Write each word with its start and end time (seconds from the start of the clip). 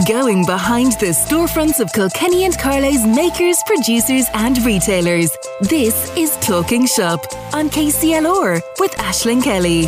Going 0.00 0.46
behind 0.46 0.92
the 0.92 1.12
storefronts 1.12 1.78
of 1.78 1.92
Kilkenny 1.92 2.44
and 2.46 2.58
Carlow's 2.58 3.06
makers, 3.06 3.58
producers, 3.66 4.24
and 4.32 4.56
retailers. 4.64 5.30
This 5.60 6.10
is 6.16 6.34
Talking 6.38 6.86
Shop 6.86 7.20
on 7.54 7.68
KCLR 7.68 8.60
with 8.80 8.92
Ashlyn 8.92 9.44
Kelly. 9.44 9.86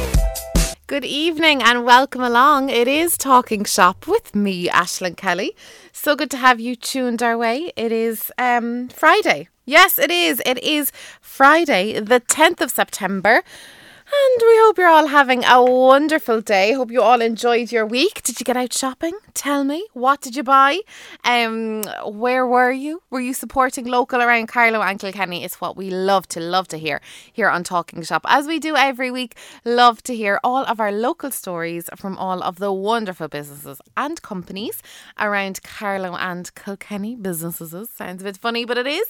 Good 0.87 1.07
evening 1.07 1.63
and 1.63 1.87
welcome 1.87 2.21
along. 2.21 2.69
It 2.69 2.87
is 2.87 3.17
Talking 3.17 3.65
Shop 3.65 4.07
with 4.07 4.35
me, 4.35 4.69
Ashlyn 4.69 5.17
Kelly. 5.17 5.57
So 5.91 6.15
good 6.15 6.31
to 6.33 6.37
have 6.37 6.61
you 6.61 6.77
tuned 6.77 7.23
our 7.23 7.39
way. 7.39 7.73
It 7.75 7.91
is 7.91 8.31
um, 8.37 8.91
Friday. 8.91 9.49
Yes, 9.65 9.99
it 9.99 10.11
is. 10.11 10.41
It 10.45 10.63
is 10.63 10.93
Friday, 11.23 11.99
the 11.99 12.21
10th 12.21 12.61
of 12.61 12.71
September. 12.71 13.37
And 13.37 14.43
we 14.43 14.57
hope 14.59 14.77
you're 14.77 14.87
all 14.87 15.09
having 15.09 15.45
a 15.45 15.65
wonderful 15.65 16.43
day. 16.43 16.75
Hope 16.75 16.91
you 16.91 17.01
all 17.01 17.23
enjoyed 17.23 17.73
your 17.73 17.87
week. 17.87 18.23
Did 18.23 18.39
you 18.39 18.45
get 18.45 18.57
out 18.57 18.75
shopping? 18.75 19.15
Tell 19.35 19.65
me, 19.65 19.87
what 19.95 20.21
did 20.21 20.37
you 20.37 20.43
buy? 20.43 20.81
Um, 21.25 21.83
where 22.07 22.47
were 22.47 22.71
you? 22.71 23.03
Were 23.11 23.21
you 23.21 23.35
supporting 23.35 23.87
local 23.87 24.23
around 24.23 24.47
Carlow 24.47 24.83
and 24.83 25.01
Kilkenny? 25.01 25.43
It's 25.43 25.61
what 25.61 25.77
we 25.77 25.91
love 25.91 26.29
to 26.29 26.41
love 26.41 26.69
to 26.69 26.79
hear 26.79 27.01
here 27.33 27.49
on 27.49 27.65
Talking 27.65 28.03
Shop, 28.03 28.25
as 28.29 28.47
we 28.47 28.59
do 28.59 28.77
every 28.77 29.11
week. 29.11 29.37
Love 29.65 30.03
to 30.05 30.15
hear 30.15 30.39
all 30.45 30.65
of 30.67 30.79
our 30.79 30.93
local 30.93 31.31
stories 31.31 31.91
from 31.97 32.17
all 32.17 32.43
of 32.43 32.59
the 32.59 32.73
wonderful 32.73 33.29
businesses 33.29 33.81
and 33.97 34.23
companies 34.23 34.83
around 35.19 35.63
Carlow 35.63 36.15
and 36.15 36.55
Kilkenny. 36.55 37.17
Businesses 37.17 37.91
sounds 37.91 38.23
a 38.23 38.25
bit 38.25 38.37
funny, 38.37 38.65
but 38.65 38.79
it 38.79 38.87
is. 38.87 39.07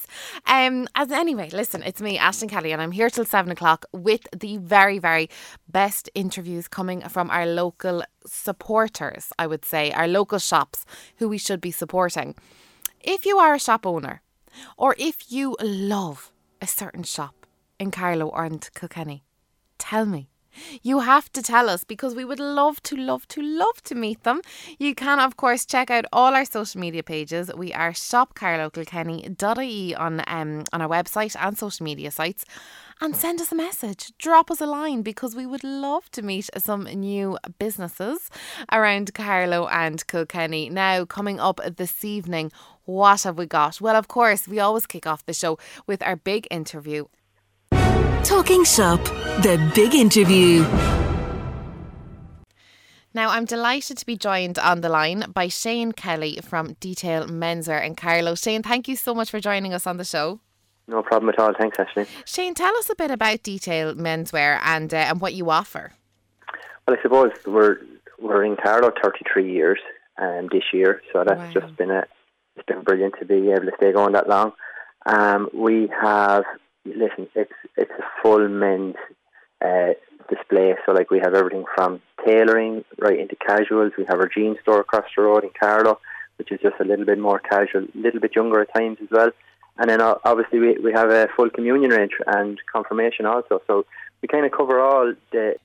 Um, 0.47 0.89
as 0.95 1.11
anyway, 1.11 1.51
listen, 1.53 1.83
it's 1.83 2.01
me, 2.01 2.17
Ashlyn 2.19 2.49
Kelly, 2.49 2.73
and 2.73 2.81
I'm 2.81 2.93
here 2.93 3.11
till 3.11 3.25
seven 3.27 3.53
o'clock 3.53 3.85
with 3.93 4.27
the 4.35 4.57
very 4.59 4.85
very, 4.85 4.99
very 4.99 5.31
best 5.69 6.11
interviews 6.15 6.69
coming 6.69 7.01
from 7.09 7.31
our 7.31 7.47
local 7.47 8.03
supporters, 8.27 9.33
I 9.39 9.47
would 9.47 9.65
say, 9.65 9.93
our 9.93 10.09
local 10.19 10.39
shops 10.39 10.87
who 11.19 11.29
we 11.29 11.39
should 11.39 11.61
be 11.61 11.71
supporting. 11.73 12.35
If 13.01 13.27
you 13.27 13.39
are 13.39 13.55
a 13.55 13.61
shop 13.67 13.85
owner, 13.87 14.23
or 14.77 14.95
if 14.99 15.33
you 15.33 15.57
love 15.61 16.33
a 16.63 16.67
certain 16.67 17.05
shop 17.05 17.35
in 17.79 17.91
Carlow 17.91 18.29
or 18.29 18.45
in 18.47 18.59
Kilkenny, 18.59 19.25
tell 19.79 20.07
me. 20.07 20.31
You 20.83 21.01
have 21.01 21.31
to 21.33 21.43
tell 21.43 21.69
us 21.69 21.85
because 21.85 22.15
we 22.15 22.25
would 22.25 22.41
love 22.41 22.83
to, 22.85 22.97
love 22.97 23.29
to, 23.29 23.43
love 23.43 23.83
to 23.85 23.95
meet 23.95 24.23
them. 24.25 24.41
You 24.79 24.95
can, 24.95 25.21
of 25.21 25.37
course, 25.37 25.67
check 25.67 25.91
out 25.91 26.05
all 26.13 26.35
our 26.35 26.45
social 26.45 26.81
media 26.81 27.03
pages. 27.03 27.51
We 27.55 27.73
are 27.73 27.93
shopcarlowkilkenny.ie 27.93 29.95
on 29.95 30.23
um, 30.27 30.65
on 30.73 30.83
our 30.83 30.89
website 30.89 31.37
and 31.39 31.59
social 31.59 31.85
media 31.85 32.11
sites 32.11 32.45
and 33.01 33.17
send 33.17 33.41
us 33.41 33.53
a 33.53 33.55
message. 33.55 34.13
Drop 34.19 34.51
us 34.51 34.61
a 34.61 34.67
line 34.67 35.03
because 35.03 35.35
we 35.35 35.47
would 35.47 35.65
love 35.65 36.11
to 36.13 36.23
meet 36.23 36.49
some 36.59 36.85
new 36.85 37.39
businesses 37.59 38.31
around 38.73 39.15
Carlow 39.15 39.67
and 39.69 40.07
Kilkenny. 40.07 40.71
Now, 40.71 41.05
coming 41.05 41.41
up 41.41 41.61
this 41.77 42.05
evening, 42.05 42.53
what 42.85 43.23
have 43.23 43.39
we 43.39 43.47
got? 43.47 43.81
Well, 43.81 43.97
of 43.97 44.09
course, 44.09 44.47
we 44.47 44.61
always 44.61 44.87
kick 44.87 45.07
off 45.07 45.27
the 45.27 45.33
show 45.33 45.59
with 45.87 46.03
our 46.03 46.17
big 46.17 46.47
interview. 46.51 47.07
Talking 48.25 48.65
Shop, 48.65 49.05
the 49.43 49.71
big 49.75 49.95
interview. 49.95 50.63
Now, 53.13 53.29
I'm 53.29 53.45
delighted 53.45 53.99
to 53.99 54.07
be 54.07 54.17
joined 54.17 54.59
on 54.59 54.81
the 54.81 54.89
line 54.89 55.27
by 55.35 55.49
Shane 55.49 55.93
Kelly 55.93 56.41
from 56.43 56.73
Detail 56.81 57.27
Menswear 57.27 57.85
and 57.85 57.99
Carlow. 57.99 58.35
Shane, 58.35 58.63
thank 58.63 58.89
you 58.89 58.97
so 58.97 59.15
much 59.15 59.31
for 59.31 59.41
joining 59.41 59.75
us 59.75 59.87
on 59.87 59.99
the 59.99 60.07
show. 60.07 60.41
No 60.89 61.03
problem 61.03 61.29
at 61.29 61.39
all. 61.39 61.53
Thanks, 61.59 61.79
Ashley. 61.79 62.07
Shane, 62.25 62.55
tell 62.55 62.75
us 62.79 62.89
a 62.89 62.95
bit 62.95 63.11
about 63.11 63.43
Detail 63.43 63.95
Menswear 63.95 64.59
and 64.63 64.95
uh, 64.95 64.97
and 64.97 65.21
what 65.21 65.35
you 65.35 65.51
offer. 65.51 65.93
Well, 66.89 66.97
I 66.99 67.03
suppose 67.03 67.33
we're 67.47 67.77
we're 68.19 68.43
in 68.43 68.57
Carlow 68.57 68.91
33 69.03 69.53
years 69.53 69.81
um, 70.17 70.49
this 70.51 70.65
year, 70.73 71.03
so 71.13 71.25
that's 71.27 71.55
wow. 71.55 71.61
just 71.61 71.77
been 71.77 71.91
a 71.91 72.07
it's 72.57 72.65
been 72.67 72.85
brilliant 72.85 73.17
to 73.19 73.27
be 73.27 73.51
able 73.51 73.67
to 73.67 73.73
stay 73.77 73.93
going 73.93 74.15
that 74.15 74.31
long. 74.31 74.53
Um, 75.05 75.51
we 75.53 75.91
have 76.01 76.45
listen, 76.85 77.29
it's 77.35 77.53
it's 77.77 77.91
a 77.99 78.05
full 78.23 78.49
men's 78.49 78.97
uh, 79.65 79.95
display. 80.29 80.75
So 80.87 80.93
like 80.93 81.11
we 81.11 81.21
have 81.21 81.35
everything 81.35 81.65
from 81.75 82.01
tailoring 82.25 82.85
right 82.99 83.19
into 83.19 83.37
casuals. 83.37 83.93
We 83.97 84.05
have 84.09 84.21
our 84.21 84.29
jeans 84.29 84.59
store 84.63 84.81
across 84.81 85.05
the 85.17 85.23
road 85.23 85.45
in 85.45 85.51
Carlow, 85.59 85.99
which 86.37 86.53
is 86.53 86.61
just 86.61 86.77
a 86.81 86.85
little 86.85 87.05
bit 87.05 87.19
more 87.19 87.39
casual, 87.39 87.85
a 87.85 87.99
little 87.99 88.21
bit 88.21 88.37
younger 88.37 88.61
at 88.61 88.75
times 88.75 88.99
as 89.03 89.09
well. 89.11 89.31
And 89.77 89.91
then 89.91 90.01
uh, 90.01 90.15
obviously 90.25 90.61
we, 90.61 90.79
we 90.79 90.93
have 90.93 91.11
a 91.11 91.29
full 91.35 91.51
communion 91.51 91.91
range 91.91 92.13
and 92.27 92.61
confirmation 92.73 93.27
also. 93.27 93.61
So 93.67 93.85
we 94.23 94.29
kind 94.29 94.47
of 94.47 94.53
cover 94.53 94.81
all 94.81 95.15
the 95.33 95.57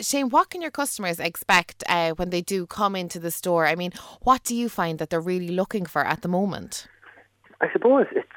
Shane, 0.00 0.28
what 0.30 0.50
can 0.50 0.60
your 0.60 0.72
customers 0.72 1.20
expect 1.20 1.84
uh, 1.88 2.12
when 2.14 2.30
they 2.30 2.40
do 2.40 2.66
come 2.66 2.96
into 2.96 3.20
the 3.20 3.30
store? 3.30 3.66
I 3.66 3.76
mean, 3.76 3.92
what 4.22 4.42
do 4.42 4.56
you 4.56 4.68
find 4.68 4.98
that 4.98 5.10
they're 5.10 5.20
really 5.20 5.50
looking 5.50 5.86
for 5.86 6.04
at 6.04 6.22
the 6.22 6.28
moment? 6.28 6.88
I 7.60 7.72
suppose 7.72 8.06
it's 8.10 8.28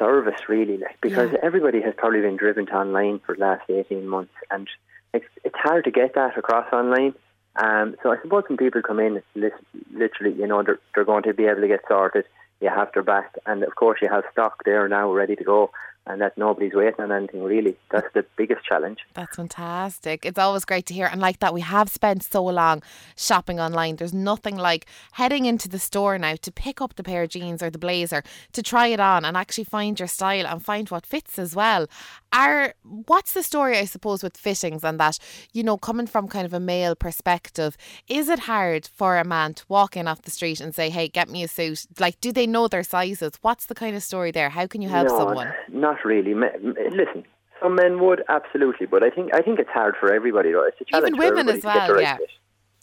service 0.00 0.40
really, 0.48 0.78
like 0.78 1.00
because 1.00 1.30
yeah. 1.32 1.38
everybody 1.42 1.80
has 1.82 1.94
probably 1.96 2.22
been 2.22 2.36
driven 2.36 2.66
to 2.66 2.72
online 2.72 3.20
for 3.24 3.36
the 3.36 3.40
last 3.42 3.70
eighteen 3.70 4.08
months, 4.08 4.34
and 4.50 4.66
it's 5.14 5.26
it's 5.44 5.56
hard 5.56 5.84
to 5.84 5.92
get 5.92 6.14
that 6.16 6.36
across 6.36 6.72
online. 6.72 7.14
Um, 7.54 7.94
so 8.02 8.10
I 8.10 8.16
suppose 8.22 8.44
when 8.48 8.56
people 8.56 8.82
come 8.82 8.98
in, 8.98 9.22
literally, 9.34 10.36
you 10.36 10.48
know, 10.48 10.62
they're 10.64 10.80
they're 10.94 11.04
going 11.04 11.24
to 11.24 11.34
be 11.34 11.44
able 11.44 11.60
to 11.60 11.68
get 11.68 11.80
sorted 11.86 12.24
you 12.60 12.68
have 12.68 12.92
their 12.92 13.02
back, 13.02 13.34
and 13.46 13.62
of 13.62 13.74
course 13.74 14.00
you 14.02 14.08
have 14.08 14.24
stock 14.32 14.62
there 14.64 14.86
now 14.88 15.10
ready 15.10 15.34
to 15.34 15.44
go 15.44 15.70
and 16.06 16.20
that 16.20 16.36
nobody's 16.36 16.72
waiting 16.72 17.00
on 17.00 17.12
anything 17.12 17.42
really. 17.42 17.76
That's 17.90 18.06
the 18.14 18.24
biggest 18.36 18.64
challenge. 18.64 18.98
That's 19.14 19.36
fantastic. 19.36 20.24
It's 20.24 20.38
always 20.38 20.64
great 20.64 20.86
to 20.86 20.94
hear. 20.94 21.06
And 21.06 21.20
like 21.20 21.40
that, 21.40 21.54
we 21.54 21.60
have 21.60 21.88
spent 21.88 22.22
so 22.22 22.44
long 22.44 22.82
shopping 23.16 23.60
online. 23.60 23.96
There's 23.96 24.14
nothing 24.14 24.56
like 24.56 24.86
heading 25.12 25.44
into 25.44 25.68
the 25.68 25.78
store 25.78 26.18
now 26.18 26.36
to 26.36 26.52
pick 26.52 26.80
up 26.80 26.96
the 26.96 27.02
pair 27.02 27.22
of 27.22 27.30
jeans 27.30 27.62
or 27.62 27.70
the 27.70 27.78
blazer, 27.78 28.22
to 28.52 28.62
try 28.62 28.88
it 28.88 29.00
on 29.00 29.24
and 29.24 29.36
actually 29.36 29.64
find 29.64 29.98
your 29.98 30.08
style 30.08 30.46
and 30.46 30.64
find 30.64 30.88
what 30.88 31.06
fits 31.06 31.38
as 31.38 31.54
well. 31.54 31.86
Are 32.32 32.74
what's 32.82 33.32
the 33.32 33.42
story, 33.42 33.76
I 33.76 33.84
suppose, 33.84 34.22
with 34.22 34.36
fittings 34.36 34.84
and 34.84 34.98
that, 35.00 35.18
you 35.52 35.62
know, 35.62 35.76
coming 35.76 36.06
from 36.06 36.28
kind 36.28 36.46
of 36.46 36.54
a 36.54 36.60
male 36.60 36.94
perspective, 36.94 37.76
is 38.08 38.28
it 38.28 38.40
hard 38.40 38.86
for 38.86 39.18
a 39.18 39.24
man 39.24 39.54
to 39.54 39.64
walk 39.68 39.96
in 39.96 40.08
off 40.08 40.22
the 40.22 40.30
street 40.30 40.60
and 40.60 40.74
say, 40.74 40.90
Hey, 40.90 41.08
get 41.08 41.28
me 41.28 41.42
a 41.42 41.48
suit? 41.48 41.86
Like, 41.98 42.20
do 42.20 42.32
they 42.32 42.46
know 42.46 42.68
their 42.68 42.84
sizes? 42.84 43.32
What's 43.42 43.66
the 43.66 43.74
kind 43.74 43.96
of 43.96 44.02
story 44.02 44.30
there? 44.30 44.48
How 44.50 44.66
can 44.66 44.80
you 44.80 44.88
help 44.88 45.08
no, 45.08 45.18
someone? 45.18 45.52
Not 45.90 46.04
really. 46.04 46.34
Listen, 46.34 47.24
some 47.60 47.74
men 47.74 48.00
would 48.00 48.22
absolutely, 48.28 48.86
but 48.86 49.02
I 49.02 49.10
think 49.10 49.34
I 49.34 49.42
think 49.42 49.58
it's 49.58 49.70
hard 49.70 49.94
for 49.98 50.12
everybody. 50.12 50.52
Though. 50.52 50.66
It's 50.66 50.80
a 50.80 50.84
challenge 50.84 51.16
Even 51.16 51.34
women 51.34 51.48
as 51.48 51.64
well. 51.64 51.94
Right 51.94 52.02
yeah. 52.02 52.16
Fit. 52.16 52.30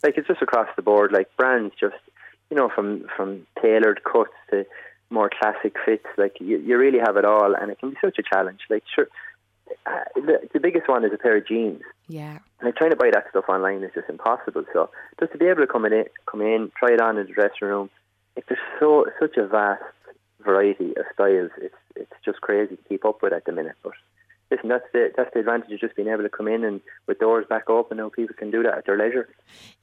Like 0.03 0.17
it's 0.17 0.27
just 0.27 0.41
across 0.41 0.67
the 0.75 0.81
board. 0.81 1.11
Like 1.11 1.29
brands, 1.37 1.73
just 1.79 1.95
you 2.49 2.57
know, 2.57 2.69
from 2.73 3.05
from 3.15 3.47
tailored 3.61 4.01
cuts 4.03 4.31
to 4.51 4.65
more 5.09 5.29
classic 5.29 5.75
fits. 5.85 6.05
Like 6.17 6.35
you, 6.41 6.57
you 6.57 6.77
really 6.77 6.99
have 6.99 7.17
it 7.17 7.25
all, 7.25 7.55
and 7.55 7.71
it 7.71 7.79
can 7.79 7.91
be 7.91 7.97
such 8.03 8.17
a 8.19 8.23
challenge. 8.23 8.59
Like 8.69 8.83
sure. 8.93 9.07
Uh, 9.85 10.03
the, 10.15 10.49
the 10.53 10.59
biggest 10.61 10.87
one 10.87 11.03
is 11.03 11.11
a 11.13 11.17
pair 11.17 11.37
of 11.37 11.47
jeans. 11.47 11.81
Yeah. 12.07 12.39
Like 12.63 12.75
trying 12.75 12.91
to 12.91 12.95
buy 12.95 13.09
that 13.13 13.25
stuff 13.29 13.45
online 13.49 13.83
is 13.83 13.91
just 13.93 14.09
impossible. 14.09 14.63
So 14.71 14.89
just 15.19 15.33
to 15.33 15.37
be 15.37 15.45
able 15.45 15.61
to 15.61 15.67
come 15.67 15.85
in, 15.85 16.05
come 16.25 16.41
in, 16.41 16.71
try 16.77 16.93
it 16.93 17.01
on 17.01 17.17
in 17.17 17.27
the 17.27 17.33
dressing 17.33 17.67
room. 17.67 17.89
Like 18.35 18.45
there's 18.47 18.61
so 18.79 19.05
such 19.19 19.35
a 19.37 19.47
vast 19.47 19.83
variety 20.41 20.91
of 20.91 21.05
styles. 21.13 21.51
It's 21.57 21.75
it's 21.99 22.25
just 22.25 22.41
crazy 22.41 22.75
to 22.75 22.83
keep 22.89 23.05
up 23.05 23.21
with 23.21 23.33
at 23.33 23.45
the 23.45 23.51
minute. 23.51 23.75
But 23.83 23.93
listen, 24.51 24.69
that's 24.69 24.85
the 24.93 25.11
that's 25.15 25.29
the 25.33 25.39
advantage 25.39 25.71
of 25.71 25.79
just 25.79 25.95
being 25.95 26.07
able 26.07 26.23
to 26.23 26.29
come 26.29 26.47
in 26.47 26.63
and 26.63 26.81
with 27.07 27.19
doors 27.19 27.45
back 27.49 27.69
open, 27.69 27.97
now 27.97 28.09
people 28.09 28.35
can 28.37 28.51
do 28.51 28.63
that 28.63 28.77
at 28.77 28.85
their 28.85 28.97
leisure. 28.97 29.29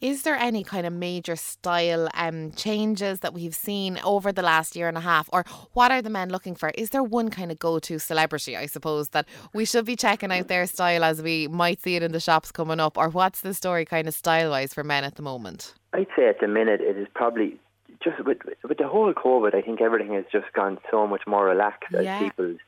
Is 0.00 0.22
there 0.22 0.36
any 0.36 0.64
kind 0.64 0.86
of 0.86 0.92
major 0.92 1.36
style 1.36 2.08
um, 2.14 2.52
changes 2.52 3.20
that 3.20 3.34
we've 3.34 3.54
seen 3.54 3.98
over 4.04 4.32
the 4.32 4.42
last 4.42 4.76
year 4.76 4.88
and 4.88 4.96
a 4.96 5.02
half, 5.02 5.28
or 5.32 5.44
what 5.72 5.90
are 5.90 6.02
the 6.02 6.10
men 6.10 6.30
looking 6.30 6.54
for? 6.54 6.70
Is 6.70 6.90
there 6.90 7.02
one 7.02 7.30
kind 7.30 7.50
of 7.50 7.58
go 7.58 7.78
to 7.78 7.98
celebrity, 7.98 8.56
I 8.56 8.66
suppose, 8.66 9.10
that 9.10 9.26
we 9.52 9.64
should 9.64 9.84
be 9.84 9.96
checking 9.96 10.32
out 10.32 10.48
their 10.48 10.66
style 10.66 11.04
as 11.04 11.22
we 11.22 11.48
might 11.48 11.82
see 11.82 11.96
it 11.96 12.02
in 12.02 12.12
the 12.12 12.20
shops 12.20 12.52
coming 12.52 12.80
up, 12.80 12.96
or 12.96 13.08
what's 13.08 13.40
the 13.40 13.54
story 13.54 13.84
kind 13.84 14.08
of 14.08 14.14
style 14.14 14.50
wise 14.50 14.74
for 14.74 14.84
men 14.84 15.04
at 15.04 15.16
the 15.16 15.22
moment? 15.22 15.74
I'd 15.92 16.08
say 16.16 16.28
at 16.28 16.40
the 16.40 16.48
minute 16.48 16.80
it 16.80 16.96
is 16.96 17.06
probably 17.14 17.58
just 18.04 18.24
with 18.24 18.38
with 18.62 18.78
the 18.78 18.86
whole 18.86 19.12
COVID, 19.12 19.54
I 19.54 19.62
think 19.62 19.80
everything 19.80 20.14
has 20.14 20.24
just 20.30 20.52
gone 20.52 20.78
so 20.90 21.06
much 21.06 21.22
more 21.26 21.46
relaxed 21.46 21.90
yeah. 21.90 22.16
as 22.16 22.22
people's 22.22 22.58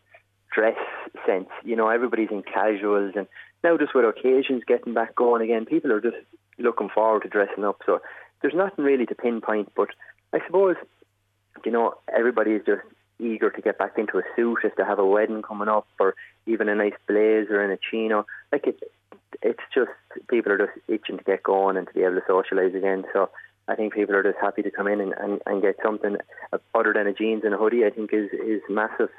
dress 0.52 0.78
sense. 1.26 1.50
You 1.62 1.76
know, 1.76 1.88
everybody's 1.88 2.30
in 2.30 2.42
casuals, 2.42 3.12
and 3.14 3.26
now 3.62 3.76
just 3.76 3.94
with 3.94 4.04
occasions 4.04 4.62
getting 4.66 4.94
back 4.94 5.14
going 5.14 5.42
again, 5.42 5.66
people 5.66 5.92
are 5.92 6.00
just 6.00 6.16
looking 6.58 6.88
forward 6.88 7.22
to 7.22 7.28
dressing 7.28 7.64
up. 7.64 7.82
So 7.84 8.00
there's 8.40 8.54
nothing 8.54 8.84
really 8.84 9.06
to 9.06 9.14
pinpoint, 9.14 9.72
but 9.76 9.88
I 10.32 10.38
suppose 10.46 10.76
you 11.64 11.70
know 11.70 11.94
everybody 12.16 12.52
is 12.52 12.62
just 12.64 12.82
eager 13.18 13.50
to 13.50 13.62
get 13.62 13.78
back 13.78 13.96
into 13.96 14.18
a 14.18 14.22
suit 14.34 14.58
if 14.64 14.74
they 14.76 14.84
have 14.84 14.98
a 14.98 15.06
wedding 15.06 15.42
coming 15.42 15.68
up, 15.68 15.86
or 16.00 16.14
even 16.46 16.68
a 16.68 16.74
nice 16.74 16.98
blazer 17.06 17.62
and 17.62 17.72
a 17.72 17.78
chino. 17.90 18.26
Like 18.50 18.66
it, 18.66 18.80
it's 19.42 19.62
just 19.74 19.90
people 20.28 20.52
are 20.52 20.58
just 20.58 20.78
itching 20.88 21.18
to 21.18 21.24
get 21.24 21.42
going 21.42 21.76
and 21.76 21.86
to 21.86 21.92
be 21.92 22.02
able 22.02 22.16
to 22.16 22.20
socialise 22.22 22.74
again. 22.74 23.04
So 23.12 23.30
I 23.68 23.74
think 23.74 23.94
people 23.94 24.14
are 24.14 24.22
just 24.22 24.38
happy 24.40 24.62
to 24.62 24.70
come 24.70 24.86
in 24.86 25.00
and, 25.00 25.12
and, 25.18 25.40
and 25.46 25.62
get 25.62 25.76
something 25.84 26.16
other 26.74 26.92
than 26.92 27.06
a 27.06 27.12
jeans 27.12 27.42
and 27.44 27.54
a 27.54 27.56
hoodie. 27.56 27.84
I 27.84 27.90
think 27.90 28.12
is 28.12 28.30
is 28.32 28.62
massive. 28.68 29.10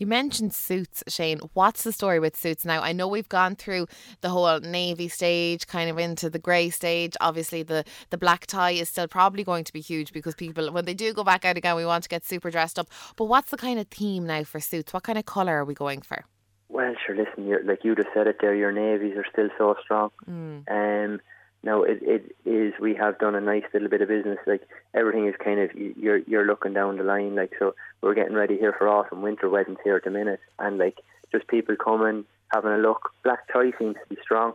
You 0.00 0.06
mentioned 0.06 0.54
suits, 0.54 1.04
Shane. 1.08 1.40
What's 1.52 1.82
the 1.82 1.92
story 1.92 2.18
with 2.20 2.34
suits 2.34 2.64
now? 2.64 2.80
I 2.80 2.92
know 2.92 3.06
we've 3.06 3.28
gone 3.28 3.54
through 3.54 3.86
the 4.22 4.30
whole 4.30 4.58
navy 4.60 5.08
stage, 5.08 5.66
kind 5.66 5.90
of 5.90 5.98
into 5.98 6.30
the 6.30 6.38
grey 6.38 6.70
stage. 6.70 7.16
Obviously, 7.20 7.62
the, 7.62 7.84
the 8.08 8.16
black 8.16 8.46
tie 8.46 8.70
is 8.70 8.88
still 8.88 9.06
probably 9.06 9.44
going 9.44 9.62
to 9.64 9.72
be 9.74 9.82
huge 9.82 10.14
because 10.14 10.34
people, 10.34 10.72
when 10.72 10.86
they 10.86 10.94
do 10.94 11.12
go 11.12 11.22
back 11.22 11.44
out 11.44 11.58
again, 11.58 11.76
we 11.76 11.84
want 11.84 12.02
to 12.04 12.08
get 12.08 12.24
super 12.24 12.50
dressed 12.50 12.78
up. 12.78 12.88
But 13.16 13.26
what's 13.26 13.50
the 13.50 13.58
kind 13.58 13.78
of 13.78 13.88
theme 13.88 14.26
now 14.26 14.42
for 14.42 14.58
suits? 14.58 14.94
What 14.94 15.02
kind 15.02 15.18
of 15.18 15.26
colour 15.26 15.56
are 15.56 15.66
we 15.66 15.74
going 15.74 16.00
for? 16.00 16.24
Well, 16.70 16.94
sure. 17.04 17.14
Listen, 17.14 17.66
like 17.66 17.84
you 17.84 17.94
just 17.94 18.08
said 18.14 18.26
it 18.26 18.38
there. 18.40 18.54
Your 18.54 18.72
navies 18.72 19.18
are 19.18 19.26
still 19.30 19.50
so 19.58 19.76
strong. 19.82 20.12
Mm. 20.26 20.64
Um, 20.70 21.20
now 21.62 21.82
it, 21.82 21.98
it 22.02 22.36
is. 22.44 22.72
We 22.80 22.94
have 22.94 23.18
done 23.18 23.34
a 23.34 23.40
nice 23.40 23.64
little 23.72 23.88
bit 23.88 24.00
of 24.00 24.08
business. 24.08 24.38
Like 24.46 24.66
everything 24.94 25.26
is 25.26 25.34
kind 25.42 25.60
of 25.60 25.74
you're 25.74 26.18
you're 26.18 26.46
looking 26.46 26.72
down 26.72 26.96
the 26.96 27.04
line. 27.04 27.34
Like 27.34 27.52
so, 27.58 27.74
we're 28.00 28.14
getting 28.14 28.34
ready 28.34 28.56
here 28.56 28.74
for 28.76 28.88
autumn, 28.88 29.22
winter 29.22 29.48
weddings 29.48 29.78
here 29.84 29.96
at 29.96 30.04
the 30.04 30.10
minute, 30.10 30.40
and 30.58 30.78
like 30.78 30.98
just 31.32 31.46
people 31.48 31.76
coming, 31.76 32.24
having 32.52 32.72
a 32.72 32.78
look. 32.78 33.12
Black 33.22 33.46
tie 33.52 33.72
seems 33.78 33.94
to 33.94 34.14
be 34.14 34.20
strong. 34.22 34.54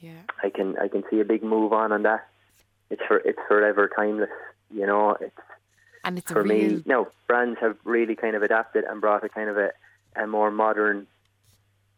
Yeah, 0.00 0.20
I 0.42 0.50
can 0.50 0.76
I 0.78 0.88
can 0.88 1.04
see 1.10 1.20
a 1.20 1.24
big 1.24 1.42
move 1.42 1.72
on 1.72 1.92
on 1.92 2.02
that. 2.02 2.28
It's 2.90 3.02
for 3.08 3.16
it's 3.16 3.38
forever 3.48 3.90
timeless. 3.94 4.30
You 4.70 4.86
know, 4.86 5.16
it's 5.20 5.38
and 6.04 6.18
it's 6.18 6.30
for 6.30 6.42
real... 6.42 6.76
me. 6.76 6.82
No, 6.84 7.08
brands 7.26 7.58
have 7.60 7.76
really 7.84 8.14
kind 8.14 8.36
of 8.36 8.42
adapted 8.42 8.84
and 8.84 9.00
brought 9.00 9.24
a 9.24 9.28
kind 9.28 9.48
of 9.48 9.56
a, 9.56 9.70
a 10.16 10.26
more 10.26 10.50
modern, 10.50 11.06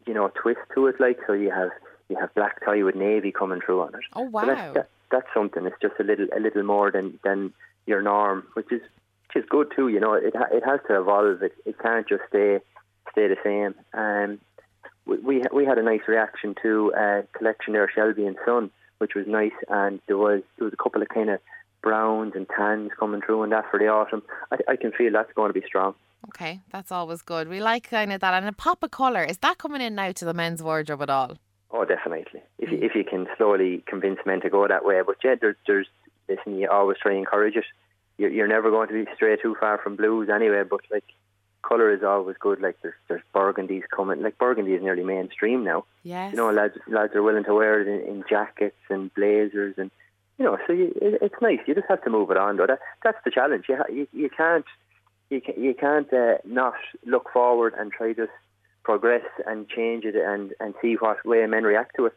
you 0.06 0.14
know, 0.14 0.30
twist 0.34 0.60
to 0.74 0.86
it. 0.86 1.00
Like 1.00 1.18
so, 1.26 1.32
you 1.32 1.50
have 1.50 1.70
you 2.08 2.16
have 2.16 2.34
black 2.34 2.64
tie 2.64 2.82
with 2.82 2.94
navy 2.94 3.32
coming 3.32 3.60
through 3.60 3.82
on 3.82 3.94
it. 3.94 4.00
Oh 4.14 4.22
wow! 4.22 4.42
So 4.42 4.46
that's, 4.46 4.74
that, 4.74 4.88
that's 5.10 5.26
something. 5.34 5.66
It's 5.66 5.76
just 5.80 5.94
a 6.00 6.04
little 6.04 6.26
a 6.36 6.40
little 6.40 6.62
more 6.62 6.90
than 6.90 7.18
than 7.24 7.52
your 7.86 8.02
norm, 8.02 8.44
which 8.54 8.70
is 8.72 8.82
which 9.28 9.44
is 9.44 9.48
good 9.48 9.72
too. 9.74 9.88
You 9.88 10.00
know, 10.00 10.14
it 10.14 10.34
it 10.34 10.62
has 10.64 10.80
to 10.88 11.00
evolve. 11.00 11.42
It 11.42 11.54
it 11.64 11.78
can't 11.78 12.08
just 12.08 12.22
stay 12.28 12.60
stay 13.12 13.28
the 13.28 13.36
same. 13.42 13.74
Um, 13.92 14.40
we 15.06 15.18
we, 15.18 15.42
we 15.52 15.64
had 15.64 15.78
a 15.78 15.82
nice 15.82 16.06
reaction 16.06 16.54
to 16.62 16.92
a 16.96 17.22
collection 17.36 17.72
there, 17.72 17.90
Shelby 17.94 18.26
and 18.26 18.36
Son, 18.44 18.70
which 18.98 19.14
was 19.14 19.26
nice, 19.26 19.52
and 19.68 20.00
there 20.06 20.18
was 20.18 20.42
there 20.58 20.64
was 20.64 20.74
a 20.74 20.82
couple 20.82 21.02
of 21.02 21.08
kind 21.08 21.30
of 21.30 21.40
browns 21.82 22.32
and 22.34 22.48
tans 22.48 22.90
coming 22.98 23.20
through 23.20 23.42
and 23.42 23.52
that 23.52 23.70
for 23.70 23.78
the 23.78 23.86
autumn. 23.88 24.22
I, 24.50 24.72
I 24.72 24.76
can 24.76 24.92
feel 24.92 25.12
that's 25.12 25.32
going 25.34 25.52
to 25.52 25.60
be 25.60 25.66
strong. 25.66 25.94
Okay, 26.28 26.60
that's 26.72 26.90
always 26.90 27.20
good. 27.20 27.48
We 27.48 27.60
like 27.60 27.90
kind 27.90 28.10
of 28.12 28.20
that. 28.20 28.34
And 28.34 28.48
a 28.48 28.52
pop 28.52 28.82
of 28.82 28.90
colour, 28.90 29.22
is 29.22 29.36
that 29.38 29.58
coming 29.58 29.82
in 29.82 29.94
now 29.94 30.12
to 30.12 30.24
the 30.24 30.32
men's 30.32 30.62
wardrobe 30.62 31.02
at 31.02 31.10
all? 31.10 31.36
Oh, 31.76 31.84
definitely. 31.84 32.40
If 32.60 32.70
you, 32.70 32.78
if 32.80 32.94
you 32.94 33.02
can 33.02 33.26
slowly 33.36 33.82
convince 33.84 34.20
men 34.24 34.40
to 34.42 34.48
go 34.48 34.66
that 34.68 34.84
way, 34.84 35.00
but 35.04 35.16
yeah, 35.24 35.34
there's, 35.40 35.56
there's 35.66 35.88
listen, 36.28 36.56
you 36.56 36.70
always 36.70 36.98
try 36.98 37.10
and 37.10 37.18
encourage 37.18 37.56
it. 37.56 37.64
You're, 38.16 38.30
you're 38.30 38.46
never 38.46 38.70
going 38.70 38.86
to 38.88 38.94
be 38.94 39.10
stray 39.16 39.36
too 39.36 39.56
far 39.58 39.78
from 39.78 39.96
blues 39.96 40.28
anyway. 40.32 40.62
But 40.62 40.82
like, 40.88 41.02
colour 41.68 41.92
is 41.92 42.04
always 42.04 42.36
good. 42.38 42.60
Like 42.60 42.76
there's 42.80 42.94
there's 43.08 43.22
burgundies 43.34 43.82
coming. 43.94 44.22
Like 44.22 44.38
burgundy 44.38 44.74
is 44.74 44.84
nearly 44.84 45.02
mainstream 45.02 45.64
now. 45.64 45.84
Yes. 46.04 46.30
You 46.30 46.36
know, 46.36 46.52
lads 46.52 46.74
lads 46.86 47.12
are 47.16 47.24
willing 47.24 47.42
to 47.42 47.54
wear 47.54 47.80
it 47.80 47.88
in, 47.88 48.08
in 48.08 48.24
jackets 48.30 48.76
and 48.88 49.12
blazers, 49.12 49.74
and 49.76 49.90
you 50.38 50.44
know, 50.44 50.56
so 50.68 50.72
you, 50.72 50.92
it, 51.02 51.18
it's 51.22 51.42
nice. 51.42 51.58
You 51.66 51.74
just 51.74 51.88
have 51.88 52.04
to 52.04 52.10
move 52.10 52.30
it 52.30 52.36
on. 52.36 52.56
Though 52.56 52.68
that 52.68 52.78
that's 53.02 53.18
the 53.24 53.32
challenge. 53.32 53.64
You 53.68 53.76
ha, 53.78 53.84
you, 53.92 54.06
you 54.12 54.30
can't 54.30 54.64
you, 55.28 55.40
can, 55.40 55.60
you 55.60 55.74
can't 55.74 56.12
uh, 56.12 56.36
not 56.44 56.74
look 57.04 57.32
forward 57.32 57.74
and 57.76 57.90
try 57.90 58.12
just 58.12 58.30
progress 58.84 59.24
and 59.46 59.68
change 59.68 60.04
it 60.04 60.14
and, 60.14 60.52
and 60.60 60.74
see 60.80 60.94
what 60.94 61.24
way 61.24 61.44
men 61.46 61.64
react 61.64 61.96
to 61.96 62.06
it 62.06 62.14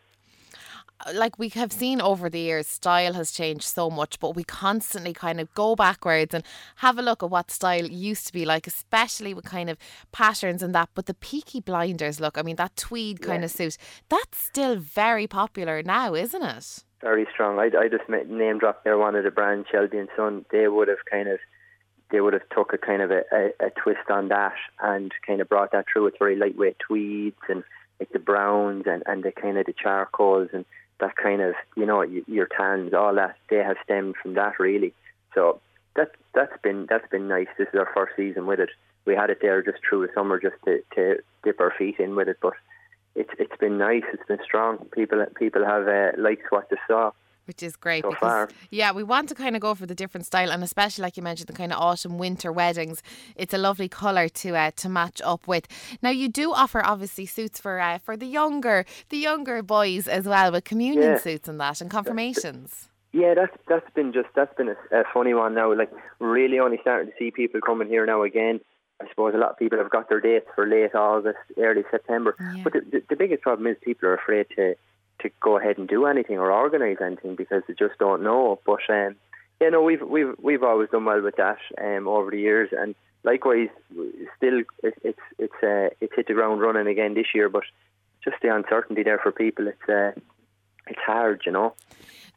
like 1.13 1.37
we 1.37 1.49
have 1.49 1.71
seen 1.71 2.01
over 2.01 2.29
the 2.29 2.39
years, 2.39 2.67
style 2.67 3.13
has 3.13 3.31
changed 3.31 3.63
so 3.63 3.89
much, 3.89 4.19
but 4.19 4.35
we 4.35 4.43
constantly 4.43 5.13
kind 5.13 5.39
of 5.39 5.53
go 5.53 5.75
backwards 5.75 6.33
and 6.33 6.43
have 6.77 6.97
a 6.97 7.01
look 7.01 7.21
at 7.21 7.29
what 7.29 7.51
style 7.51 7.85
used 7.85 8.27
to 8.27 8.33
be 8.33 8.45
like, 8.45 8.67
especially 8.67 9.33
with 9.33 9.45
kind 9.45 9.69
of 9.69 9.77
patterns 10.11 10.63
and 10.63 10.73
that. 10.73 10.89
But 10.93 11.05
the 11.05 11.13
peaky 11.13 11.61
blinders 11.61 12.19
look, 12.19 12.37
I 12.37 12.41
mean, 12.41 12.55
that 12.55 12.75
tweed 12.75 13.21
kind 13.21 13.41
yeah. 13.41 13.45
of 13.45 13.51
suit, 13.51 13.77
that's 14.09 14.41
still 14.41 14.75
very 14.75 15.27
popular 15.27 15.83
now, 15.83 16.13
isn't 16.13 16.43
it? 16.43 16.83
Very 17.01 17.27
strong. 17.31 17.59
I, 17.59 17.69
I 17.77 17.87
just 17.87 18.09
name 18.09 18.57
dropped 18.57 18.83
there 18.83 18.97
one 18.97 19.15
of 19.15 19.23
the 19.23 19.31
brands, 19.31 19.67
Shelby 19.71 19.99
and 19.99 20.09
Son. 20.15 20.45
They 20.51 20.67
would 20.67 20.87
have 20.87 21.05
kind 21.09 21.27
of 21.27 21.39
they 22.11 22.21
would 22.21 22.33
have 22.33 22.47
took 22.49 22.73
a 22.73 22.77
kind 22.77 23.01
of 23.01 23.11
a, 23.11 23.23
a, 23.31 23.67
a, 23.67 23.69
twist 23.71 24.09
on 24.09 24.29
that 24.29 24.55
and 24.81 25.11
kind 25.25 25.41
of 25.41 25.49
brought 25.49 25.71
that 25.71 25.85
through. 25.91 26.07
It's 26.07 26.17
very 26.17 26.35
lightweight 26.35 26.79
tweeds 26.79 27.41
and 27.49 27.63
like 27.99 28.11
the 28.11 28.19
browns 28.19 28.85
and, 28.85 29.03
and 29.05 29.23
the 29.23 29.31
kind 29.31 29.57
of 29.57 29.65
the 29.65 29.73
charcoals 29.73 30.49
and 30.53 30.65
that 30.99 31.15
kind 31.15 31.41
of 31.41 31.55
you 31.75 31.85
know 31.85 32.01
your 32.01 32.47
tans, 32.47 32.93
all 32.93 33.15
that 33.15 33.35
they 33.49 33.57
have 33.57 33.77
stemmed 33.83 34.15
from 34.21 34.35
that 34.35 34.59
really. 34.59 34.93
So 35.35 35.59
that 35.95 36.11
that's 36.33 36.59
been 36.61 36.87
that's 36.89 37.09
been 37.09 37.27
nice. 37.27 37.47
This 37.57 37.67
is 37.73 37.79
our 37.79 37.89
first 37.93 38.13
season 38.15 38.45
with 38.45 38.59
it. 38.59 38.69
We 39.05 39.15
had 39.15 39.29
it 39.29 39.39
there 39.41 39.61
just 39.61 39.79
through 39.87 40.07
the 40.07 40.13
summer 40.13 40.39
just 40.39 40.55
to, 40.65 40.81
to 40.95 41.17
dip 41.43 41.59
our 41.61 41.73
feet 41.77 41.99
in 41.99 42.15
with 42.15 42.27
it, 42.27 42.37
but 42.41 42.53
it's 43.15 43.31
it's 43.37 43.57
been 43.59 43.77
nice. 43.77 44.03
It's 44.13 44.27
been 44.27 44.39
strong. 44.43 44.85
People 44.93 45.25
people 45.37 45.65
have 45.65 45.87
uh, 45.87 46.11
liked 46.17 46.51
what 46.51 46.69
they 46.69 46.77
saw 46.87 47.11
which 47.47 47.63
is 47.63 47.75
great 47.75 48.03
so 48.03 48.09
because 48.09 48.19
far. 48.19 48.49
yeah 48.71 48.91
we 48.91 49.03
want 49.03 49.29
to 49.29 49.35
kind 49.35 49.55
of 49.55 49.61
go 49.61 49.73
for 49.73 49.85
the 49.85 49.95
different 49.95 50.25
style 50.25 50.51
and 50.51 50.63
especially 50.63 51.01
like 51.01 51.17
you 51.17 51.23
mentioned 51.23 51.47
the 51.47 51.53
kind 51.53 51.71
of 51.71 51.79
autumn 51.79 52.17
winter 52.17 52.51
weddings 52.51 53.01
it's 53.35 53.53
a 53.53 53.57
lovely 53.57 53.87
color 53.87 54.27
to 54.29 54.55
uh, 54.55 54.71
to 54.75 54.89
match 54.89 55.21
up 55.23 55.47
with 55.47 55.67
now 56.01 56.09
you 56.09 56.27
do 56.27 56.53
offer 56.53 56.83
obviously 56.85 57.25
suits 57.25 57.59
for 57.59 57.79
uh, 57.79 57.97
for 57.97 58.17
the 58.17 58.25
younger 58.25 58.85
the 59.09 59.17
younger 59.17 59.61
boys 59.61 60.07
as 60.07 60.25
well 60.25 60.51
with 60.51 60.63
communion 60.63 61.13
yeah. 61.13 61.17
suits 61.17 61.47
and 61.47 61.59
that 61.59 61.81
and 61.81 61.89
confirmations 61.89 62.89
yeah 63.13 63.33
that's 63.33 63.55
that's 63.67 63.89
been 63.93 64.11
just 64.13 64.29
that's 64.35 64.55
been 64.55 64.69
a, 64.69 64.75
a 64.91 65.03
funny 65.13 65.33
one 65.33 65.53
now 65.53 65.73
like 65.73 65.91
really 66.19 66.59
only 66.59 66.77
starting 66.81 67.11
to 67.11 67.17
see 67.17 67.31
people 67.31 67.59
coming 67.61 67.87
here 67.87 68.05
now 68.05 68.23
again 68.23 68.59
I 69.01 69.07
suppose 69.09 69.35
a 69.35 69.37
lot 69.37 69.51
of 69.51 69.59
people 69.59 69.77
have 69.77 69.91
got 69.91 70.09
their 70.09 70.19
dates 70.19 70.47
for 70.55 70.67
late 70.67 70.95
August, 70.95 71.37
early 71.57 71.83
September. 71.91 72.35
Yeah. 72.39 72.63
But 72.63 72.73
the, 72.73 72.79
the, 72.79 73.03
the 73.09 73.15
biggest 73.15 73.43
problem 73.43 73.67
is 73.67 73.77
people 73.81 74.09
are 74.09 74.15
afraid 74.15 74.47
to 74.55 74.75
to 75.19 75.29
go 75.41 75.57
ahead 75.57 75.77
and 75.77 75.87
do 75.87 76.05
anything 76.05 76.37
or 76.37 76.51
organise 76.51 76.97
anything 77.01 77.35
because 77.35 77.63
they 77.67 77.73
just 77.73 77.97
don't 77.99 78.23
know. 78.23 78.59
But 78.65 78.81
um, 78.89 79.15
yeah, 79.59 79.69
no, 79.69 79.81
we've 79.81 80.01
we've 80.01 80.35
we've 80.41 80.63
always 80.63 80.89
done 80.89 81.05
well 81.05 81.21
with 81.21 81.35
that 81.37 81.59
um, 81.81 82.07
over 82.07 82.31
the 82.31 82.39
years, 82.39 82.69
and 82.71 82.95
likewise, 83.23 83.69
still 84.37 84.61
it, 84.83 84.93
it's 85.03 85.19
it's 85.39 85.63
uh, 85.63 85.89
it's 86.01 86.15
hit 86.15 86.27
the 86.27 86.33
ground 86.33 86.61
running 86.61 86.87
again 86.87 87.13
this 87.13 87.27
year. 87.33 87.49
But 87.49 87.63
just 88.23 88.37
the 88.41 88.53
uncertainty 88.53 89.03
there 89.03 89.19
for 89.19 89.31
people, 89.31 89.67
it's 89.67 89.89
uh, 89.89 90.19
it's 90.87 91.01
hard, 91.05 91.41
you 91.45 91.51
know 91.51 91.73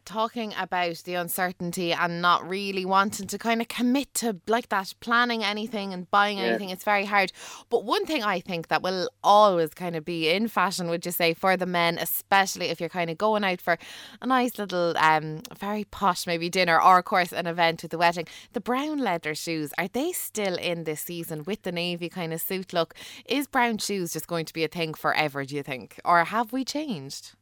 talking 0.04 0.54
about 0.58 0.96
the 1.04 1.14
uncertainty 1.14 1.92
and 1.92 2.22
not 2.22 2.48
really 2.48 2.84
wanting 2.84 3.26
to 3.26 3.38
kind 3.38 3.60
of 3.60 3.68
commit 3.68 4.12
to 4.14 4.40
like 4.46 4.68
that 4.68 4.92
planning 5.00 5.44
anything 5.44 5.92
and 5.92 6.10
buying 6.10 6.38
yeah. 6.38 6.44
anything 6.44 6.70
it's 6.70 6.84
very 6.84 7.04
hard. 7.04 7.32
But 7.68 7.84
one 7.84 8.06
thing 8.06 8.22
i 8.22 8.40
think 8.40 8.68
that 8.68 8.82
will 8.82 9.08
always 9.22 9.70
kind 9.74 9.96
of 9.96 10.04
be 10.04 10.28
in 10.28 10.48
fashion 10.48 10.88
would 10.88 11.06
you 11.06 11.12
say 11.12 11.34
for 11.34 11.56
the 11.56 11.66
men 11.66 11.98
especially 11.98 12.66
if 12.66 12.80
you're 12.80 12.88
kind 12.88 13.10
of 13.10 13.18
going 13.18 13.44
out 13.44 13.60
for 13.60 13.78
a 14.20 14.26
nice 14.26 14.58
little 14.58 14.96
um 14.98 15.42
very 15.58 15.84
posh 15.84 16.26
maybe 16.26 16.48
dinner 16.48 16.80
or 16.80 16.98
of 16.98 17.04
course 17.04 17.32
an 17.32 17.46
event 17.46 17.82
with 17.82 17.90
the 17.90 17.98
wedding 17.98 18.26
the 18.52 18.60
brown 18.60 18.98
leather 18.98 19.34
shoes 19.34 19.72
are 19.78 19.88
they 19.88 20.12
still 20.12 20.56
in 20.56 20.84
this 20.84 21.00
season 21.00 21.44
with 21.44 21.62
the 21.62 21.72
navy 21.72 22.08
kind 22.08 22.32
of 22.32 22.40
suit 22.40 22.72
look? 22.72 22.94
Is 23.26 23.46
brown 23.46 23.78
shoes 23.78 24.12
just 24.12 24.26
going 24.26 24.44
to 24.46 24.52
be 24.52 24.64
a 24.64 24.68
thing 24.68 24.94
forever 24.94 25.44
do 25.44 25.56
you 25.56 25.62
think? 25.62 26.00
Or 26.04 26.24
have 26.24 26.52
we 26.52 26.64
changed? 26.64 27.32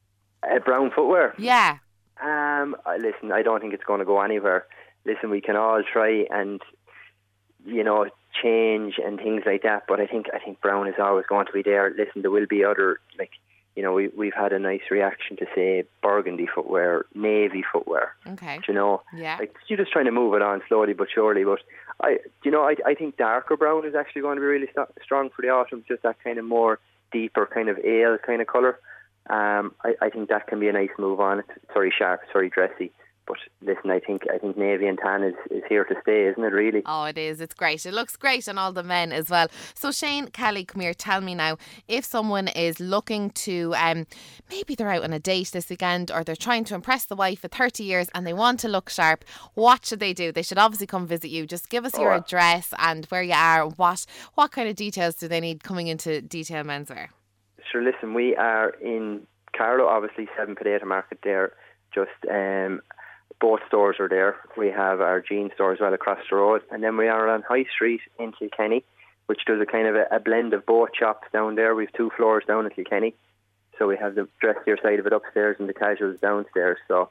Uh, 0.43 0.59
brown 0.61 0.91
footwear. 0.95 1.35
Yeah 1.39 1.79
um, 2.23 2.77
listen, 2.99 3.33
I 3.33 3.43
don't 3.43 3.61
think 3.61 3.75
it's 3.75 3.85
going 3.85 4.01
to 4.01 4.07
go 4.07 4.21
anywhere. 4.21 4.67
Listen, 5.05 5.31
we 5.31 5.41
can 5.41 5.57
all 5.57 5.83
try 5.83 6.27
and 6.31 6.61
you 7.65 7.85
know 7.85 8.07
change 8.43 8.95
and 9.05 9.19
things 9.19 9.43
like 9.47 9.63
that, 9.63 9.85
but 9.89 10.01
I 10.01 10.07
think 10.07 10.27
I 10.33 10.39
think 10.39 10.61
brown 10.61 10.89
is 10.89 10.95
always 10.99 11.27
going 11.27 11.47
to 11.47 11.53
be 11.53 11.63
there. 11.63 11.93
Listen, 11.97 12.23
there 12.23 12.31
will 12.31 12.47
be 12.47 12.65
other 12.65 13.01
like 13.19 13.31
you 13.77 13.83
know 13.83 13.93
we 13.93 14.09
we've 14.09 14.35
had 14.35 14.53
a 14.53 14.59
nice 14.59 14.83
reaction 14.91 15.37
to 15.39 15.47
say 15.55 15.85
burgundy 16.03 16.49
footwear, 16.53 17.05
navy 17.15 17.65
footwear. 17.73 18.15
Okay, 18.27 18.61
you 18.67 18.75
know, 18.75 19.03
yeah, 19.15 19.37
like 19.39 19.55
you're 19.69 19.79
just 19.79 19.93
trying 19.93 20.07
to 20.07 20.13
move 20.13 20.35
it 20.35 20.43
on 20.43 20.63
slowly 20.69 20.93
but 20.93 21.09
surely. 21.13 21.45
But 21.45 21.61
I, 22.01 22.19
you 22.45 22.51
know, 22.51 22.63
I 22.63 22.77
I 22.87 22.95
think 22.95 23.17
darker 23.17 23.57
brown 23.57 23.87
is 23.87 23.95
actually 23.95 24.23
going 24.23 24.37
to 24.37 24.41
be 24.41 24.47
really 24.47 24.69
st- 24.69 24.89
strong 25.03 25.31
for 25.31 25.43
the 25.43 25.49
autumn. 25.49 25.85
Just 25.87 26.03
that 26.03 26.23
kind 26.23 26.39
of 26.39 26.45
more 26.45 26.79
deeper 27.13 27.47
kind 27.47 27.69
of 27.69 27.79
ale 27.79 28.19
kind 28.19 28.41
of 28.41 28.47
color. 28.47 28.79
Um, 29.31 29.75
I, 29.85 29.95
I 30.01 30.11
think 30.11 30.29
that 30.31 30.47
can 30.47 30.61
be 30.61 30.69
a 30.69 30.73
nice 30.73 30.91
move 30.99 31.21
on. 31.21 31.41
It's 31.41 31.51
very 31.75 31.93
sharp, 31.97 32.21
Sorry, 32.33 32.49
dressy. 32.49 32.93
But 33.29 33.37
listen, 33.61 33.91
I 33.91 34.01
think 34.01 34.23
I 34.33 34.39
think 34.39 34.57
navy 34.57 34.87
and 34.87 34.99
tan 34.99 35.23
is, 35.23 35.35
is 35.51 35.63
here 35.69 35.85
to 35.85 35.95
stay, 36.01 36.29
isn't 36.29 36.43
it? 36.43 36.47
Really? 36.47 36.83
Oh, 36.87 37.05
it 37.05 37.19
is. 37.19 37.43
It's 37.43 37.53
great. 37.53 37.85
It 37.85 37.93
looks 37.93 38.17
great 38.17 38.49
on 38.49 38.57
all 38.57 38.73
the 38.73 38.83
men 38.83 39.13
as 39.13 39.29
well. 39.29 39.49
So 39.75 39.93
Shane 39.93 40.29
Kelly, 40.29 40.65
come 40.65 40.81
here. 40.81 40.95
Tell 40.95 41.21
me 41.21 41.35
now, 41.35 41.59
if 41.89 42.07
someone 42.07 42.49
is 42.49 42.81
looking 42.81 43.29
to, 43.31 43.75
um, 43.77 44.07
maybe 44.49 44.75
they're 44.75 44.89
out 44.91 45.05
on 45.05 45.13
a 45.13 45.19
date 45.19 45.51
this 45.53 45.69
weekend, 45.69 46.11
or 46.11 46.25
they're 46.25 46.37
trying 46.37 46.65
to 46.65 46.75
impress 46.75 47.05
the 47.05 47.17
wife 47.17 47.41
for 47.41 47.49
thirty 47.49 47.85
years, 47.85 48.09
and 48.15 48.27
they 48.27 48.33
want 48.33 48.61
to 48.61 48.69
look 48.69 48.89
sharp, 48.89 49.27
what 49.53 49.85
should 49.85 50.01
they 50.01 50.15
do? 50.15 50.33
They 50.33 50.43
should 50.43 50.57
obviously 50.57 50.87
come 50.87 51.07
visit 51.07 51.29
you. 51.29 51.47
Just 51.47 51.69
give 51.69 51.85
us 51.85 51.99
your 51.99 52.15
oh, 52.15 52.17
address 52.17 52.73
and 52.79 53.05
where 53.07 53.23
you 53.23 53.35
are. 53.35 53.67
What 53.67 54.07
what 54.37 54.53
kind 54.53 54.71
of 54.71 54.75
details 54.77 55.17
do 55.17 55.29
they 55.29 55.41
need 55.41 55.63
coming 55.63 55.89
into 55.89 56.23
detail 56.23 56.65
menswear? 56.65 57.09
Sure. 57.71 57.83
Listen, 57.83 58.15
we 58.15 58.35
are 58.37 58.71
in 58.71 59.27
Carlow, 59.57 59.87
obviously, 59.87 60.29
Seven 60.37 60.57
Potato 60.57 60.87
Market 60.87 61.19
there. 61.23 61.53
Just 61.95 62.11
um, 62.31 62.81
both 63.41 63.61
stores 63.67 63.97
are 64.01 64.09
there. 64.09 64.37
We 64.57 64.69
have 64.69 65.01
our 65.01 65.21
jean 65.21 65.51
store 65.55 65.73
as 65.73 65.81
well 65.81 65.95
across 65.95 66.19
the 66.31 66.37
road, 66.37 66.63
and 66.71 66.83
then 66.83 66.97
we 66.97 67.09
are 67.09 67.29
on 67.29 67.43
High 67.43 67.65
Street 67.75 68.01
in 68.19 68.33
Kilkenny. 68.33 68.85
which 69.29 69.45
does 69.47 69.61
a 69.61 69.67
kind 69.67 69.87
of 69.87 69.95
a, 69.95 70.07
a 70.11 70.19
blend 70.19 70.55
of 70.55 70.65
both 70.65 70.89
shops 70.99 71.29
down 71.33 71.55
there. 71.55 71.75
We've 71.75 71.93
two 71.93 72.11
floors 72.17 72.45
down 72.49 72.65
at 72.65 72.75
Kilkenny, 72.75 73.15
so 73.79 73.87
we 73.87 73.97
have 73.99 74.15
the 74.15 74.27
dressier 74.41 74.79
side 74.83 74.99
of 74.99 75.07
it 75.07 75.13
upstairs 75.13 75.57
and 75.59 75.69
the 75.69 75.75
casuals 75.75 76.19
downstairs. 76.19 76.79
So 76.89 77.11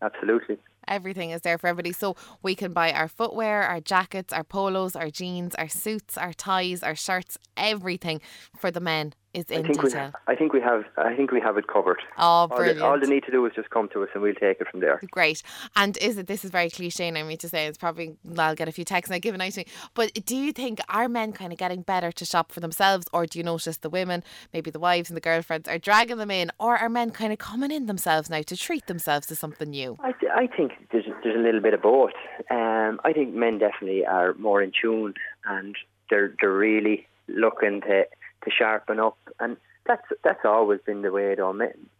absolutely. 0.00 0.56
Everything 0.88 1.30
is 1.30 1.42
there 1.42 1.58
for 1.58 1.66
everybody. 1.66 1.92
So 1.92 2.16
we 2.42 2.54
can 2.54 2.72
buy 2.72 2.92
our 2.92 3.08
footwear, 3.08 3.62
our 3.62 3.80
jackets, 3.80 4.32
our 4.32 4.42
polos, 4.42 4.96
our 4.96 5.10
jeans, 5.10 5.54
our 5.56 5.68
suits, 5.68 6.16
our 6.16 6.32
ties, 6.32 6.82
our 6.82 6.96
shirts, 6.96 7.36
everything 7.58 8.22
for 8.58 8.70
the 8.70 8.80
men 8.80 9.12
is 9.34 9.44
in 9.46 9.60
I 9.60 9.62
think 9.62 9.80
detail. 9.80 10.12
We, 10.26 10.34
I 10.34 10.36
think 10.36 10.52
we 10.52 10.60
have. 10.60 10.84
I 10.96 11.14
think 11.14 11.30
we 11.30 11.40
have 11.40 11.56
it 11.56 11.66
covered. 11.68 12.00
Oh, 12.18 12.48
brilliant! 12.48 12.80
All, 12.80 12.92
all 12.92 13.00
they 13.00 13.06
need 13.06 13.24
to 13.24 13.30
do 13.30 13.44
is 13.46 13.52
just 13.54 13.70
come 13.70 13.88
to 13.90 14.02
us, 14.02 14.08
and 14.14 14.22
we'll 14.22 14.34
take 14.34 14.60
it 14.60 14.68
from 14.68 14.80
there. 14.80 15.00
Great. 15.10 15.42
And 15.76 15.96
is 15.98 16.18
it? 16.18 16.26
This 16.26 16.44
is 16.44 16.50
very 16.50 16.70
cliche, 16.70 17.08
and 17.08 17.16
I 17.16 17.22
mean 17.22 17.38
to 17.38 17.48
say 17.48 17.66
it's 17.66 17.78
probably 17.78 18.16
I'll 18.36 18.54
get 18.54 18.68
a 18.68 18.72
few 18.72 18.84
texts 18.84 19.10
and 19.10 19.14
I 19.14 19.18
give 19.18 19.34
out 19.40 19.52
to. 19.52 19.64
But 19.94 20.12
do 20.24 20.36
you 20.36 20.52
think 20.52 20.80
are 20.88 21.08
men 21.08 21.32
kind 21.32 21.52
of 21.52 21.58
getting 21.58 21.82
better 21.82 22.10
to 22.12 22.24
shop 22.24 22.52
for 22.52 22.60
themselves, 22.60 23.06
or 23.12 23.26
do 23.26 23.38
you 23.38 23.44
notice 23.44 23.76
the 23.78 23.90
women, 23.90 24.24
maybe 24.52 24.70
the 24.70 24.80
wives 24.80 25.10
and 25.10 25.16
the 25.16 25.20
girlfriends, 25.20 25.68
are 25.68 25.78
dragging 25.78 26.16
them 26.16 26.30
in, 26.30 26.50
or 26.58 26.76
are 26.76 26.88
men 26.88 27.10
kind 27.10 27.32
of 27.32 27.38
coming 27.38 27.70
in 27.70 27.86
themselves 27.86 28.30
now 28.30 28.42
to 28.42 28.56
treat 28.56 28.86
themselves 28.86 29.26
to 29.28 29.36
something 29.36 29.70
new? 29.70 29.96
I, 30.00 30.12
th- 30.12 30.32
I 30.34 30.46
think 30.46 30.72
there's 30.90 31.04
there's 31.22 31.36
a 31.36 31.42
little 31.42 31.60
bit 31.60 31.74
of 31.74 31.82
both. 31.82 32.12
Um, 32.50 33.00
I 33.04 33.12
think 33.12 33.34
men 33.34 33.58
definitely 33.58 34.04
are 34.04 34.34
more 34.34 34.62
in 34.62 34.72
tune, 34.80 35.14
and 35.44 35.76
they're 36.08 36.34
they're 36.40 36.52
really 36.52 37.06
looking 37.28 37.80
to 37.82 38.04
to 38.44 38.50
sharpen 38.50 38.98
up 38.98 39.18
and 39.38 39.56
that's 39.86 40.06
that's 40.22 40.44
always 40.44 40.80
been 40.84 41.02
the 41.02 41.12
way 41.12 41.34
though. 41.34 41.50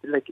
Like 0.05 0.31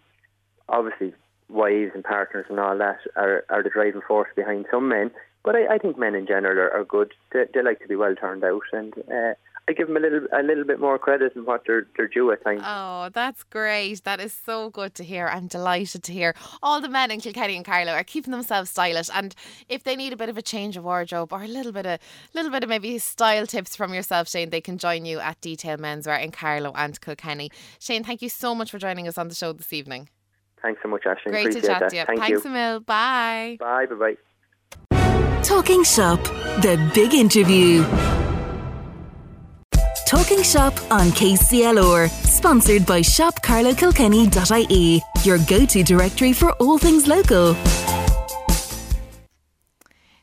obviously 0.69 1.15
wives 1.49 1.93
and 1.95 2.05
partners 2.05 2.47
and 2.49 2.61
all 2.61 2.77
that 2.79 2.99
are, 3.17 3.45
are 3.49 3.63
the 3.63 3.71
driving 3.71 4.03
force 4.07 4.29
behind 4.37 4.67
some 4.71 4.89
men, 4.89 5.11
but 5.45 5.57
I, 5.57 5.75
I 5.75 5.79
think 5.79 5.99
men 5.99 6.15
in 6.15 6.27
general 6.27 6.59
are, 6.59 6.71
are 6.71 6.85
good. 6.85 7.15
They, 7.33 7.45
they 7.53 7.63
like 7.63 7.81
to 7.81 7.89
be 7.89 7.97
well 7.97 8.15
turned 8.15 8.45
out, 8.45 8.63
and 8.73 8.93
uh, 9.11 9.35
I 9.69 9.73
give 9.73 9.89
them 9.89 9.99
a 9.99 10.01
little 10.01 10.27
a 10.33 10.43
little 10.43 10.65
bit 10.65 10.81
more 10.81 10.99
credit 10.99 11.35
than 11.35 11.45
what 11.45 11.65
they're 11.67 11.87
they're 11.95 12.09
due 12.09 12.33
at 12.33 12.43
times. 12.43 12.63
Oh, 12.65 13.11
that's 13.13 13.43
great. 13.43 14.03
That 14.05 14.19
is 14.19 14.33
so 14.33 14.71
good 14.71 14.95
to 14.95 15.05
hear. 15.05 15.29
I'm 15.29 15.47
delighted 15.47 16.03
to 16.05 16.13
hear 16.13 16.35
all 16.63 16.81
the 16.81 16.89
men 16.89 17.11
in 17.11 17.21
Kilkenny 17.21 17.55
and 17.55 17.67
Carlow 17.67 17.93
are 17.93 18.03
keeping 18.03 18.31
themselves 18.31 18.71
stylish. 18.71 19.11
And 19.13 19.35
if 19.69 19.85
they 19.85 19.95
need 19.95 20.15
a 20.15 20.17
bit 20.17 20.31
of 20.31 20.39
a 20.39 20.43
change 20.43 20.79
of 20.79 20.85
wardrobe 20.85 21.35
or 21.35 21.43
a 21.43 21.49
little 21.49 21.73
bit 21.73 21.85
of 21.85 21.99
little 22.35 22.51
bit 22.51 22.63
of 22.63 22.71
maybe 22.71 22.99
style 22.99 23.47
tips 23.47 23.77
from 23.77 23.93
yourself, 23.93 24.29
Shane, 24.31 24.49
they 24.49 24.63
can 24.63 24.79
join 24.79 25.05
you 25.05 25.21
at 25.21 25.39
Detail 25.43 25.77
Menswear 25.77 26.23
in 26.23 26.31
Carlow 26.31 26.73
and 26.75 26.99
Kilkenny. 26.99 27.51
Shane, 27.79 28.05
thank 28.05 28.23
you 28.23 28.31
so 28.31 28.55
much 28.55 28.71
for 28.71 28.79
joining 28.79 29.07
us 29.07 29.19
on 29.19 29.29
the 29.29 29.35
show 29.35 29.53
this 29.53 29.75
evening. 29.75 30.09
Thanks 30.63 30.81
so 30.83 30.89
much, 30.89 31.05
Ashley. 31.05 31.31
Great 31.31 31.49
Appreciate 31.49 31.61
to 31.61 31.67
chat 31.67 31.81
that. 31.81 31.91
to 31.91 31.97
you. 31.97 32.05
Thank 32.07 32.21
Thanks 32.21 32.45
you. 32.45 32.51
a 32.51 32.55
mil. 32.55 32.81
Bye. 32.81 33.59
Bye. 33.61 33.85
Bye. 33.87 34.15
Bye. 34.91 35.43
Talking 35.43 35.85
Shop, 35.85 36.23
the 36.63 36.91
big 36.95 37.13
interview. 37.13 37.85
Talking 40.09 40.43
Shop 40.43 40.73
on 40.91 41.09
KCLR, 41.09 42.09
sponsored 42.09 42.87
by 42.87 43.03
shopcarlowkilkenny.ie, 43.03 45.03
your 45.23 45.39
go 45.47 45.67
to 45.67 45.83
directory 45.83 46.33
for 46.33 46.53
all 46.53 46.79
things 46.79 47.07
local. 47.07 47.55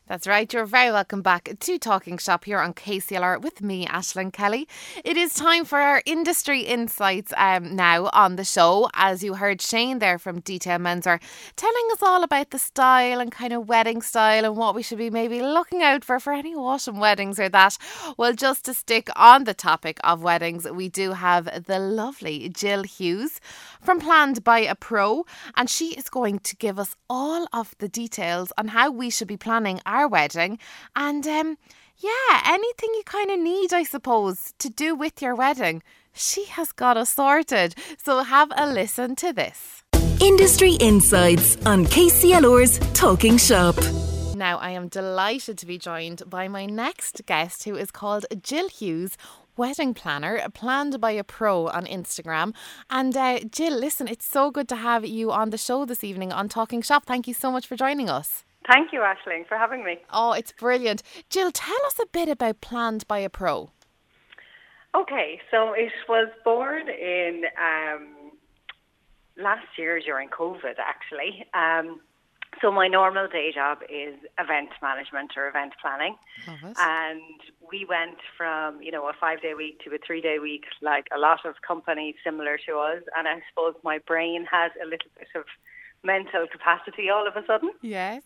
That's 0.08 0.28
right. 0.28 0.52
You're 0.52 0.66
very 0.66 0.92
welcome 0.92 1.20
back 1.20 1.50
to 1.58 1.78
Talking 1.80 2.16
Shop 2.16 2.44
here 2.44 2.60
on 2.60 2.74
KCLR 2.74 3.42
with 3.42 3.60
me, 3.60 3.86
Ashlyn 3.86 4.32
Kelly. 4.32 4.68
It 5.04 5.16
is 5.16 5.34
time 5.34 5.64
for 5.64 5.80
our 5.80 6.00
industry 6.06 6.60
insights 6.60 7.32
um, 7.36 7.74
now 7.74 8.08
on 8.12 8.36
the 8.36 8.44
show. 8.44 8.88
As 8.94 9.24
you 9.24 9.34
heard 9.34 9.60
Shane 9.60 9.98
there 9.98 10.16
from 10.20 10.38
Detail 10.38 10.78
Menswear 10.78 11.20
telling 11.56 11.88
us 11.90 12.04
all 12.04 12.22
about 12.22 12.50
the 12.50 12.58
style 12.60 13.18
and 13.18 13.32
kind 13.32 13.52
of 13.52 13.68
wedding 13.68 14.00
style 14.00 14.44
and 14.44 14.56
what 14.56 14.76
we 14.76 14.82
should 14.84 14.98
be 14.98 15.10
maybe 15.10 15.42
looking 15.42 15.82
out 15.82 16.04
for 16.04 16.20
for 16.20 16.32
any 16.32 16.54
autumn 16.54 17.00
weddings 17.00 17.40
or 17.40 17.48
that. 17.48 17.76
Well, 18.16 18.32
just 18.32 18.64
to 18.66 18.74
stick 18.74 19.08
on 19.16 19.42
the 19.42 19.54
topic 19.54 19.98
of 20.04 20.22
weddings, 20.22 20.70
we 20.70 20.88
do 20.88 21.14
have 21.14 21.64
the 21.66 21.80
lovely 21.80 22.48
Jill 22.48 22.84
Hughes 22.84 23.40
from 23.80 23.98
Planned 23.98 24.44
by 24.44 24.60
a 24.60 24.76
Pro, 24.76 25.26
and 25.56 25.68
she 25.68 25.96
is 25.96 26.08
going 26.08 26.38
to 26.40 26.54
give 26.54 26.78
us 26.78 26.94
all 27.10 27.48
of 27.52 27.74
the 27.78 27.88
details 27.88 28.52
on 28.56 28.68
how 28.68 28.90
we 28.90 29.10
should 29.10 29.28
be 29.28 29.36
planning 29.36 29.80
our 29.84 29.95
wedding. 30.04 30.58
And 30.94 31.26
um 31.26 31.58
yeah 31.98 32.42
anything 32.44 32.90
you 32.92 33.02
kind 33.06 33.30
of 33.30 33.38
need 33.40 33.72
i 33.72 33.82
suppose 33.82 34.52
to 34.58 34.68
do 34.68 34.94
with 34.94 35.22
your 35.22 35.34
wedding 35.34 35.82
she 36.16 36.44
has 36.46 36.72
got 36.72 36.96
us 36.96 37.14
sorted. 37.14 37.74
So 38.02 38.22
have 38.22 38.50
a 38.56 38.66
listen 38.66 39.16
to 39.16 39.32
this. 39.32 39.82
Industry 40.20 40.72
Insights 40.72 41.56
on 41.66 41.84
KCLR's 41.84 42.78
Talking 42.94 43.36
Shop. 43.36 43.76
now 44.34 44.58
i 44.58 44.70
am 44.70 44.88
delighted 44.88 45.56
to 45.58 45.66
be 45.66 45.78
joined 45.78 46.22
by 46.28 46.46
my 46.46 46.64
next 46.66 47.22
guest 47.24 47.64
who 47.64 47.74
is 47.74 47.90
called 47.90 48.24
jill 48.42 48.68
hughes 48.68 49.16
wedding 49.56 49.94
planner 49.94 50.34
planned 50.52 51.00
by 51.00 51.12
a 51.12 51.24
pro 51.24 51.68
on 51.68 51.84
instagram. 51.86 52.54
And 52.90 53.16
uh, 53.16 53.40
jill 53.56 53.78
listen 53.78 54.08
it's 54.08 54.26
so 54.26 54.50
good 54.50 54.68
to 54.68 54.76
have 54.76 55.06
you 55.06 55.32
on 55.32 55.50
the 55.50 55.58
show 55.58 55.84
this 55.86 56.04
evening 56.04 56.32
on 56.32 56.48
talking 56.48 56.82
shop. 56.82 57.04
Thank 57.06 57.26
you 57.28 57.34
so 57.34 57.50
much 57.50 57.66
for 57.66 57.76
joining 57.76 58.10
us 58.10 58.45
Thank 58.68 58.92
you, 58.92 59.00
Ashling, 59.00 59.46
for 59.46 59.56
having 59.56 59.84
me. 59.84 59.98
Oh, 60.10 60.32
it's 60.32 60.52
brilliant. 60.52 61.02
Jill, 61.30 61.50
tell 61.52 61.86
us 61.86 61.98
a 62.00 62.06
bit 62.06 62.28
about 62.28 62.60
Planned 62.60 63.06
by 63.06 63.18
a 63.18 63.30
Pro. 63.30 63.70
Okay, 64.94 65.40
so 65.50 65.72
it 65.74 65.92
was 66.08 66.28
born 66.44 66.88
in 66.88 67.42
um, 67.60 68.32
last 69.36 69.66
year 69.78 70.00
during 70.00 70.28
COVID, 70.30 70.76
actually. 70.78 71.44
Um, 71.52 72.00
so 72.62 72.72
my 72.72 72.88
normal 72.88 73.28
day 73.28 73.52
job 73.54 73.78
is 73.82 74.14
event 74.38 74.70
management 74.80 75.32
or 75.36 75.48
event 75.48 75.74
planning, 75.80 76.16
and 76.78 77.20
we 77.70 77.84
went 77.84 78.16
from 78.36 78.80
you 78.80 78.90
know 78.90 79.06
a 79.08 79.12
five 79.20 79.42
day 79.42 79.52
week 79.54 79.80
to 79.84 79.94
a 79.94 79.98
three 79.98 80.22
day 80.22 80.38
week, 80.38 80.64
like 80.80 81.06
a 81.14 81.18
lot 81.18 81.44
of 81.44 81.56
companies 81.66 82.14
similar 82.24 82.58
to 82.66 82.78
us. 82.78 83.02
And 83.16 83.28
I 83.28 83.42
suppose 83.50 83.74
my 83.84 83.98
brain 83.98 84.46
had 84.50 84.70
a 84.82 84.86
little 84.86 85.10
bit 85.18 85.28
of 85.34 85.44
mental 86.02 86.46
capacity 86.50 87.10
all 87.10 87.26
of 87.26 87.36
a 87.36 87.44
sudden. 87.46 87.72
Yes. 87.82 88.22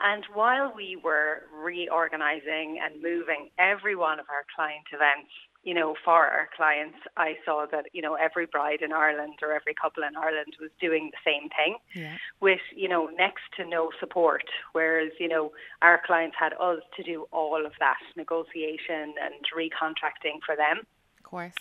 And 0.00 0.24
while 0.34 0.72
we 0.74 0.96
were 1.02 1.42
reorganizing 1.54 2.78
and 2.82 3.02
moving 3.02 3.50
every 3.58 3.96
one 3.96 4.20
of 4.20 4.26
our 4.28 4.44
client 4.54 4.84
events, 4.92 5.30
you 5.64 5.74
know, 5.74 5.96
for 6.04 6.26
our 6.26 6.48
clients, 6.56 6.98
I 7.16 7.34
saw 7.44 7.66
that, 7.72 7.86
you 7.92 8.00
know, 8.00 8.14
every 8.14 8.46
bride 8.46 8.82
in 8.82 8.92
Ireland 8.92 9.34
or 9.42 9.52
every 9.52 9.74
couple 9.74 10.04
in 10.04 10.16
Ireland 10.16 10.54
was 10.60 10.70
doing 10.80 11.10
the 11.10 11.18
same 11.28 11.48
thing 11.50 11.78
Yeah. 11.92 12.16
with, 12.40 12.60
you 12.74 12.88
know, 12.88 13.06
next 13.06 13.42
to 13.56 13.64
no 13.64 13.90
support. 13.98 14.44
Whereas, 14.72 15.10
you 15.18 15.26
know, 15.26 15.52
our 15.82 16.00
clients 16.06 16.36
had 16.38 16.52
us 16.60 16.82
to 16.96 17.02
do 17.02 17.26
all 17.32 17.66
of 17.66 17.72
that 17.80 17.98
negotiation 18.14 19.14
and 19.20 19.34
recontracting 19.56 20.40
for 20.44 20.54
them. 20.54 20.86
Of 21.18 21.24
course. 21.24 21.54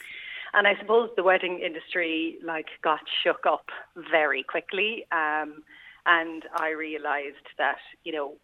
And 0.53 0.67
I 0.67 0.75
suppose 0.79 1.09
the 1.15 1.23
wedding 1.23 1.59
industry 1.59 2.37
like 2.43 2.67
got 2.83 3.01
shook 3.23 3.45
up 3.47 3.65
very 4.11 4.43
quickly. 4.43 5.05
Um, 5.11 5.63
and 6.05 6.43
I 6.55 6.69
realized 6.69 7.47
that, 7.57 7.77
you 8.03 8.13
know, 8.13 8.35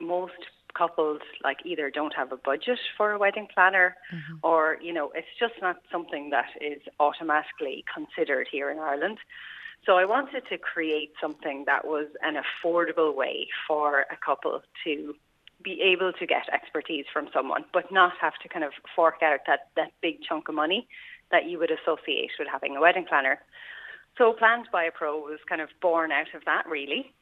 most 0.00 0.32
couples 0.76 1.20
like 1.42 1.58
either 1.64 1.90
don't 1.90 2.14
have 2.14 2.32
a 2.32 2.36
budget 2.36 2.78
for 2.96 3.12
a 3.12 3.18
wedding 3.18 3.48
planner 3.52 3.96
mm-hmm. 4.12 4.36
or, 4.42 4.78
you 4.80 4.92
know, 4.92 5.10
it's 5.14 5.28
just 5.38 5.54
not 5.60 5.76
something 5.90 6.30
that 6.30 6.46
is 6.60 6.80
automatically 6.98 7.84
considered 7.92 8.46
here 8.50 8.70
in 8.70 8.78
Ireland. 8.78 9.18
So 9.86 9.96
I 9.96 10.04
wanted 10.04 10.42
to 10.48 10.58
create 10.58 11.12
something 11.20 11.64
that 11.66 11.86
was 11.86 12.06
an 12.22 12.36
affordable 12.36 13.14
way 13.14 13.48
for 13.66 14.04
a 14.10 14.16
couple 14.24 14.62
to 14.84 15.14
be 15.62 15.80
able 15.82 16.12
to 16.12 16.26
get 16.26 16.48
expertise 16.52 17.06
from 17.12 17.28
someone, 17.32 17.64
but 17.72 17.90
not 17.92 18.12
have 18.20 18.34
to 18.42 18.48
kind 18.48 18.64
of 18.64 18.72
fork 18.94 19.22
out 19.22 19.40
that, 19.46 19.68
that 19.76 19.92
big 20.00 20.22
chunk 20.22 20.48
of 20.48 20.54
money 20.54 20.86
that 21.30 21.46
you 21.46 21.58
would 21.58 21.70
associate 21.70 22.30
with 22.38 22.48
having 22.50 22.76
a 22.76 22.80
wedding 22.80 23.04
planner. 23.06 23.40
So 24.20 24.34
Planned 24.34 24.68
by 24.70 24.84
a 24.84 24.90
Pro 24.90 25.16
was 25.18 25.38
kind 25.48 25.62
of 25.62 25.70
born 25.80 26.12
out 26.12 26.34
of 26.34 26.44
that, 26.44 26.66
really. 26.68 27.14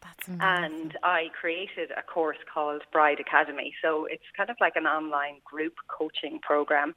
That's 0.00 0.28
amazing. 0.28 0.40
And 0.40 0.98
I 1.02 1.26
created 1.38 1.90
a 1.94 2.02
course 2.02 2.38
called 2.52 2.80
Bride 2.90 3.20
Academy. 3.20 3.74
So 3.82 4.06
it's 4.06 4.24
kind 4.34 4.48
of 4.48 4.56
like 4.58 4.74
an 4.76 4.86
online 4.86 5.42
group 5.44 5.74
coaching 5.88 6.38
program. 6.40 6.94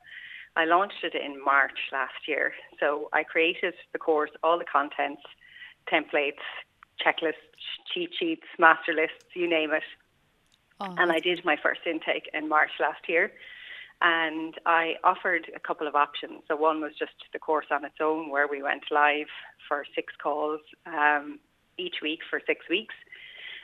I 0.55 0.63
launched 0.63 1.03
it 1.03 1.15
in 1.15 1.43
March 1.43 1.77
last 1.91 2.29
year. 2.29 2.53
So 2.79 3.09
I 3.11 3.23
created 3.23 3.73
the 3.91 3.99
course, 3.99 4.31
all 4.41 4.57
the 4.57 4.63
contents, 4.63 5.23
templates, 5.91 6.45
checklists, 7.05 7.51
cheat 7.93 8.11
sheets, 8.17 8.47
master 8.57 8.93
lists, 8.93 9.25
you 9.33 9.49
name 9.49 9.73
it. 9.73 9.83
Oh, 10.79 10.95
And 10.97 11.11
I 11.11 11.19
did 11.19 11.43
my 11.43 11.57
first 11.61 11.81
intake 11.85 12.29
in 12.33 12.47
March 12.47 12.71
last 12.79 13.09
year. 13.09 13.33
And 14.01 14.55
I 14.65 14.95
offered 15.03 15.51
a 15.55 15.59
couple 15.59 15.87
of 15.87 15.95
options. 15.95 16.41
So 16.47 16.55
one 16.55 16.81
was 16.81 16.93
just 16.97 17.13
the 17.33 17.39
course 17.39 17.67
on 17.69 17.85
its 17.85 17.95
own, 18.01 18.31
where 18.31 18.47
we 18.47 18.63
went 18.63 18.83
live 18.89 19.27
for 19.67 19.85
six 19.93 20.13
calls 20.21 20.59
um, 20.87 21.39
each 21.77 21.97
week 22.01 22.19
for 22.27 22.41
six 22.47 22.67
weeks. 22.69 22.95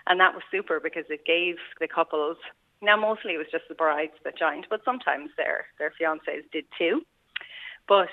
And 0.05 0.19
that 0.19 0.33
was 0.33 0.43
super 0.51 0.79
because 0.79 1.05
it 1.09 1.25
gave 1.25 1.55
the 1.79 1.87
couples, 1.87 2.37
now 2.81 2.95
mostly 2.95 3.33
it 3.33 3.37
was 3.37 3.47
just 3.51 3.65
the 3.67 3.75
brides 3.75 4.13
that 4.23 4.37
joined, 4.37 4.67
but 4.69 4.81
sometimes 4.85 5.31
their, 5.35 5.65
their 5.79 5.91
fiancés 5.99 6.43
did 6.51 6.65
too. 6.77 7.01
But 7.87 8.09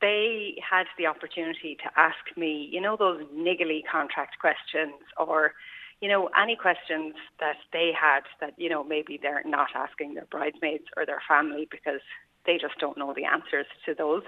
they 0.00 0.58
had 0.68 0.86
the 0.98 1.06
opportunity 1.06 1.76
to 1.82 1.90
ask 1.96 2.36
me, 2.36 2.68
you 2.70 2.80
know, 2.80 2.96
those 2.96 3.22
niggly 3.34 3.82
contract 3.90 4.38
questions 4.40 4.94
or, 5.16 5.52
you 6.00 6.08
know, 6.08 6.28
any 6.40 6.56
questions 6.56 7.14
that 7.40 7.56
they 7.72 7.92
had 7.98 8.20
that, 8.40 8.54
you 8.58 8.68
know, 8.68 8.84
maybe 8.84 9.18
they're 9.20 9.42
not 9.44 9.68
asking 9.74 10.14
their 10.14 10.26
bridesmaids 10.26 10.84
or 10.96 11.06
their 11.06 11.22
family 11.26 11.66
because 11.70 12.00
they 12.44 12.58
just 12.58 12.78
don't 12.78 12.98
know 12.98 13.14
the 13.14 13.24
answers 13.24 13.66
to 13.86 13.94
those. 13.94 14.22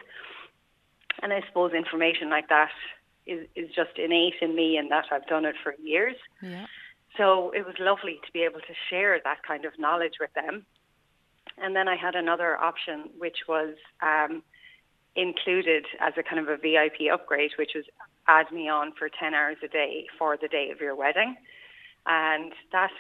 And 1.23 1.33
I 1.33 1.43
suppose 1.47 1.73
information 1.73 2.31
like 2.31 2.49
that 2.49 2.71
is, 3.27 3.47
is 3.55 3.69
just 3.75 3.99
innate 3.99 4.35
in 4.41 4.55
me 4.55 4.77
and 4.77 4.91
that 4.91 5.07
I've 5.11 5.27
done 5.27 5.45
it 5.45 5.57
for 5.63 5.75
years. 5.83 6.17
Yeah. 6.43 6.67
So 7.17 7.51
it 7.51 7.67
was 7.67 7.75
lovely 7.79 8.21
to 8.25 8.33
be 8.33 8.43
able 8.43 8.61
to 8.61 8.75
share 8.89 9.19
that 9.23 9.43
kind 9.43 9.65
of 9.65 9.73
knowledge 9.79 10.15
with 10.21 10.33
them. 10.35 10.65
And 11.59 11.75
then 11.75 11.89
I 11.89 11.97
had 11.97 12.15
another 12.15 12.57
option, 12.57 13.11
which 13.19 13.39
was 13.49 13.75
um, 14.03 14.43
included 15.17 15.85
as 16.01 16.15
a 16.17 16.23
kind 16.23 16.39
of 16.41 16.49
a 16.49 16.57
VIP 16.57 17.13
upgrade, 17.13 17.51
which 17.59 17.73
was 17.75 17.85
add 18.29 18.53
me 18.53 18.69
on 18.69 18.93
for 18.93 19.09
10 19.09 19.35
hours 19.35 19.57
a 19.65 19.69
day 19.69 20.07
for 20.19 20.37
the 20.41 20.49
day 20.49 20.71
of 20.71 20.81
your 20.81 20.95
wedding. 20.95 21.37
And 22.07 22.53
that 22.73 22.91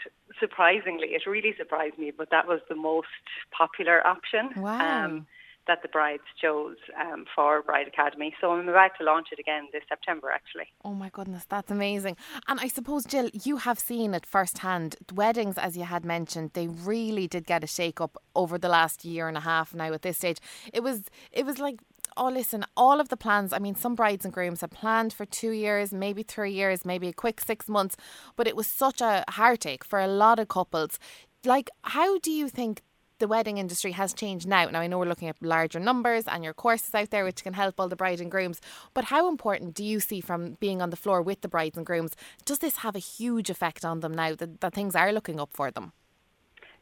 surprisingly, 0.40 1.08
it 1.08 1.22
really 1.26 1.54
surprised 1.56 1.98
me, 1.98 2.10
but 2.10 2.30
that 2.30 2.46
was 2.46 2.60
the 2.68 2.74
most 2.74 3.08
popular 3.56 4.06
option. 4.06 4.50
Wow. 4.56 5.04
Um, 5.04 5.26
that 5.68 5.82
the 5.82 5.88
brides 5.88 6.22
chose 6.40 6.76
um, 6.98 7.26
for 7.36 7.62
Bride 7.62 7.86
Academy. 7.86 8.34
So 8.40 8.52
I'm 8.52 8.68
about 8.68 8.92
to 8.98 9.04
launch 9.04 9.28
it 9.30 9.38
again 9.38 9.68
this 9.72 9.82
September, 9.88 10.30
actually. 10.30 10.64
Oh 10.84 10.94
my 10.94 11.10
goodness, 11.10 11.44
that's 11.48 11.70
amazing. 11.70 12.16
And 12.48 12.58
I 12.58 12.68
suppose, 12.68 13.04
Jill, 13.04 13.30
you 13.44 13.58
have 13.58 13.78
seen 13.78 14.14
it 14.14 14.26
firsthand. 14.26 14.96
Weddings, 15.14 15.58
as 15.58 15.76
you 15.76 15.84
had 15.84 16.04
mentioned, 16.04 16.52
they 16.54 16.66
really 16.66 17.28
did 17.28 17.46
get 17.46 17.62
a 17.62 17.66
shake 17.66 18.00
up 18.00 18.16
over 18.34 18.58
the 18.58 18.68
last 18.68 19.04
year 19.04 19.28
and 19.28 19.36
a 19.36 19.40
half 19.40 19.74
now 19.74 19.92
at 19.92 20.02
this 20.02 20.16
stage. 20.16 20.38
It 20.72 20.82
was, 20.82 21.04
it 21.32 21.44
was 21.44 21.58
like 21.58 21.80
oh, 22.18 22.28
listen, 22.28 22.64
all 22.76 23.00
of 23.00 23.08
the 23.08 23.16
plans, 23.16 23.52
I 23.52 23.58
mean, 23.58 23.74
some 23.74 23.94
brides 23.94 24.24
and 24.24 24.34
grooms 24.34 24.60
had 24.60 24.70
planned 24.70 25.12
for 25.12 25.24
two 25.24 25.50
years, 25.50 25.92
maybe 25.92 26.22
three 26.22 26.52
years, 26.52 26.84
maybe 26.84 27.08
a 27.08 27.12
quick 27.12 27.40
six 27.40 27.68
months, 27.68 27.96
but 28.36 28.46
it 28.46 28.56
was 28.56 28.66
such 28.66 29.00
a 29.00 29.24
heartache 29.28 29.84
for 29.84 30.00
a 30.00 30.08
lot 30.08 30.38
of 30.38 30.48
couples. 30.48 30.98
Like, 31.44 31.70
how 31.82 32.18
do 32.18 32.30
you 32.30 32.48
think 32.48 32.82
the 33.18 33.28
wedding 33.28 33.58
industry 33.58 33.92
has 33.92 34.14
changed 34.14 34.46
now. 34.46 34.66
Now, 34.66 34.80
I 34.80 34.86
know 34.86 34.98
we're 34.98 35.06
looking 35.06 35.28
at 35.28 35.42
larger 35.42 35.80
numbers 35.80 36.24
and 36.26 36.44
your 36.44 36.54
courses 36.54 36.94
out 36.94 37.10
there, 37.10 37.24
which 37.24 37.42
can 37.42 37.52
help 37.52 37.78
all 37.78 37.88
the 37.88 37.96
bride 37.96 38.20
and 38.20 38.30
grooms. 38.30 38.60
But 38.94 39.06
how 39.06 39.28
important 39.28 39.74
do 39.74 39.84
you 39.84 40.00
see 40.00 40.20
from 40.20 40.56
being 40.60 40.80
on 40.80 40.90
the 40.90 40.96
floor 40.96 41.20
with 41.20 41.40
the 41.40 41.48
brides 41.48 41.76
and 41.76 41.84
grooms? 41.84 42.14
Does 42.44 42.60
this 42.60 42.76
have 42.76 42.94
a 42.94 43.00
huge 43.00 43.50
effect 43.50 43.84
on 43.84 44.00
them 44.00 44.14
now 44.14 44.34
that, 44.36 44.60
that 44.60 44.74
things 44.74 44.94
are 44.94 45.12
looking 45.12 45.40
up 45.40 45.50
for 45.52 45.70
them? 45.70 45.92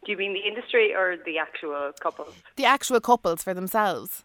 Do 0.04 0.12
you 0.12 0.18
mean 0.18 0.34
the 0.34 0.46
industry 0.46 0.94
or 0.94 1.16
the 1.24 1.38
actual 1.38 1.92
couples? 2.00 2.34
The 2.56 2.64
actual 2.64 3.00
couples 3.00 3.42
for 3.42 3.54
themselves. 3.54 4.24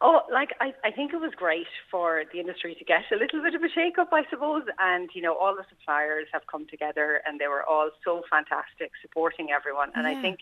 Oh, 0.00 0.20
like 0.32 0.50
I, 0.60 0.72
I 0.84 0.92
think 0.92 1.12
it 1.12 1.16
was 1.16 1.32
great 1.34 1.66
for 1.90 2.22
the 2.32 2.38
industry 2.38 2.76
to 2.78 2.84
get 2.84 3.02
a 3.10 3.16
little 3.16 3.42
bit 3.42 3.54
of 3.56 3.62
a 3.64 3.68
shake 3.68 3.98
up, 3.98 4.10
I 4.12 4.22
suppose. 4.30 4.62
And, 4.78 5.10
you 5.12 5.22
know, 5.22 5.34
all 5.34 5.56
the 5.56 5.64
suppliers 5.68 6.28
have 6.32 6.42
come 6.46 6.66
together 6.68 7.20
and 7.26 7.40
they 7.40 7.48
were 7.48 7.64
all 7.64 7.90
so 8.04 8.22
fantastic 8.30 8.92
supporting 9.02 9.50
everyone. 9.50 9.90
And 9.96 10.06
yeah. 10.06 10.16
I 10.16 10.22
think 10.22 10.40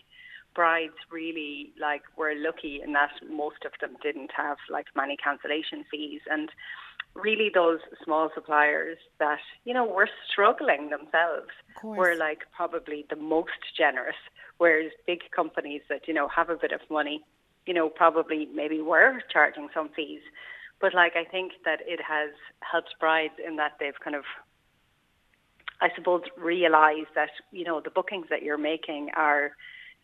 brides 0.53 0.93
really 1.09 1.71
like 1.79 2.03
were 2.15 2.33
lucky 2.35 2.81
in 2.83 2.93
that 2.93 3.11
most 3.31 3.65
of 3.65 3.71
them 3.81 3.97
didn't 4.01 4.31
have 4.35 4.57
like 4.69 4.87
many 4.95 5.17
cancellation 5.17 5.85
fees 5.89 6.21
and 6.29 6.49
really 7.15 7.49
those 7.51 7.79
small 8.03 8.29
suppliers 8.35 8.97
that, 9.19 9.39
you 9.65 9.73
know, 9.73 9.85
were 9.85 10.09
struggling 10.31 10.89
themselves 10.89 11.49
were 11.83 12.15
like 12.15 12.43
probably 12.55 13.05
the 13.09 13.15
most 13.15 13.73
generous. 13.75 14.15
Whereas 14.59 14.91
big 15.05 15.21
companies 15.35 15.81
that, 15.89 16.07
you 16.07 16.13
know, 16.13 16.27
have 16.27 16.49
a 16.49 16.55
bit 16.55 16.71
of 16.71 16.81
money 16.91 17.23
you 17.67 17.73
know, 17.73 17.89
probably 17.89 18.47
maybe 18.53 18.81
were 18.81 19.21
charging 19.31 19.67
some 19.73 19.89
fees. 19.95 20.21
But 20.79 20.93
like 20.93 21.13
I 21.15 21.23
think 21.23 21.53
that 21.65 21.79
it 21.85 21.99
has 22.01 22.29
helped 22.61 22.95
brides 22.99 23.33
in 23.45 23.57
that 23.57 23.73
they've 23.79 23.99
kind 24.03 24.15
of 24.15 24.23
I 25.79 25.89
suppose 25.95 26.23
realize 26.37 27.05
that, 27.13 27.29
you 27.51 27.63
know, 27.63 27.81
the 27.81 27.91
bookings 27.91 28.27
that 28.29 28.41
you're 28.41 28.57
making 28.57 29.09
are 29.15 29.51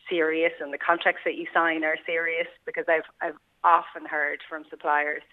serious 0.10 0.52
and 0.60 0.72
the 0.72 0.78
contracts 0.78 1.22
that 1.26 1.36
you 1.36 1.48
sign 1.54 1.84
are 1.84 1.98
serious 2.06 2.48
because 2.66 2.86
I've 2.88 3.10
I've 3.22 3.38
often 3.64 4.06
heard 4.06 4.40
from 4.50 4.66
suppliers 4.70 5.24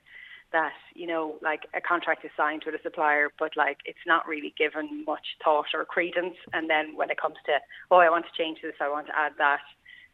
that, 0.53 0.73
you 0.95 1.07
know, 1.07 1.37
like 1.43 1.63
a 1.75 1.81
contract 1.81 2.25
is 2.25 2.31
signed 2.37 2.63
with 2.65 2.75
a 2.75 2.83
supplier 2.83 3.29
but 3.39 3.57
like 3.57 3.79
it's 3.85 4.07
not 4.07 4.27
really 4.29 4.55
given 4.57 5.05
much 5.07 5.37
thought 5.43 5.67
or 5.75 5.85
credence. 5.85 6.37
And 6.53 6.69
then 6.71 6.97
when 6.97 7.11
it 7.11 7.21
comes 7.21 7.37
to, 7.47 7.53
oh 7.91 7.97
I 7.97 8.11
want 8.11 8.27
to 8.27 8.43
change 8.43 8.59
this, 8.63 8.75
I 8.81 8.89
want 8.89 9.07
to 9.09 9.19
add 9.19 9.33
that 9.39 9.61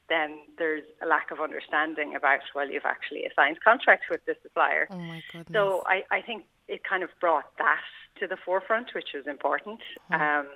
then 0.09 0.39
there's 0.59 0.85
a 1.03 1.07
lack 1.07 1.31
of 1.31 1.41
understanding 1.41 2.15
about, 2.15 2.41
well, 2.55 2.69
you've 2.69 2.85
actually 2.85 3.25
assigned 3.25 3.59
contracts 3.63 4.07
with 4.11 4.25
the 4.27 4.37
supplier. 4.43 4.87
Oh 4.91 4.99
my 4.99 5.23
goodness. 5.33 5.53
So 5.53 5.83
I, 5.87 6.05
I 6.11 6.23
think 6.23 6.45
it 6.69 6.83
kind 6.85 7.03
of 7.03 7.11
brought 7.21 7.57
that 7.59 7.81
to 8.21 8.27
the 8.27 8.37
forefront, 8.45 8.95
which 8.95 9.09
was 9.15 9.27
important. 9.27 9.81
Oh. 10.13 10.17
Um, 10.17 10.47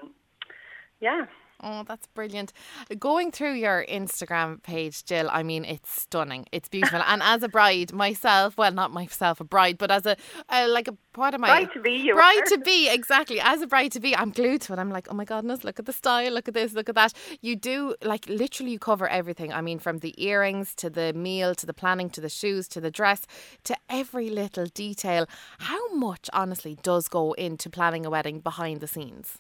yeah. 1.01 1.27
Oh, 1.63 1.85
that's 1.87 2.07
brilliant. 2.09 2.53
Going 2.99 3.31
through 3.31 3.53
your 3.55 3.85
Instagram 3.89 4.63
page, 4.63 5.05
Jill, 5.05 5.29
I 5.31 5.43
mean, 5.43 5.65
it's 5.65 6.03
stunning. 6.03 6.47
It's 6.53 6.69
beautiful. 6.69 7.03
and 7.07 7.23
as 7.23 7.43
a 7.43 7.49
bride 7.49 7.93
myself, 7.93 8.57
well, 8.57 8.73
not 8.73 8.93
myself, 8.93 9.41
a 9.41 9.45
bride, 9.45 9.77
but 9.77 9.91
as 9.91 10.07
a, 10.07 10.17
uh, 10.49 10.67
like 10.71 10.89
a, 10.89 10.97
what 11.17 11.35
am 11.35 11.45
I? 11.45 11.49
Bride 11.65 11.73
to 11.75 11.81
be, 11.81 11.91
you 11.93 12.15
Bride 12.15 12.43
are. 12.45 12.57
to 12.57 12.59
be, 12.59 12.89
exactly. 12.89 13.41
As 13.41 13.61
a 13.61 13.67
bride 13.67 13.93
to 13.93 14.01
be, 14.01 14.17
I'm 14.17 14.31
glued 14.31 14.63
to 14.63 14.73
it. 14.73 14.79
I'm 14.79 14.91
like, 14.91 15.09
oh 15.11 15.15
my 15.15 15.25
goodness, 15.25 15.63
look 15.63 15.79
at 15.79 15.85
the 15.87 15.93
style, 15.93 16.33
look 16.33 16.49
at 16.49 16.55
this, 16.55 16.73
look 16.73 16.89
at 16.89 16.95
that. 16.95 17.13
You 17.43 17.57
do, 17.57 17.95
like, 18.03 18.27
literally, 18.29 18.73
you 18.73 18.79
cover 18.79 19.07
everything. 19.09 19.53
I 19.53 19.61
mean, 19.61 19.79
from 19.79 19.99
the 19.99 20.15
earrings 20.23 20.75
to 20.77 20.89
the 20.89 21.13
meal 21.13 21.55
to 21.57 21.67
the 21.67 21.75
planning 21.75 22.09
to 22.11 22.21
the 22.23 22.29
shoes 22.31 22.69
to 22.69 22.81
the 22.81 22.91
dress 22.91 23.27
to 23.65 23.77
every 23.91 24.31
little 24.31 24.67
detail. 24.67 25.27
How 25.59 25.93
much, 25.95 26.31
honestly, 26.33 26.79
does 26.83 27.09
go 27.09 27.33
into 27.33 27.69
planning 27.69 28.07
a 28.07 28.11
wedding 28.11 28.41
behind 28.41 28.81
the 28.81 28.87
scenes? 28.87 29.39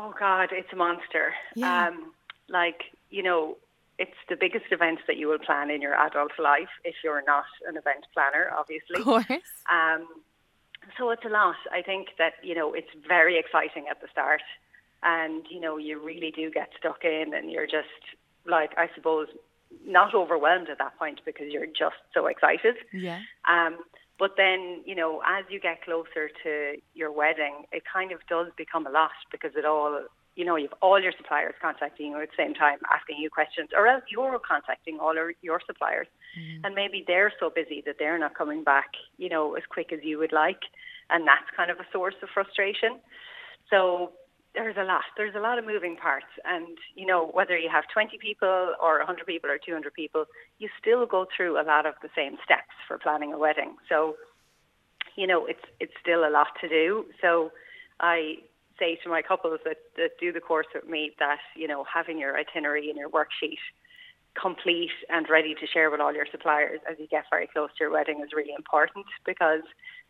Oh 0.00 0.14
God, 0.16 0.50
it's 0.52 0.72
a 0.72 0.76
monster. 0.76 1.34
Yeah. 1.56 1.88
Um, 1.88 2.12
like 2.48 2.82
you 3.10 3.22
know, 3.24 3.56
it's 3.98 4.20
the 4.28 4.36
biggest 4.36 4.66
event 4.70 5.00
that 5.08 5.16
you 5.16 5.26
will 5.26 5.40
plan 5.40 5.70
in 5.70 5.82
your 5.82 5.94
adult 5.94 6.30
life 6.38 6.68
if 6.84 6.94
you're 7.02 7.24
not 7.26 7.46
an 7.66 7.76
event 7.76 8.06
planner, 8.14 8.52
obviously. 8.56 9.00
Of 9.00 9.04
course. 9.04 9.26
Um, 9.68 10.06
so 10.96 11.10
it's 11.10 11.24
a 11.24 11.28
lot. 11.28 11.56
I 11.72 11.82
think 11.82 12.10
that 12.16 12.34
you 12.44 12.54
know 12.54 12.74
it's 12.74 12.90
very 13.08 13.38
exciting 13.38 13.86
at 13.90 14.00
the 14.00 14.06
start, 14.12 14.42
and 15.02 15.44
you 15.50 15.58
know 15.58 15.78
you 15.78 16.00
really 16.00 16.30
do 16.30 16.48
get 16.48 16.68
stuck 16.78 17.04
in, 17.04 17.34
and 17.34 17.50
you're 17.50 17.66
just 17.66 18.02
like 18.46 18.70
I 18.78 18.88
suppose 18.94 19.26
not 19.84 20.14
overwhelmed 20.14 20.68
at 20.70 20.78
that 20.78 20.96
point 20.96 21.20
because 21.24 21.48
you're 21.50 21.66
just 21.66 22.00
so 22.14 22.26
excited. 22.26 22.76
Yeah. 22.92 23.18
Um, 23.48 23.78
but 24.18 24.32
then, 24.36 24.82
you 24.84 24.94
know, 24.94 25.22
as 25.26 25.44
you 25.48 25.60
get 25.60 25.82
closer 25.82 26.28
to 26.42 26.74
your 26.94 27.12
wedding, 27.12 27.64
it 27.72 27.84
kind 27.90 28.10
of 28.12 28.18
does 28.28 28.48
become 28.56 28.86
a 28.86 28.90
lot 28.90 29.10
because 29.30 29.52
it 29.56 29.64
all, 29.64 30.02
you 30.34 30.44
know, 30.44 30.56
you've 30.56 30.74
all 30.82 31.00
your 31.00 31.12
suppliers 31.16 31.54
contacting 31.62 32.10
you 32.10 32.20
at 32.20 32.28
the 32.30 32.42
same 32.42 32.54
time, 32.54 32.78
asking 32.92 33.18
you 33.18 33.30
questions, 33.30 33.70
or 33.76 33.86
else 33.86 34.02
you're 34.10 34.38
contacting 34.40 34.98
all 35.00 35.14
your 35.14 35.60
suppliers. 35.66 36.08
Mm. 36.38 36.60
And 36.64 36.74
maybe 36.74 37.04
they're 37.06 37.32
so 37.38 37.48
busy 37.48 37.82
that 37.86 37.96
they're 37.98 38.18
not 38.18 38.34
coming 38.34 38.64
back, 38.64 38.90
you 39.18 39.28
know, 39.28 39.54
as 39.54 39.62
quick 39.68 39.92
as 39.92 40.00
you 40.02 40.18
would 40.18 40.32
like. 40.32 40.62
And 41.10 41.26
that's 41.26 41.48
kind 41.56 41.70
of 41.70 41.78
a 41.78 41.86
source 41.92 42.16
of 42.22 42.28
frustration. 42.34 42.98
So 43.70 44.12
there's 44.58 44.76
a 44.76 44.82
lot. 44.82 45.04
There's 45.16 45.34
a 45.36 45.40
lot 45.40 45.58
of 45.58 45.64
moving 45.64 45.96
parts, 45.96 46.26
and 46.44 46.76
you 46.96 47.06
know 47.06 47.30
whether 47.32 47.56
you 47.56 47.70
have 47.70 47.84
20 47.92 48.18
people 48.18 48.74
or 48.82 48.98
100 48.98 49.24
people 49.24 49.48
or 49.48 49.58
200 49.58 49.94
people, 49.94 50.24
you 50.58 50.68
still 50.80 51.06
go 51.06 51.26
through 51.34 51.60
a 51.60 51.62
lot 51.62 51.86
of 51.86 51.94
the 52.02 52.08
same 52.16 52.36
steps 52.44 52.74
for 52.86 52.98
planning 52.98 53.32
a 53.32 53.38
wedding. 53.38 53.76
So, 53.88 54.16
you 55.16 55.26
know, 55.26 55.46
it's 55.46 55.64
it's 55.78 55.92
still 56.02 56.26
a 56.26 56.30
lot 56.30 56.48
to 56.60 56.68
do. 56.68 57.06
So, 57.22 57.52
I 58.00 58.38
say 58.78 58.98
to 59.02 59.08
my 59.08 59.22
couples 59.22 59.60
that, 59.64 59.78
that 59.96 60.10
do 60.20 60.32
the 60.32 60.40
course 60.40 60.66
with 60.74 60.88
me 60.88 61.12
that 61.20 61.38
you 61.54 61.68
know 61.68 61.84
having 61.84 62.18
your 62.18 62.36
itinerary 62.36 62.90
and 62.90 62.98
your 62.98 63.10
worksheet 63.10 63.62
complete 64.40 64.90
and 65.08 65.28
ready 65.28 65.54
to 65.54 65.66
share 65.66 65.90
with 65.90 66.00
all 66.00 66.14
your 66.14 66.26
suppliers 66.30 66.80
as 66.90 66.96
you 66.98 67.06
get 67.08 67.24
very 67.30 67.46
close 67.46 67.70
to 67.76 67.84
your 67.84 67.90
wedding 67.90 68.20
is 68.24 68.30
really 68.34 68.54
important 68.56 69.06
because 69.26 69.62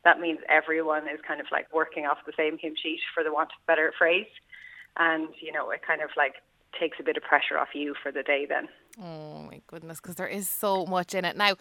that 0.05 0.21
means 0.21 0.39
everyone 0.49 1.05
is 1.09 1.21
kind 1.27 1.41
of 1.41 1.47
like 1.51 1.73
working 1.73 2.07
off 2.07 2.19
the 2.27 2.33
same 2.37 2.59
hymn 2.59 2.75
sheet 2.81 3.01
for 3.15 3.25
the 3.25 3.33
want 3.33 3.51
of 3.51 3.63
a 3.65 3.67
better 3.67 3.93
phrase. 3.99 4.27
And, 4.97 5.29
you 5.41 5.53
know, 5.53 5.71
it 5.71 5.81
kind 5.87 6.03
of 6.03 6.11
like 6.17 6.35
takes 6.79 6.99
a 7.01 7.03
bit 7.03 7.17
of 7.17 7.23
pressure 7.23 7.59
off 7.59 7.69
you 7.75 7.95
for 8.03 8.13
the 8.13 8.23
day 8.23 8.47
then. 8.49 8.69
Oh 9.01 9.43
my 9.43 9.61
goodness, 9.69 10.01
because 10.01 10.17
there 10.17 10.27
is 10.27 10.49
so 10.49 10.85
much 10.85 11.15
in 11.15 11.25
it. 11.25 11.37
Now, 11.37 11.55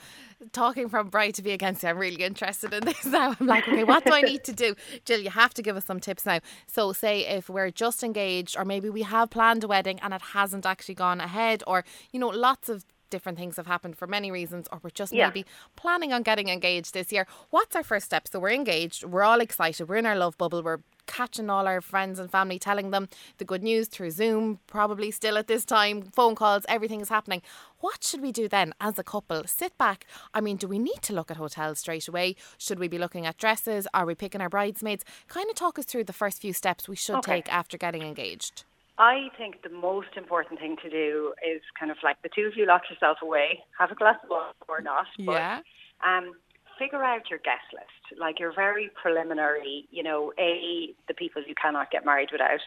talking 0.53 0.89
from 0.89 1.09
bride 1.09 1.35
to 1.35 1.43
be 1.43 1.51
against 1.51 1.83
you, 1.83 1.89
I'm 1.89 1.97
really 1.99 2.23
interested 2.23 2.73
in 2.73 2.83
this 2.85 3.05
now. 3.05 3.35
I'm 3.39 3.45
like, 3.45 3.67
okay, 3.67 3.83
what 3.83 4.03
do 4.05 4.13
I 4.13 4.21
need 4.21 4.43
to 4.45 4.53
do? 4.53 4.75
Jill, 5.05 5.19
you 5.19 5.29
have 5.29 5.53
to 5.53 5.61
give 5.61 5.77
us 5.77 5.85
some 5.85 5.99
tips 5.99 6.25
now. 6.25 6.39
So, 6.65 6.93
say 6.93 7.27
if 7.27 7.47
we're 7.47 7.69
just 7.69 8.03
engaged, 8.03 8.57
or 8.57 8.65
maybe 8.65 8.89
we 8.89 9.03
have 9.03 9.29
planned 9.29 9.63
a 9.63 9.67
wedding 9.67 9.99
and 10.01 10.15
it 10.15 10.21
hasn't 10.21 10.65
actually 10.65 10.95
gone 10.95 11.21
ahead, 11.21 11.63
or, 11.67 11.85
you 12.11 12.19
know, 12.19 12.29
lots 12.29 12.69
of 12.69 12.85
different 13.09 13.37
things 13.37 13.57
have 13.57 13.67
happened 13.67 13.97
for 13.97 14.07
many 14.07 14.31
reasons, 14.31 14.67
or 14.71 14.79
we're 14.83 14.89
just 14.89 15.13
yeah. 15.13 15.27
maybe 15.27 15.45
planning 15.75 16.13
on 16.13 16.23
getting 16.23 16.49
engaged 16.49 16.93
this 16.93 17.11
year. 17.11 17.27
What's 17.49 17.75
our 17.75 17.83
first 17.83 18.05
step? 18.05 18.27
So 18.27 18.39
we're 18.39 18.51
engaged, 18.51 19.03
we're 19.03 19.23
all 19.23 19.39
excited, 19.39 19.87
we're 19.87 19.97
in 19.97 20.05
our 20.05 20.15
love 20.15 20.37
bubble, 20.37 20.63
we're 20.63 20.79
catching 21.07 21.49
all 21.49 21.67
our 21.67 21.81
friends 21.81 22.19
and 22.19 22.29
family, 22.29 22.59
telling 22.59 22.91
them 22.91 23.09
the 23.37 23.45
good 23.45 23.63
news 23.63 23.87
through 23.87 24.11
Zoom, 24.11 24.59
probably 24.67 25.09
still 25.09 25.37
at 25.37 25.47
this 25.47 25.65
time, 25.65 26.03
phone 26.13 26.35
calls, 26.35 26.65
everything 26.69 27.01
is 27.01 27.09
happening. 27.09 27.41
What 27.79 28.03
should 28.03 28.21
we 28.21 28.31
do 28.31 28.47
then 28.47 28.73
as 28.79 28.99
a 28.99 29.03
couple? 29.03 29.43
Sit 29.45 29.77
back. 29.77 30.05
I 30.33 30.41
mean, 30.41 30.57
do 30.57 30.67
we 30.67 30.79
need 30.79 31.01
to 31.03 31.13
look 31.13 31.31
at 31.31 31.37
hotels 31.37 31.79
straight 31.79 32.07
away? 32.07 32.35
Should 32.57 32.79
we 32.79 32.87
be 32.87 32.97
looking 32.97 33.25
at 33.25 33.37
dresses? 33.37 33.87
Are 33.93 34.05
we 34.05 34.15
picking 34.15 34.41
our 34.41 34.49
bridesmaids? 34.49 35.05
Kind 35.27 35.49
of 35.49 35.55
talk 35.55 35.79
us 35.79 35.85
through 35.85 36.03
the 36.03 36.13
first 36.13 36.41
few 36.41 36.53
steps 36.53 36.89
we 36.89 36.95
should 36.95 37.15
okay. 37.17 37.37
take 37.37 37.53
after 37.53 37.77
getting 37.77 38.01
engaged. 38.01 38.65
I 38.99 39.29
think 39.37 39.61
the 39.61 39.69
most 39.69 40.15
important 40.15 40.59
thing 40.59 40.75
to 40.83 40.89
do 40.89 41.33
is 41.45 41.61
kind 41.79 41.91
of 41.91 41.97
like 42.03 42.21
the 42.23 42.29
two 42.33 42.47
of 42.47 42.53
you 42.55 42.65
lock 42.65 42.83
yourself 42.89 43.19
away, 43.21 43.59
have 43.77 43.91
a 43.91 43.95
glass 43.95 44.17
of 44.23 44.29
wine 44.29 44.53
or 44.67 44.81
not. 44.81 45.05
But, 45.17 45.33
yeah. 45.33 45.59
Um, 46.05 46.33
figure 46.79 47.03
out 47.03 47.29
your 47.29 47.39
guest 47.39 47.65
list, 47.73 48.19
like 48.19 48.39
your 48.39 48.53
very 48.53 48.89
preliminary, 49.01 49.87
you 49.91 50.03
know, 50.03 50.31
A, 50.39 50.93
the 51.07 51.13
people 51.13 51.41
you 51.45 51.55
cannot 51.59 51.91
get 51.91 52.05
married 52.05 52.29
without, 52.31 52.59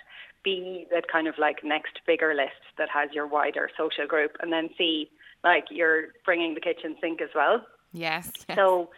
B, 0.42 0.86
that 0.90 1.04
kind 1.10 1.28
of 1.28 1.34
like 1.38 1.64
next 1.64 2.00
bigger 2.06 2.34
list 2.34 2.62
that 2.78 2.88
has 2.90 3.10
your 3.12 3.26
wider 3.26 3.70
social 3.76 4.06
group, 4.06 4.36
and 4.40 4.52
then 4.52 4.70
C, 4.76 5.10
like 5.44 5.64
you're 5.70 6.08
bringing 6.24 6.54
the 6.54 6.60
kitchen 6.60 6.96
sink 7.00 7.20
as 7.20 7.30
well. 7.34 7.64
Yes. 7.92 8.30
yes. 8.48 8.56
So 8.56 8.90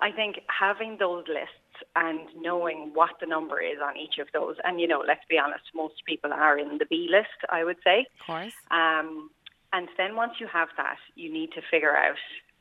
I 0.00 0.10
think 0.10 0.40
having 0.48 0.96
those 0.98 1.24
lists 1.28 1.63
and 1.96 2.20
knowing 2.40 2.90
what 2.94 3.10
the 3.20 3.26
number 3.26 3.60
is 3.60 3.78
on 3.82 3.96
each 3.96 4.18
of 4.18 4.28
those, 4.32 4.56
and 4.64 4.80
you 4.80 4.88
know, 4.88 5.02
let's 5.06 5.24
be 5.28 5.38
honest, 5.38 5.64
most 5.74 5.94
people 6.06 6.32
are 6.32 6.58
in 6.58 6.78
the 6.78 6.86
B 6.86 7.08
list, 7.10 7.38
I 7.50 7.64
would 7.64 7.78
say. 7.84 8.06
Of 8.20 8.26
course. 8.26 8.54
Um, 8.70 9.30
and 9.72 9.88
then 9.96 10.14
once 10.14 10.34
you 10.38 10.46
have 10.46 10.68
that, 10.76 10.98
you 11.16 11.32
need 11.32 11.50
to 11.52 11.60
figure 11.70 11.96
out 11.96 12.16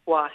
what 0.05 0.31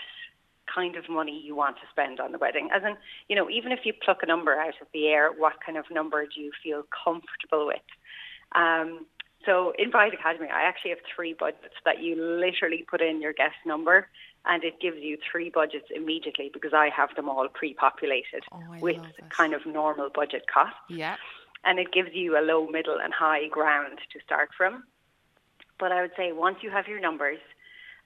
kind 0.73 0.97
of 0.97 1.09
money 1.09 1.43
you 1.45 1.55
want 1.55 1.77
to 1.77 1.83
spend 1.91 2.21
on 2.21 2.33
the 2.33 2.39
wedding. 2.39 2.69
As 2.75 2.83
in, 2.85 2.97
you 3.29 3.37
know, 3.37 3.51
even 3.51 3.73
if 3.73 3.81
you 3.85 3.93
pluck 4.05 4.19
a 4.23 4.27
number 4.27 4.55
out 4.55 4.75
of 4.81 4.87
the 4.93 5.09
air, 5.09 5.31
what 5.33 5.55
kind 5.65 5.79
of 5.79 5.85
number 5.91 6.25
do 6.25 6.41
you 6.41 6.53
feel 6.63 6.85
comfortable 7.05 7.67
with? 7.67 7.89
Um, 8.55 9.07
so 9.45 9.73
in 9.79 9.91
Bride 9.91 10.15
Academy, 10.15 10.49
I 10.53 10.63
actually 10.63 10.91
have 10.91 10.99
three 11.15 11.33
budgets 11.33 11.75
that 11.85 12.03
you 12.03 12.17
literally 12.17 12.85
put 12.89 13.01
in 13.01 13.21
your 13.21 13.33
guest 13.33 13.57
number 13.65 14.09
and 14.47 14.65
it 14.65 14.81
gives 14.81 14.99
you 15.01 15.19
three 15.31 15.51
budgets 15.51 15.87
immediately 15.95 16.51
because 16.53 16.73
I 16.73 16.89
have 16.89 17.15
them 17.17 17.29
all 17.29 17.49
pre-populated 17.53 18.45
oh, 18.53 18.63
with 18.81 19.01
kind 19.31 19.55
of 19.55 19.67
normal 19.67 20.09
budget 20.15 20.45
costs. 20.53 20.79
Yeah. 20.89 21.17
And 21.65 21.79
it 21.79 21.93
gives 21.93 22.11
you 22.15 22.39
a 22.39 22.43
low, 22.43 22.67
middle 22.67 22.99
and 23.03 23.13
high 23.13 23.49
ground 23.49 23.99
to 24.13 24.21
start 24.25 24.51
from. 24.57 24.85
But 25.79 25.93
I 25.93 26.03
would 26.03 26.13
say 26.17 26.33
once 26.33 26.59
you 26.63 26.71
have 26.71 26.87
your 26.89 27.01
numbers, 27.01 27.39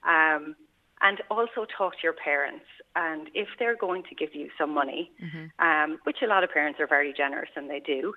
um, 0.03 0.55
and 1.03 1.21
also 1.29 1.65
talk 1.77 1.93
to 1.93 1.99
your 2.01 2.13
parents. 2.13 2.65
And 2.95 3.29
if 3.35 3.49
they're 3.59 3.75
going 3.75 4.03
to 4.03 4.15
give 4.15 4.33
you 4.33 4.49
some 4.57 4.73
money, 4.73 5.11
mm-hmm. 5.21 5.65
um, 5.65 5.99
which 6.05 6.17
a 6.23 6.27
lot 6.27 6.43
of 6.43 6.51
parents 6.51 6.79
are 6.79 6.87
very 6.87 7.13
generous 7.13 7.49
and 7.55 7.69
they 7.69 7.81
do, 7.81 8.13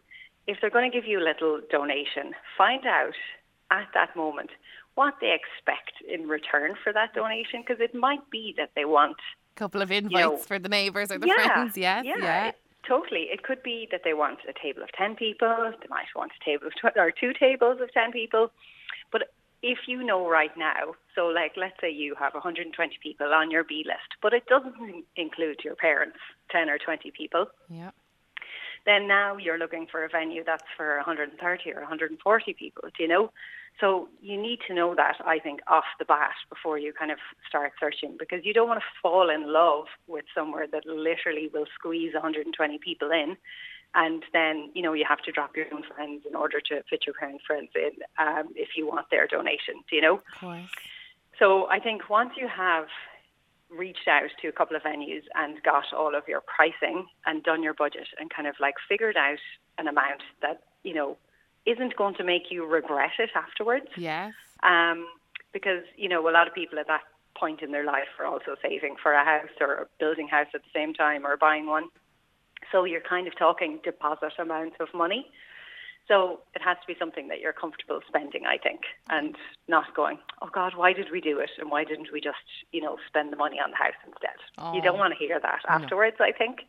if 0.47 0.59
they're 0.61 0.71
going 0.71 0.91
to 0.91 0.97
give 0.97 1.07
you 1.07 1.19
a 1.19 1.25
little 1.25 1.61
donation, 1.71 2.33
find 2.57 2.87
out 2.87 3.15
at 3.73 3.89
that 3.95 4.15
moment 4.15 4.51
what 4.97 5.15
they 5.21 5.33
expect 5.33 5.93
in 6.09 6.27
return 6.27 6.75
for 6.83 6.93
that 6.93 7.15
donation 7.15 7.63
because 7.63 7.81
it 7.81 7.95
might 7.95 8.29
be 8.31 8.55
that 8.57 8.71
they 8.75 8.85
want 8.85 9.17
a 9.55 9.59
couple 9.59 9.81
of 9.81 9.93
invites 9.93 10.13
you 10.13 10.21
know, 10.21 10.37
for 10.37 10.59
the 10.59 10.69
neighbours 10.69 11.13
or 11.13 11.19
the 11.19 11.29
yeah, 11.29 11.35
friends. 11.35 11.77
Yes, 11.77 12.05
yeah, 12.05 12.15
yeah. 12.19 12.47
It, 12.49 12.57
totally. 12.89 13.29
It 13.33 13.43
could 13.43 13.63
be 13.63 13.89
that 13.93 14.03
they 14.05 14.15
want 14.15 14.41
a 14.49 14.53
table 14.61 14.83
of 14.83 14.91
10 14.93 15.15
people, 15.17 15.73
they 15.81 15.89
might 15.89 16.07
want 16.17 16.33
a 16.41 16.45
table 16.45 16.67
of 16.67 16.73
tw- 16.75 16.97
or 16.97 17.13
two 17.13 17.33
tables 17.39 17.79
of 17.81 17.93
10 17.93 18.13
people. 18.13 18.51
But 19.13 19.31
if 19.63 19.79
you 19.87 20.03
know 20.03 20.29
right 20.29 20.57
now, 20.57 20.95
so 21.15 21.27
like 21.27 21.53
let's 21.57 21.79
say 21.81 21.91
you 21.91 22.15
have 22.19 22.35
120 22.35 22.99
people 23.03 23.33
on 23.33 23.51
your 23.51 23.65
B 23.65 23.85
list, 23.87 24.17
but 24.23 24.33
it 24.33 24.47
doesn't 24.47 25.05
include 25.17 25.61
your 25.65 25.77
parents, 25.77 26.19
10 26.51 26.71
or 26.71 26.79
20 26.79 27.11
people. 27.11 27.47
Yeah. 27.69 27.91
Then 28.87 29.09
now 29.09 29.37
you're 29.37 29.59
looking 29.59 29.87
for 29.91 30.05
a 30.05 30.09
venue 30.09 30.45
that's 30.45 30.63
for 30.77 30.97
130 30.97 31.73
or 31.73 31.81
140 31.81 32.53
people, 32.55 32.85
do 32.97 33.03
you 33.03 33.09
know? 33.09 33.33
So 33.81 34.09
you 34.23 34.41
need 34.41 34.61
to 34.69 34.75
know 34.75 34.95
that, 34.95 35.17
I 35.27 35.39
think, 35.39 35.61
off 35.67 35.85
the 35.99 36.05
bat 36.05 36.35
before 36.49 36.79
you 36.79 36.93
kind 36.93 37.11
of 37.11 37.19
start 37.47 37.73
searching 37.79 38.17
because 38.19 38.45
you 38.45 38.55
don't 38.55 38.69
want 38.69 38.81
to 38.81 38.87
fall 39.03 39.29
in 39.29 39.53
love 39.53 39.87
with 40.07 40.25
somewhere 40.35 40.67
that 40.73 40.87
literally 40.87 41.51
will 41.53 41.67
squeeze 41.75 42.15
120 42.15 42.79
people 42.79 43.11
in. 43.11 43.37
And 43.95 44.23
then, 44.33 44.71
you 44.75 44.83
know, 44.83 44.93
you 44.93 45.05
have 45.09 45.21
to 45.23 45.33
drop 45.33 45.57
your 45.57 45.67
own 45.73 45.83
friends 45.83 46.25
in 46.29 46.35
order 46.35 46.61
to 46.61 46.83
fit 46.89 47.05
your 47.07 47.15
parents' 47.15 47.45
friends 47.47 47.71
in 47.75 47.91
um, 48.19 48.49
if 48.55 48.71
you 48.77 48.87
want 48.87 49.11
their 49.11 49.27
donations, 49.27 49.85
you 49.91 50.01
know? 50.01 50.15
Of 50.17 50.41
course. 50.41 50.71
So 51.39 51.67
I 51.69 51.81
think 51.81 52.09
once 52.09 52.31
you 52.37 52.49
have 52.49 52.87
reached 53.71 54.09
out 54.09 54.31
to 54.41 54.49
a 54.49 54.53
couple 54.53 54.77
of 54.77 54.83
venues 54.83 55.23
and 55.35 55.63
got 55.63 55.93
all 55.93 56.15
of 56.15 56.25
your 56.29 56.41
pricing 56.41 57.07
and 57.27 57.43
done 57.43 57.63
your 57.63 57.75
budget 57.75 58.09
and 58.19 58.31
kind 58.31 58.47
of 58.47 58.55
like 58.61 58.75
figured 58.89 59.17
out 59.17 59.39
an 59.79 59.89
amount 59.89 60.23
that, 60.43 60.63
you 60.83 60.95
know, 60.95 61.17
isn't 61.67 61.97
going 61.97 62.15
to 62.15 62.25
make 62.25 62.51
you 62.51 62.65
regret 62.65 63.11
it 63.19 63.31
afterwards. 63.35 63.89
Yes. 63.97 64.33
Um, 64.63 65.07
because, 65.53 65.83
you 65.97 66.09
know, 66.09 66.29
a 66.29 66.31
lot 66.31 66.47
of 66.47 66.55
people 66.55 66.79
at 66.79 66.87
that 66.87 67.03
point 67.37 67.61
in 67.63 67.73
their 67.73 67.85
life 67.85 68.09
are 68.19 68.27
also 68.27 68.57
saving 68.63 68.97
for 69.03 69.13
a 69.13 69.25
house 69.25 69.51
or 69.61 69.89
building 69.99 70.29
house 70.29 70.47
at 70.55 70.63
the 70.63 70.71
same 70.73 70.95
time 70.95 71.27
or 71.27 71.37
buying 71.37 71.67
one. 71.67 71.89
So 72.73 72.85
you're 72.85 73.01
kind 73.01 73.27
of 73.27 73.37
talking 73.37 73.81
deposit 73.85 74.33
amounts 74.39 74.77
of 74.81 74.89
money. 74.95 75.31
So 76.09 76.41
it 76.55 76.63
has 76.63 76.77
to 76.81 76.87
be 76.87 76.95
something 76.99 77.29
that 77.29 77.41
you're 77.41 77.53
comfortable 77.53 78.01
spending, 78.07 78.47
I 78.47 78.59
think, 78.59 78.83
and 79.11 79.37
not 79.67 79.95
going, 79.95 80.19
oh 80.41 80.49
God, 80.53 80.75
why 80.77 80.93
did 80.93 81.11
we 81.11 81.21
do 81.21 81.41
it? 81.41 81.51
And 81.59 81.71
why 81.71 81.85
didn't 81.85 82.13
we 82.13 82.21
just, 82.21 82.37
you 82.73 82.81
know, 82.81 82.97
spend 83.09 83.33
the 83.33 83.37
money 83.37 83.57
on 83.63 83.71
the 83.71 83.77
house 83.77 83.99
instead? 84.07 84.39
Oh. 84.59 84.75
You 84.75 84.83
don't 84.83 84.97
oh. 84.97 85.01
want 85.01 85.15
to 85.15 85.19
hear 85.19 85.41
that 85.41 85.61
afterwards, 85.69 86.17
no. 86.21 86.27
I 86.27 86.33
think. 86.33 86.61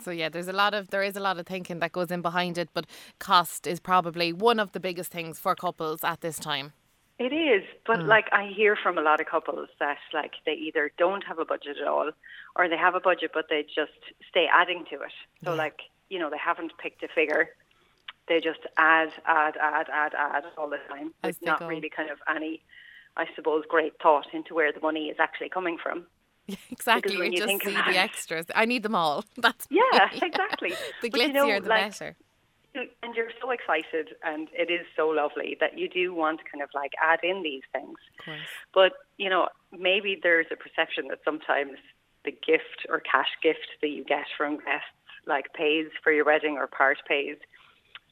So 0.00 0.10
yeah, 0.10 0.28
there's 0.30 0.48
a 0.48 0.52
lot 0.52 0.72
of 0.74 0.88
there 0.88 1.02
is 1.02 1.16
a 1.16 1.20
lot 1.20 1.38
of 1.38 1.46
thinking 1.46 1.78
that 1.80 1.92
goes 1.92 2.10
in 2.10 2.22
behind 2.22 2.56
it, 2.58 2.70
but 2.72 2.86
cost 3.18 3.66
is 3.66 3.80
probably 3.80 4.32
one 4.32 4.58
of 4.58 4.72
the 4.72 4.80
biggest 4.80 5.12
things 5.12 5.38
for 5.38 5.54
couples 5.54 6.02
at 6.02 6.20
this 6.22 6.38
time. 6.38 6.72
It 7.18 7.34
is, 7.34 7.62
but 7.86 7.98
mm. 7.98 8.06
like 8.06 8.28
I 8.32 8.46
hear 8.46 8.76
from 8.82 8.96
a 8.96 9.02
lot 9.02 9.20
of 9.20 9.26
couples 9.26 9.68
that 9.78 9.98
like 10.14 10.32
they 10.46 10.52
either 10.54 10.90
don't 10.96 11.22
have 11.24 11.38
a 11.38 11.44
budget 11.44 11.76
at 11.80 11.86
all, 11.86 12.10
or 12.56 12.68
they 12.68 12.78
have 12.78 12.94
a 12.94 13.00
budget 13.00 13.32
but 13.34 13.46
they 13.50 13.62
just 13.62 14.00
stay 14.30 14.46
adding 14.50 14.86
to 14.90 14.96
it. 14.96 15.12
So 15.44 15.50
yeah. 15.50 15.58
like 15.58 15.80
you 16.08 16.18
know 16.18 16.30
they 16.30 16.38
haven't 16.38 16.72
picked 16.78 17.02
a 17.02 17.08
figure, 17.08 17.50
they 18.30 18.40
just 18.40 18.60
add, 18.78 19.08
add, 19.26 19.56
add, 19.60 19.88
add, 19.92 20.12
add 20.16 20.44
all 20.56 20.70
the 20.70 20.78
time. 20.88 21.12
There's 21.22 21.42
not 21.42 21.58
go. 21.58 21.66
really 21.66 21.90
kind 21.90 22.10
of 22.10 22.18
any, 22.34 22.62
I 23.16 23.26
suppose, 23.34 23.64
great 23.68 23.94
thought 24.00 24.28
into 24.32 24.54
where 24.54 24.72
the 24.72 24.80
money 24.80 25.08
is 25.08 25.16
actually 25.18 25.50
coming 25.50 25.76
from. 25.76 26.06
Yeah, 26.46 26.56
exactly. 26.70 27.14
You, 27.14 27.24
you 27.24 27.36
just 27.36 27.64
see 27.64 27.74
the 27.74 27.96
extras. 27.96 28.46
I 28.56 28.64
need 28.64 28.82
them 28.82 28.96
all. 28.96 29.24
That's 29.36 29.68
yeah, 29.70 30.08
exactly. 30.20 30.72
the 31.02 31.08
glitzier, 31.08 31.26
you 31.26 31.32
know, 31.32 31.60
the 31.60 31.68
like, 31.68 31.90
better. 31.90 32.16
And 32.74 33.14
you're 33.14 33.30
so 33.40 33.52
excited, 33.52 34.08
and 34.24 34.48
it 34.52 34.68
is 34.68 34.84
so 34.96 35.08
lovely 35.08 35.56
that 35.60 35.78
you 35.78 35.88
do 35.88 36.12
want 36.12 36.40
to 36.40 36.44
kind 36.50 36.60
of 36.62 36.70
like 36.74 36.92
add 37.00 37.20
in 37.22 37.44
these 37.44 37.62
things. 37.72 37.98
But 38.74 38.94
you 39.16 39.30
know, 39.30 39.48
maybe 39.70 40.18
there's 40.20 40.46
a 40.50 40.56
perception 40.56 41.06
that 41.08 41.18
sometimes 41.24 41.78
the 42.24 42.32
gift 42.32 42.86
or 42.88 42.98
cash 42.98 43.30
gift 43.44 43.68
that 43.80 43.90
you 43.90 44.02
get 44.02 44.26
from 44.36 44.56
guests 44.56 44.98
like 45.26 45.52
pays 45.52 45.86
for 46.02 46.10
your 46.12 46.24
wedding 46.24 46.56
or 46.56 46.66
part 46.66 46.98
pays, 47.06 47.36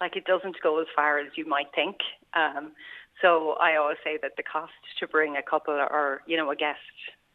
like 0.01 0.17
it 0.17 0.25
doesn't 0.25 0.57
go 0.63 0.81
as 0.81 0.87
far 0.95 1.19
as 1.19 1.29
you 1.37 1.47
might 1.47 1.69
think. 1.75 1.97
Um, 2.35 2.73
so 3.21 3.57
I 3.61 3.77
always 3.77 3.99
say 4.05 4.19
that 4.23 4.33
the 4.37 4.43
cost 4.43 4.73
to 5.01 5.09
bring 5.09 5.37
a 5.37 5.43
couple 5.43 5.75
or 5.75 6.23
you 6.27 6.37
know 6.37 6.51
a 6.51 6.57
guest 6.57 6.79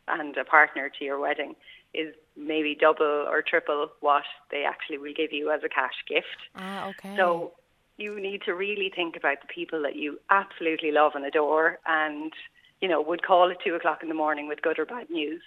and 0.08 0.36
a 0.38 0.45
partner 0.45 0.89
to 0.99 1.06
your 1.06 1.19
wedding 1.19 1.56
is 1.93 2.13
maybe 2.36 2.76
double 2.80 3.06
or 3.06 3.41
triple 3.41 3.89
what 3.99 4.23
they 4.52 4.63
actually 4.63 4.97
will 4.97 5.13
give 5.15 5.32
you 5.32 5.52
as 5.52 5.62
a 5.63 5.69
cash 5.69 5.93
gift. 6.08 6.28
Ah, 6.56 6.89
okay. 6.89 7.15
So 7.15 7.54
you 7.97 8.19
need 8.19 8.41
to 8.43 8.54
really 8.54 8.91
think 8.93 9.15
about 9.15 9.41
the 9.41 9.47
people 9.47 9.82
that 9.84 9.95
you 9.95 10.19
absolutely 10.30 10.91
love 10.91 11.12
and 11.15 11.26
adore 11.26 11.80
and, 11.86 12.34
you 12.82 12.88
know, 12.88 13.02
would 13.02 13.21
call 13.23 13.52
at 13.52 13.58
two 13.63 13.76
o'clock 13.76 14.02
in 14.02 14.10
the 14.10 14.15
morning 14.15 14.47
with 14.47 14.62
good 14.62 14.80
or 14.80 14.86
bad 14.86 15.10
news. 15.10 15.41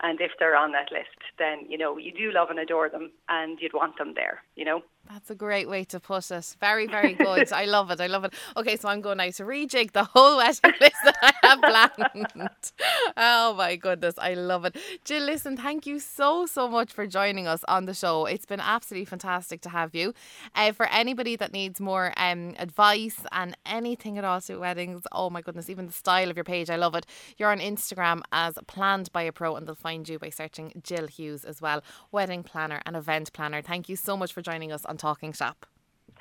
And 0.00 0.20
if 0.20 0.30
they're 0.38 0.56
on 0.56 0.72
that 0.72 0.92
list, 0.92 1.18
then, 1.38 1.68
you 1.68 1.76
know, 1.76 1.98
you 1.98 2.12
do 2.12 2.30
love 2.30 2.50
and 2.50 2.58
adore 2.58 2.88
them 2.88 3.10
and 3.28 3.58
you'd 3.60 3.74
want 3.74 3.98
them 3.98 4.14
there, 4.14 4.42
you 4.54 4.64
know? 4.64 4.82
That's 5.10 5.30
a 5.30 5.34
great 5.34 5.68
way 5.68 5.84
to 5.84 5.98
put 5.98 6.30
it. 6.30 6.56
Very, 6.60 6.86
very 6.86 7.14
good. 7.26 7.52
I 7.52 7.64
love 7.64 7.90
it. 7.90 8.00
I 8.00 8.06
love 8.06 8.24
it. 8.24 8.34
Okay, 8.56 8.76
so 8.76 8.88
I'm 8.88 9.00
going 9.00 9.18
now 9.18 9.30
to 9.30 9.42
rejig 9.44 9.92
the 9.92 10.04
whole 10.04 10.36
wedding 10.36 10.72
list 10.80 10.96
that 11.04 11.16
I 11.22 11.32
planned. 11.62 12.72
oh 13.16 13.54
my 13.54 13.76
goodness, 13.76 14.14
I 14.18 14.34
love 14.34 14.64
it. 14.64 14.76
Jill, 15.04 15.24
listen, 15.24 15.56
thank 15.56 15.86
you 15.86 15.98
so, 15.98 16.46
so 16.46 16.68
much 16.68 16.92
for 16.92 17.06
joining 17.06 17.46
us 17.46 17.64
on 17.68 17.86
the 17.86 17.94
show. 17.94 18.26
It's 18.26 18.46
been 18.46 18.60
absolutely 18.60 19.06
fantastic 19.06 19.60
to 19.62 19.68
have 19.70 19.94
you. 19.94 20.14
Uh, 20.54 20.72
for 20.72 20.86
anybody 20.86 21.36
that 21.36 21.52
needs 21.52 21.80
more 21.80 22.12
um, 22.16 22.54
advice 22.58 23.20
and 23.32 23.56
anything 23.66 24.18
at 24.18 24.24
all 24.24 24.40
to 24.42 24.56
weddings, 24.58 25.02
oh 25.12 25.30
my 25.30 25.40
goodness, 25.40 25.70
even 25.70 25.86
the 25.86 25.92
style 25.92 26.30
of 26.30 26.36
your 26.36 26.44
page, 26.44 26.70
I 26.70 26.76
love 26.76 26.94
it. 26.94 27.06
You're 27.36 27.50
on 27.50 27.60
Instagram 27.60 28.22
as 28.32 28.54
planned 28.66 29.12
by 29.12 29.22
a 29.22 29.32
pro, 29.32 29.56
and 29.56 29.66
they'll 29.66 29.74
find 29.74 30.08
you 30.08 30.18
by 30.18 30.30
searching 30.30 30.72
Jill 30.82 31.06
Hughes 31.06 31.44
as 31.44 31.60
well, 31.60 31.82
wedding 32.12 32.42
planner 32.42 32.80
and 32.86 32.96
event 32.96 33.32
planner. 33.32 33.62
Thank 33.62 33.88
you 33.88 33.96
so 33.96 34.16
much 34.16 34.32
for 34.32 34.42
joining 34.42 34.72
us 34.72 34.84
on 34.84 34.96
Talking 34.96 35.32
Shop. 35.32 35.66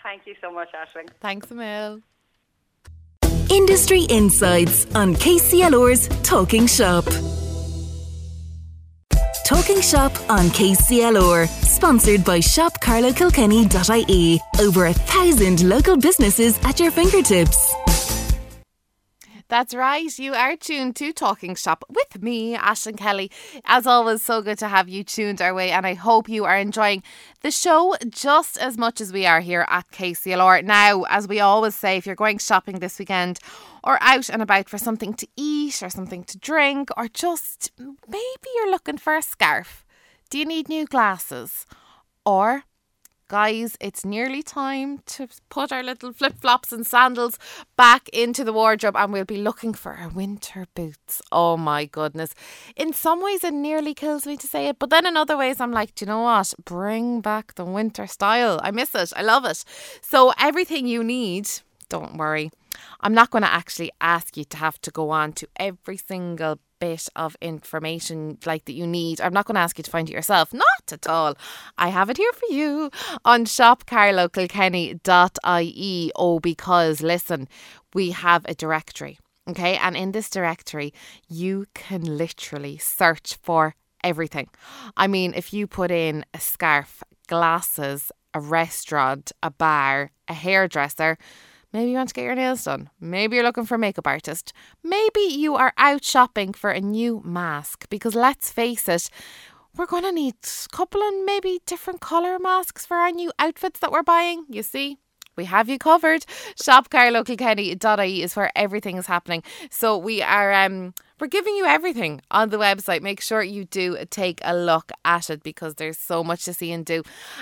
Thank 0.03 0.25
you 0.25 0.35
so 0.41 0.51
much, 0.51 0.69
Ashling. 0.73 1.09
Thanks, 1.19 1.51
Emil. 1.51 2.01
Industry 3.49 4.01
Insights 4.03 4.85
on 4.93 5.15
KCLR's 5.15 6.07
Talking 6.21 6.67
Shop. 6.67 7.03
Talking 9.45 9.81
Shop 9.81 10.11
on 10.29 10.47
KCLR, 10.47 11.47
sponsored 11.47 12.25
by 12.25 12.39
shopcarlowkilkenny.ie. 12.39 14.41
Over 14.59 14.87
a 14.87 14.93
thousand 14.93 15.63
local 15.69 15.95
businesses 15.95 16.59
at 16.63 16.81
your 16.81 16.91
fingertips. 16.91 17.73
That's 19.49 19.73
right. 19.73 20.19
You 20.19 20.33
are 20.33 20.57
tuned 20.57 20.97
to 20.97 21.13
Talking 21.13 21.55
Shop 21.55 21.85
with 21.87 22.21
me, 22.21 22.57
Ashlyn 22.57 22.97
Kelly. 22.97 23.31
As 23.63 23.87
always, 23.87 24.21
so 24.21 24.41
good 24.41 24.57
to 24.59 24.67
have 24.67 24.89
you 24.89 25.05
tuned 25.05 25.41
our 25.41 25.53
way, 25.53 25.71
and 25.71 25.87
I 25.87 25.93
hope 25.93 26.27
you 26.27 26.43
are 26.43 26.57
enjoying 26.57 27.01
the 27.41 27.51
show 27.51 27.95
just 28.09 28.57
as 28.57 28.77
much 28.77 28.99
as 28.99 29.13
we 29.13 29.25
are 29.25 29.39
here 29.39 29.65
at 29.69 29.89
KCLR. 29.91 30.65
Now, 30.65 31.03
as 31.03 31.29
we 31.29 31.39
always 31.39 31.75
say, 31.75 31.95
if 31.95 32.05
you're 32.05 32.15
going 32.15 32.39
shopping 32.39 32.79
this 32.79 32.99
weekend 32.99 33.39
or 33.85 33.97
out 34.01 34.29
and 34.29 34.41
about 34.41 34.67
for 34.67 34.77
something 34.77 35.13
to 35.13 35.27
eat 35.37 35.81
or 35.81 35.89
something 35.89 36.25
to 36.25 36.37
drink, 36.37 36.89
or 36.97 37.07
just 37.07 37.71
maybe 38.05 38.49
you're 38.53 38.71
looking 38.71 38.97
for 38.97 39.15
a 39.15 39.21
scarf, 39.21 39.85
do 40.29 40.37
you 40.37 40.45
need 40.45 40.67
new 40.67 40.85
glasses? 40.85 41.65
Or 42.25 42.63
Guys, 43.29 43.75
it's 43.81 44.05
nearly 44.05 44.41
time 44.41 44.99
to 45.05 45.27
put 45.49 45.73
our 45.73 45.83
little 45.83 46.13
flip 46.13 46.33
flops 46.39 46.71
and 46.71 46.87
sandals 46.87 47.37
back 47.75 48.07
into 48.13 48.45
the 48.45 48.53
wardrobe 48.53 48.95
and 48.95 49.11
we'll 49.11 49.25
be 49.25 49.35
looking 49.35 49.73
for 49.73 49.95
our 49.95 50.07
winter 50.07 50.65
boots. 50.73 51.21
Oh 51.29 51.57
my 51.57 51.83
goodness. 51.83 52.33
In 52.77 52.93
some 52.93 53.21
ways, 53.21 53.43
it 53.43 53.53
nearly 53.53 53.93
kills 53.93 54.25
me 54.25 54.37
to 54.37 54.47
say 54.47 54.69
it, 54.69 54.79
but 54.79 54.89
then 54.89 55.05
in 55.05 55.17
other 55.17 55.35
ways, 55.35 55.59
I'm 55.59 55.73
like, 55.73 55.93
do 55.93 56.05
you 56.05 56.07
know 56.07 56.21
what? 56.21 56.53
Bring 56.63 57.19
back 57.19 57.55
the 57.55 57.65
winter 57.65 58.07
style. 58.07 58.61
I 58.63 58.71
miss 58.71 58.95
it. 58.95 59.11
I 59.13 59.23
love 59.23 59.43
it. 59.43 59.61
So, 59.99 60.31
everything 60.39 60.87
you 60.87 61.03
need, 61.03 61.49
don't 61.89 62.15
worry. 62.15 62.49
I'm 63.01 63.13
not 63.13 63.31
going 63.31 63.43
to 63.43 63.53
actually 63.53 63.91
ask 63.99 64.37
you 64.37 64.45
to 64.45 64.57
have 64.57 64.79
to 64.81 64.91
go 64.91 65.09
on 65.09 65.33
to 65.33 65.49
every 65.57 65.97
single 65.97 66.59
bit 66.79 67.07
of 67.15 67.35
information 67.41 68.37
like 68.45 68.65
that 68.65 68.73
you 68.73 68.85
need. 68.87 69.21
I'm 69.21 69.33
not 69.33 69.45
going 69.45 69.55
to 69.55 69.61
ask 69.61 69.77
you 69.77 69.83
to 69.83 69.91
find 69.91 70.09
it 70.09 70.13
yourself. 70.13 70.53
Not 70.53 70.91
at 70.91 71.07
all. 71.07 71.35
I 71.77 71.89
have 71.89 72.09
it 72.09 72.17
here 72.17 72.33
for 72.33 72.53
you 72.53 72.89
on 73.25 73.45
shopcarlowkilkenny.ie. 73.45 76.11
Oh, 76.15 76.39
because 76.39 77.01
listen, 77.01 77.47
we 77.93 78.11
have 78.11 78.45
a 78.47 78.53
directory. 78.53 79.19
Okay, 79.49 79.77
and 79.77 79.95
in 79.95 80.11
this 80.11 80.29
directory, 80.29 80.93
you 81.29 81.67
can 81.73 82.01
literally 82.01 82.77
search 82.77 83.37
for 83.41 83.75
everything. 84.03 84.49
I 84.97 85.07
mean, 85.07 85.33
if 85.33 85.53
you 85.53 85.67
put 85.67 85.89
in 85.89 86.25
a 86.33 86.39
scarf, 86.39 87.01
glasses, 87.27 88.11
a 88.33 88.41
restaurant, 88.41 89.31
a 89.41 89.49
bar, 89.49 90.11
a 90.27 90.33
hairdresser, 90.33 91.17
Maybe 91.77 91.91
you 91.91 91.97
want 91.97 92.09
to 92.09 92.15
get 92.15 92.23
your 92.23 92.33
nails 92.33 92.63
done. 92.63 92.89
Maybe 92.99 93.35
you're 93.35 93.45
looking 93.45 93.67
for 93.67 93.75
a 93.75 93.77
makeup 93.77 94.07
artist. 94.07 94.51
Maybe 94.83 95.19
you 95.19 95.53
are 95.53 95.73
out 95.77 96.03
shopping 96.03 96.53
for 96.53 96.71
a 96.71 96.81
new 96.81 97.21
mask 97.23 97.87
because 97.91 98.15
let's 98.15 98.49
face 98.49 98.89
it, 98.89 99.11
we're 99.75 99.85
going 99.85 100.01
to 100.01 100.11
need 100.11 100.33
a 100.43 100.75
couple 100.75 101.03
and 101.03 101.23
maybe 101.23 101.59
different 101.67 102.01
colour 102.01 102.39
masks 102.39 102.83
for 102.87 102.97
our 102.97 103.11
new 103.11 103.31
outfits 103.37 103.79
that 103.81 103.91
we're 103.91 104.01
buying. 104.01 104.45
You 104.49 104.63
see? 104.63 104.97
We 105.37 105.45
have 105.45 105.69
you 105.69 105.77
covered. 105.77 106.25
Shopcarlowkilkenny.ie 106.55 108.23
is 108.23 108.35
where 108.35 108.51
everything 108.55 108.97
is 108.97 109.05
happening. 109.05 109.43
So 109.69 109.97
we 109.97 110.21
are 110.21 110.51
um 110.51 110.93
we're 111.19 111.27
giving 111.27 111.55
you 111.55 111.65
everything 111.65 112.21
on 112.29 112.49
the 112.49 112.57
website. 112.57 113.01
Make 113.01 113.21
sure 113.21 113.41
you 113.41 113.65
do 113.65 113.97
take 114.11 114.39
a 114.43 114.55
look 114.55 114.91
at 115.03 115.31
it 115.31 115.41
because 115.41 115.75
there's 115.75 115.97
so 115.97 116.23
much 116.23 116.45
to 116.45 116.53
see 116.53 116.71
and 116.71 116.85
do. 116.85 117.01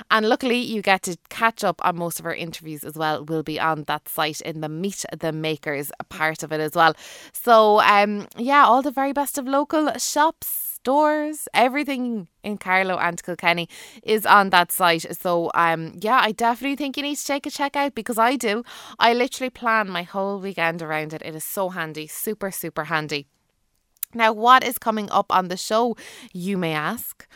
And 0.09 0.29
luckily, 0.29 0.59
you 0.59 0.81
get 0.81 1.01
to 1.03 1.17
catch 1.29 1.61
up 1.63 1.83
on 1.83 1.97
most 1.97 2.19
of 2.19 2.25
our 2.25 2.33
interviews 2.33 2.85
as 2.85 2.95
well. 2.95 3.25
We'll 3.25 3.43
be 3.43 3.59
on 3.59 3.83
that 3.83 4.07
site 4.07 4.39
in 4.41 4.61
the 4.61 4.69
Meet 4.69 5.03
the 5.17 5.33
Makers 5.33 5.91
part 6.07 6.41
of 6.41 6.53
it 6.53 6.61
as 6.61 6.73
well. 6.73 6.95
So, 7.33 7.81
um, 7.81 8.27
yeah, 8.37 8.63
all 8.65 8.81
the 8.81 8.91
very 8.91 9.11
best 9.11 9.37
of 9.37 9.45
local 9.45 9.91
shops 9.97 10.64
stores, 10.85 11.47
everything 11.53 12.27
in 12.43 12.59
Carlow 12.59 12.97
and 12.99 13.21
Kilkenny 13.21 13.67
is 14.03 14.23
on 14.23 14.51
that 14.51 14.71
site. 14.71 15.05
So 15.19 15.49
um 15.55 15.81
yeah, 16.07 16.19
I 16.21 16.31
definitely 16.31 16.75
think 16.75 16.95
you 16.95 17.03
need 17.03 17.17
to 17.17 17.25
take 17.25 17.47
a 17.47 17.49
check 17.59 17.75
out 17.75 17.95
because 17.95 18.19
I 18.19 18.35
do. 18.35 18.63
I 18.99 19.13
literally 19.13 19.49
plan 19.49 19.89
my 19.89 20.03
whole 20.03 20.39
weekend 20.39 20.83
around 20.83 21.11
it. 21.13 21.23
It 21.25 21.33
is 21.33 21.43
so 21.43 21.69
handy, 21.69 22.05
super, 22.05 22.51
super 22.51 22.83
handy. 22.85 23.25
Now, 24.13 24.31
what 24.31 24.63
is 24.63 24.77
coming 24.77 25.09
up 25.11 25.29
on 25.29 25.49
the 25.49 25.57
show, 25.57 25.97
you 26.31 26.55
may 26.57 26.73
ask? 26.73 27.27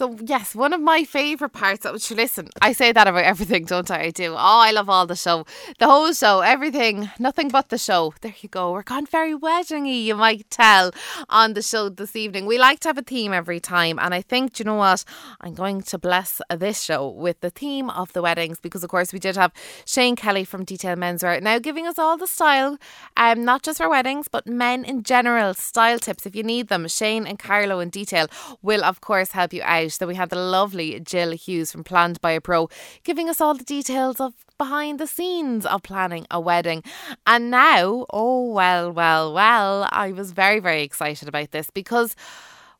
So 0.00 0.16
yes, 0.24 0.54
one 0.54 0.72
of 0.72 0.80
my 0.80 1.04
favourite 1.04 1.52
parts. 1.52 1.84
Of, 1.84 1.92
listen, 2.12 2.48
I 2.62 2.72
say 2.72 2.90
that 2.90 3.06
about 3.06 3.22
everything, 3.22 3.66
don't 3.66 3.90
I? 3.90 4.04
I 4.04 4.10
do. 4.10 4.32
Oh, 4.32 4.36
I 4.38 4.70
love 4.70 4.88
all 4.88 5.06
the 5.06 5.14
show, 5.14 5.44
the 5.78 5.84
whole 5.84 6.14
show, 6.14 6.40
everything, 6.40 7.10
nothing 7.18 7.48
but 7.48 7.68
the 7.68 7.76
show. 7.76 8.14
There 8.22 8.32
you 8.40 8.48
go. 8.48 8.72
We're 8.72 8.82
gone 8.82 9.04
very 9.04 9.34
weddingy, 9.34 10.02
you 10.02 10.14
might 10.14 10.48
tell, 10.48 10.92
on 11.28 11.52
the 11.52 11.60
show 11.60 11.90
this 11.90 12.16
evening. 12.16 12.46
We 12.46 12.56
like 12.56 12.80
to 12.80 12.88
have 12.88 12.96
a 12.96 13.02
theme 13.02 13.34
every 13.34 13.60
time, 13.60 13.98
and 13.98 14.14
I 14.14 14.22
think, 14.22 14.58
you 14.58 14.64
know 14.64 14.76
what? 14.76 15.04
I'm 15.42 15.52
going 15.52 15.82
to 15.82 15.98
bless 15.98 16.40
this 16.48 16.80
show 16.80 17.06
with 17.06 17.42
the 17.42 17.50
theme 17.50 17.90
of 17.90 18.14
the 18.14 18.22
weddings 18.22 18.58
because, 18.58 18.82
of 18.82 18.88
course, 18.88 19.12
we 19.12 19.18
did 19.18 19.36
have 19.36 19.52
Shane 19.84 20.16
Kelly 20.16 20.44
from 20.44 20.64
Detail 20.64 20.96
Menswear 20.96 21.42
now 21.42 21.58
giving 21.58 21.86
us 21.86 21.98
all 21.98 22.16
the 22.16 22.26
style, 22.26 22.78
um, 23.18 23.44
not 23.44 23.62
just 23.62 23.76
for 23.76 23.90
weddings, 23.90 24.28
but 24.28 24.46
men 24.46 24.82
in 24.82 25.02
general 25.02 25.52
style 25.52 25.98
tips 25.98 26.24
if 26.24 26.34
you 26.34 26.42
need 26.42 26.68
them. 26.68 26.88
Shane 26.88 27.26
and 27.26 27.38
Carlow 27.38 27.80
in 27.80 27.90
Detail 27.90 28.28
will, 28.62 28.82
of 28.82 29.02
course, 29.02 29.32
help 29.32 29.52
you 29.52 29.62
out 29.62 29.89
out 29.90 29.98
that 29.98 30.08
we 30.08 30.14
had 30.14 30.30
the 30.30 30.36
lovely 30.36 31.00
Jill 31.00 31.32
Hughes 31.32 31.72
from 31.72 31.84
Planned 31.84 32.20
by 32.20 32.32
a 32.32 32.40
Pro 32.40 32.68
giving 33.04 33.28
us 33.28 33.40
all 33.40 33.54
the 33.54 33.64
details 33.64 34.20
of 34.20 34.34
behind 34.58 34.98
the 34.98 35.06
scenes 35.06 35.64
of 35.66 35.82
planning 35.82 36.26
a 36.30 36.40
wedding. 36.40 36.82
And 37.26 37.50
now, 37.50 38.06
oh, 38.10 38.50
well, 38.52 38.92
well, 38.92 39.32
well, 39.32 39.88
I 39.90 40.12
was 40.12 40.32
very, 40.32 40.60
very 40.60 40.82
excited 40.82 41.28
about 41.28 41.50
this 41.50 41.70
because, 41.70 42.14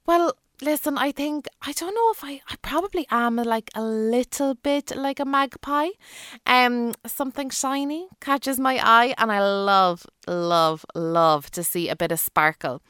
well, 0.07 0.35
listen, 0.63 0.99
I 0.99 1.13
think 1.13 1.47
I 1.63 1.73
don't 1.73 1.95
know 1.95 2.11
if 2.11 2.23
I 2.25 2.41
I 2.49 2.57
probably 2.63 3.07
am 3.11 3.37
like 3.37 3.71
a 3.75 3.83
little 3.83 4.55
bit 4.55 4.95
like 4.97 5.21
a 5.21 5.25
magpie. 5.25 5.91
Um 6.47 6.93
something 7.07 7.51
shiny 7.51 8.09
catches 8.21 8.59
my 8.59 8.79
eye 8.83 9.15
and 9.19 9.33
I 9.33 9.41
love 9.41 10.07
love 10.27 10.85
love 10.95 11.51
to 11.53 11.65
see 11.65 11.89
a 11.89 11.97
bit 11.97 12.13
of 12.13 12.21
sparkle. 12.21 12.83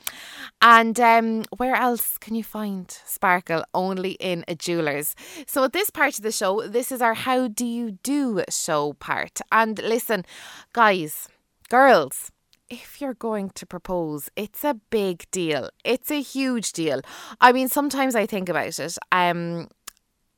And 0.60 0.98
um 1.00 1.44
where 1.56 1.76
else 1.76 2.18
can 2.18 2.34
you 2.34 2.44
find 2.44 2.90
sparkle 3.04 3.64
only 3.74 4.12
in 4.12 4.44
a 4.48 4.54
jeweler's. 4.54 5.14
So 5.46 5.64
at 5.64 5.72
this 5.72 5.90
part 5.90 6.16
of 6.18 6.22
the 6.22 6.32
show, 6.32 6.66
this 6.66 6.90
is 6.92 7.00
our 7.00 7.14
how 7.14 7.48
do 7.48 7.66
you 7.66 7.92
do 8.02 8.42
show 8.50 8.94
part. 8.94 9.40
And 9.52 9.78
listen, 9.78 10.24
guys, 10.72 11.28
girls, 11.68 12.30
if 12.70 13.00
you're 13.00 13.14
going 13.14 13.50
to 13.50 13.66
propose, 13.66 14.30
it's 14.36 14.64
a 14.64 14.74
big 14.90 15.28
deal. 15.32 15.68
It's 15.84 16.10
a 16.10 16.22
huge 16.22 16.72
deal. 16.72 17.02
I 17.40 17.52
mean, 17.52 17.68
sometimes 17.68 18.14
I 18.14 18.26
think 18.26 18.48
about 18.48 18.78
it. 18.78 18.96
Um, 19.10 19.68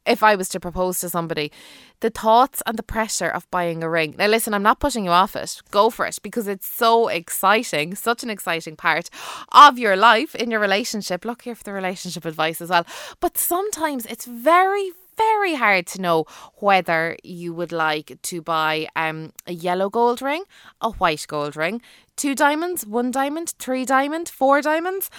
if 0.04 0.22
I 0.22 0.34
was 0.34 0.48
to 0.48 0.58
propose 0.58 0.98
to 1.00 1.10
somebody, 1.10 1.52
the 2.00 2.10
thoughts 2.10 2.62
and 2.66 2.76
the 2.76 2.82
pressure 2.82 3.28
of 3.28 3.48
buying 3.50 3.84
a 3.84 3.88
ring. 3.88 4.16
Now, 4.18 4.26
listen, 4.26 4.54
I'm 4.54 4.62
not 4.62 4.80
pushing 4.80 5.04
you 5.04 5.12
off 5.12 5.36
it. 5.36 5.60
Go 5.70 5.90
for 5.90 6.06
it 6.06 6.18
because 6.22 6.48
it's 6.48 6.66
so 6.66 7.06
exciting, 7.08 7.94
such 7.94 8.24
an 8.24 8.30
exciting 8.30 8.74
part 8.74 9.10
of 9.52 9.78
your 9.78 9.94
life 9.94 10.34
in 10.34 10.50
your 10.50 10.58
relationship. 10.58 11.24
Look 11.24 11.42
here 11.42 11.54
for 11.54 11.64
the 11.64 11.72
relationship 11.72 12.24
advice 12.24 12.60
as 12.60 12.70
well. 12.70 12.86
But 13.20 13.38
sometimes 13.38 14.06
it's 14.06 14.24
very, 14.24 14.90
very 15.16 15.54
hard 15.54 15.86
to 15.88 16.00
know 16.00 16.24
whether 16.56 17.16
you 17.22 17.52
would 17.52 17.72
like 17.72 18.18
to 18.22 18.42
buy 18.42 18.88
um, 18.96 19.32
a 19.46 19.52
yellow 19.52 19.90
gold 19.90 20.22
ring, 20.22 20.44
a 20.80 20.90
white 20.90 21.26
gold 21.28 21.56
ring, 21.56 21.80
two 22.16 22.34
diamonds, 22.34 22.86
one 22.86 23.10
diamond, 23.10 23.54
three 23.58 23.84
diamond, 23.84 24.28
four 24.28 24.60
diamonds. 24.60 25.10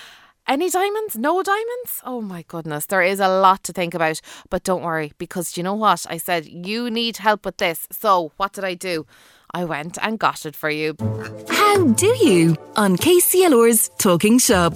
Any 0.45 0.69
diamonds? 0.69 1.17
No 1.17 1.41
diamonds? 1.41 2.01
Oh 2.03 2.19
my 2.19 2.43
goodness, 2.47 2.86
there 2.88 3.01
is 3.01 3.21
a 3.21 3.29
lot 3.29 3.63
to 3.63 3.71
think 3.71 3.93
about. 3.93 4.19
But 4.49 4.63
don't 4.63 4.84
worry, 4.84 5.13
because 5.17 5.56
you 5.56 5.63
know 5.63 5.73
what? 5.73 6.06
I 6.10 6.17
said 6.17 6.45
you 6.45 6.89
need 6.89 7.17
help 7.17 7.45
with 7.45 7.58
this. 7.58 7.88
So 7.91 8.34
what 8.36 8.51
did 8.53 8.65
I 8.65 8.73
do? 8.73 9.06
I 9.53 9.63
went 9.63 9.97
and 10.01 10.19
got 10.19 10.45
it 10.45 10.56
for 10.56 10.69
you. 10.69 10.95
How 11.49 11.86
do 11.86 12.08
you? 12.08 12.58
On 12.75 12.97
KCLR's 12.97 13.89
Talking 13.99 14.39
Shop 14.39 14.73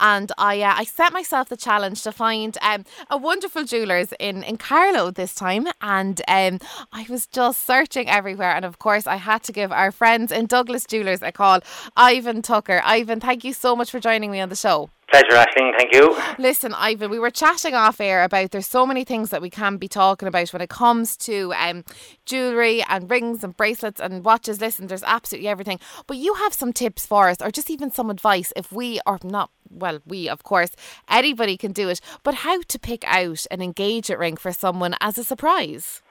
and 0.00 0.32
I 0.38 0.62
uh, 0.62 0.74
I 0.76 0.84
set 0.84 1.12
myself 1.12 1.48
the 1.48 1.56
challenge 1.56 2.02
to 2.02 2.12
find 2.12 2.56
um, 2.62 2.84
a 3.08 3.16
wonderful 3.16 3.64
jewelers 3.64 4.12
in 4.18 4.42
in 4.42 4.56
Carlow 4.56 5.10
this 5.10 5.34
time, 5.34 5.68
and 5.80 6.20
um, 6.26 6.58
I 6.92 7.06
was 7.08 7.26
just 7.26 7.64
searching 7.66 8.08
everywhere, 8.08 8.54
and 8.54 8.64
of 8.64 8.78
course 8.78 9.06
I 9.06 9.16
had 9.16 9.42
to 9.44 9.52
give 9.52 9.70
our 9.72 9.92
friends 9.92 10.32
in 10.32 10.46
Douglas 10.46 10.84
Jewelers 10.84 11.22
a 11.22 11.32
call. 11.32 11.60
Ivan 11.96 12.42
Tucker, 12.42 12.82
Ivan, 12.84 13.20
thank 13.20 13.44
you 13.44 13.52
so 13.52 13.76
much 13.76 13.90
for 13.90 14.00
joining 14.00 14.30
me 14.30 14.40
on 14.40 14.48
the 14.48 14.56
show. 14.56 14.90
Pleasure, 15.10 15.32
Ashling. 15.32 15.72
Thank 15.76 15.92
you. 15.92 16.16
Listen, 16.38 16.72
Ivan, 16.72 17.10
we 17.10 17.18
were 17.18 17.30
chatting 17.30 17.74
off 17.74 18.00
air 18.00 18.22
about 18.22 18.52
there's 18.52 18.68
so 18.68 18.86
many 18.86 19.02
things 19.02 19.30
that 19.30 19.42
we 19.42 19.50
can 19.50 19.76
be 19.76 19.88
talking 19.88 20.28
about 20.28 20.52
when 20.52 20.62
it 20.62 20.70
comes 20.70 21.16
to 21.18 21.52
um, 21.54 21.84
jewellery 22.26 22.84
and 22.88 23.10
rings 23.10 23.42
and 23.42 23.56
bracelets 23.56 24.00
and 24.00 24.24
watches. 24.24 24.60
Listen, 24.60 24.86
there's 24.86 25.02
absolutely 25.02 25.48
everything. 25.48 25.80
But 26.06 26.18
you 26.18 26.34
have 26.34 26.54
some 26.54 26.72
tips 26.72 27.06
for 27.06 27.28
us, 27.28 27.42
or 27.42 27.50
just 27.50 27.70
even 27.70 27.90
some 27.90 28.08
advice 28.08 28.52
if 28.54 28.70
we 28.70 29.00
are 29.04 29.18
not, 29.24 29.50
well, 29.68 29.98
we, 30.06 30.28
of 30.28 30.44
course, 30.44 30.70
anybody 31.08 31.56
can 31.56 31.72
do 31.72 31.88
it, 31.88 32.00
but 32.22 32.34
how 32.34 32.60
to 32.62 32.78
pick 32.78 33.02
out 33.06 33.46
an 33.50 33.60
engagement 33.60 34.20
ring 34.20 34.36
for 34.36 34.52
someone 34.52 34.94
as 35.00 35.18
a 35.18 35.24
surprise. 35.24 36.02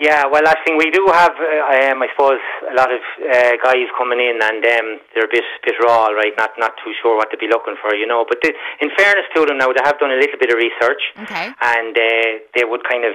Yeah, 0.00 0.24
well, 0.24 0.42
I 0.48 0.56
think 0.64 0.80
we 0.80 0.90
do 0.90 1.04
have, 1.12 1.36
uh, 1.36 1.92
um, 1.92 2.00
I 2.00 2.08
suppose, 2.16 2.40
a 2.64 2.74
lot 2.74 2.88
of 2.88 3.04
uh, 3.22 3.54
guys 3.60 3.86
coming 4.00 4.24
in, 4.24 4.40
and 4.40 4.64
um, 4.64 4.88
they're 5.12 5.28
a 5.28 5.30
bit, 5.30 5.44
bit 5.62 5.76
raw, 5.84 6.08
right? 6.08 6.32
Not, 6.36 6.56
not 6.56 6.72
too 6.80 6.96
sure 7.02 7.16
what 7.16 7.30
to 7.30 7.36
be 7.36 7.46
looking 7.46 7.76
for, 7.76 7.94
you 7.94 8.08
know. 8.08 8.24
But 8.26 8.40
they, 8.42 8.56
in 8.80 8.88
fairness 8.96 9.28
to 9.36 9.44
them, 9.44 9.58
now 9.60 9.68
they 9.68 9.84
have 9.84 10.00
done 10.00 10.10
a 10.10 10.16
little 10.16 10.40
bit 10.40 10.48
of 10.48 10.56
research, 10.56 11.02
okay. 11.28 11.52
and 11.52 11.92
uh, 11.92 12.40
they 12.56 12.64
would 12.64 12.88
kind 12.88 13.04
of 13.04 13.12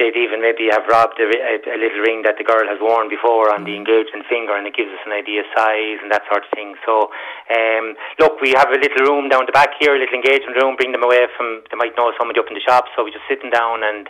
they'd 0.00 0.16
even 0.16 0.40
maybe 0.40 0.72
have 0.72 0.88
robbed 0.88 1.20
a, 1.20 1.28
a, 1.28 1.54
a, 1.68 1.76
little 1.76 2.00
ring 2.00 2.24
that 2.24 2.40
the 2.40 2.42
girl 2.42 2.64
has 2.64 2.80
worn 2.80 3.12
before 3.12 3.52
on 3.52 3.62
the 3.62 3.76
mm. 3.76 3.84
engagement 3.84 4.24
finger, 4.24 4.56
and 4.56 4.66
it 4.66 4.74
gives 4.74 4.88
us 4.88 5.02
an 5.04 5.12
idea 5.12 5.44
of 5.44 5.48
size 5.52 6.00
and 6.00 6.10
that 6.10 6.24
sort 6.26 6.42
of 6.42 6.50
thing. 6.56 6.74
So, 6.82 7.12
um, 7.52 7.94
look, 8.18 8.40
we 8.40 8.56
have 8.56 8.72
a 8.72 8.80
little 8.80 9.04
room 9.04 9.28
down 9.28 9.44
the 9.44 9.52
back 9.52 9.76
here, 9.78 9.94
a 9.94 10.00
little 10.00 10.16
engagement 10.16 10.56
room. 10.56 10.74
Bring 10.74 10.92
them 10.96 11.04
away 11.04 11.28
from. 11.36 11.62
They 11.68 11.76
might 11.76 11.94
know 11.94 12.10
somebody 12.16 12.40
up 12.40 12.48
in 12.48 12.56
the 12.56 12.64
shop, 12.64 12.88
so 12.96 13.04
we're 13.04 13.14
just 13.14 13.28
sitting 13.28 13.52
down 13.52 13.84
and. 13.84 14.08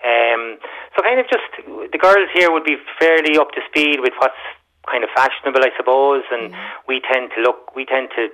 Um, 0.00 0.56
so 0.96 1.02
kind 1.04 1.20
of 1.20 1.28
just 1.28 1.44
the 1.92 2.00
girls 2.00 2.28
here 2.32 2.50
would 2.50 2.64
be 2.64 2.76
fairly 2.98 3.36
up 3.36 3.52
to 3.52 3.60
speed 3.68 4.00
with 4.00 4.16
what's 4.18 4.40
kind 4.88 5.04
of 5.04 5.10
fashionable, 5.14 5.60
I 5.60 5.70
suppose, 5.76 6.24
and 6.32 6.52
mm. 6.52 6.56
we 6.88 7.00
tend 7.04 7.30
to 7.36 7.42
look, 7.42 7.76
we 7.76 7.84
tend 7.84 8.08
to 8.16 8.32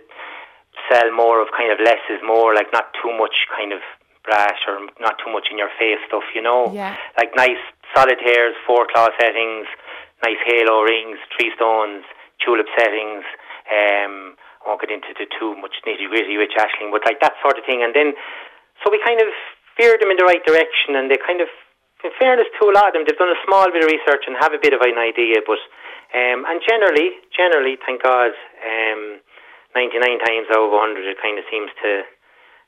sell 0.88 1.10
more 1.10 1.42
of 1.42 1.48
kind 1.56 1.72
of 1.72 1.78
less 1.82 2.00
is 2.08 2.22
more, 2.22 2.54
like 2.54 2.70
not 2.72 2.94
too 3.02 3.10
much 3.16 3.50
kind 3.50 3.72
of 3.72 3.80
brash 4.22 4.62
or 4.66 4.82
not 5.00 5.18
too 5.22 5.30
much 5.30 5.48
in 5.50 5.58
your 5.58 5.70
face 5.78 5.98
stuff, 6.06 6.24
you 6.34 6.42
know. 6.42 6.70
Yeah. 6.74 6.96
Like 7.18 7.34
nice 7.34 7.60
solitaires, 7.94 8.54
four 8.66 8.86
claw 8.86 9.08
settings, 9.18 9.66
nice 10.22 10.40
halo 10.46 10.82
rings, 10.82 11.18
three 11.34 11.50
stones, 11.54 12.04
tulip 12.42 12.66
settings. 12.78 13.24
Um, 13.66 14.36
I 14.62 14.74
won't 14.74 14.82
get 14.82 14.90
into 14.90 15.14
the 15.14 15.26
too 15.30 15.54
much 15.58 15.78
nitty 15.86 16.10
gritty 16.10 16.36
with 16.36 16.50
Ashling, 16.58 16.90
but 16.90 17.06
like 17.06 17.22
that 17.22 17.38
sort 17.42 17.58
of 17.58 17.64
thing. 17.64 17.82
And 17.82 17.94
then, 17.94 18.14
so 18.82 18.90
we 18.90 18.98
kind 19.02 19.22
of 19.22 19.30
steered 19.76 20.00
them 20.00 20.08
in 20.08 20.16
the 20.16 20.24
right 20.24 20.40
direction, 20.40 20.96
and 20.96 21.12
they 21.12 21.20
kind 21.20 21.44
of, 21.44 21.52
in 22.00 22.10
fairness 22.16 22.48
to 22.56 22.66
a 22.66 22.72
lot 22.72 22.88
of 22.88 22.92
them, 22.96 23.04
they've 23.04 23.20
done 23.20 23.30
a 23.30 23.44
small 23.44 23.68
bit 23.68 23.84
of 23.84 23.92
research 23.92 24.24
and 24.24 24.34
have 24.40 24.56
a 24.56 24.60
bit 24.60 24.72
of 24.72 24.80
an 24.80 24.96
idea. 24.96 25.44
But 25.44 25.60
um, 26.16 26.48
and 26.48 26.64
generally, 26.64 27.20
generally, 27.36 27.76
thank 27.84 28.00
God, 28.00 28.32
um, 28.64 29.20
99 29.76 30.00
times 30.24 30.48
out 30.48 30.64
of 30.64 30.72
100, 30.72 31.04
it 31.04 31.20
kind 31.20 31.36
of 31.36 31.44
seems 31.52 31.68
to 31.84 32.08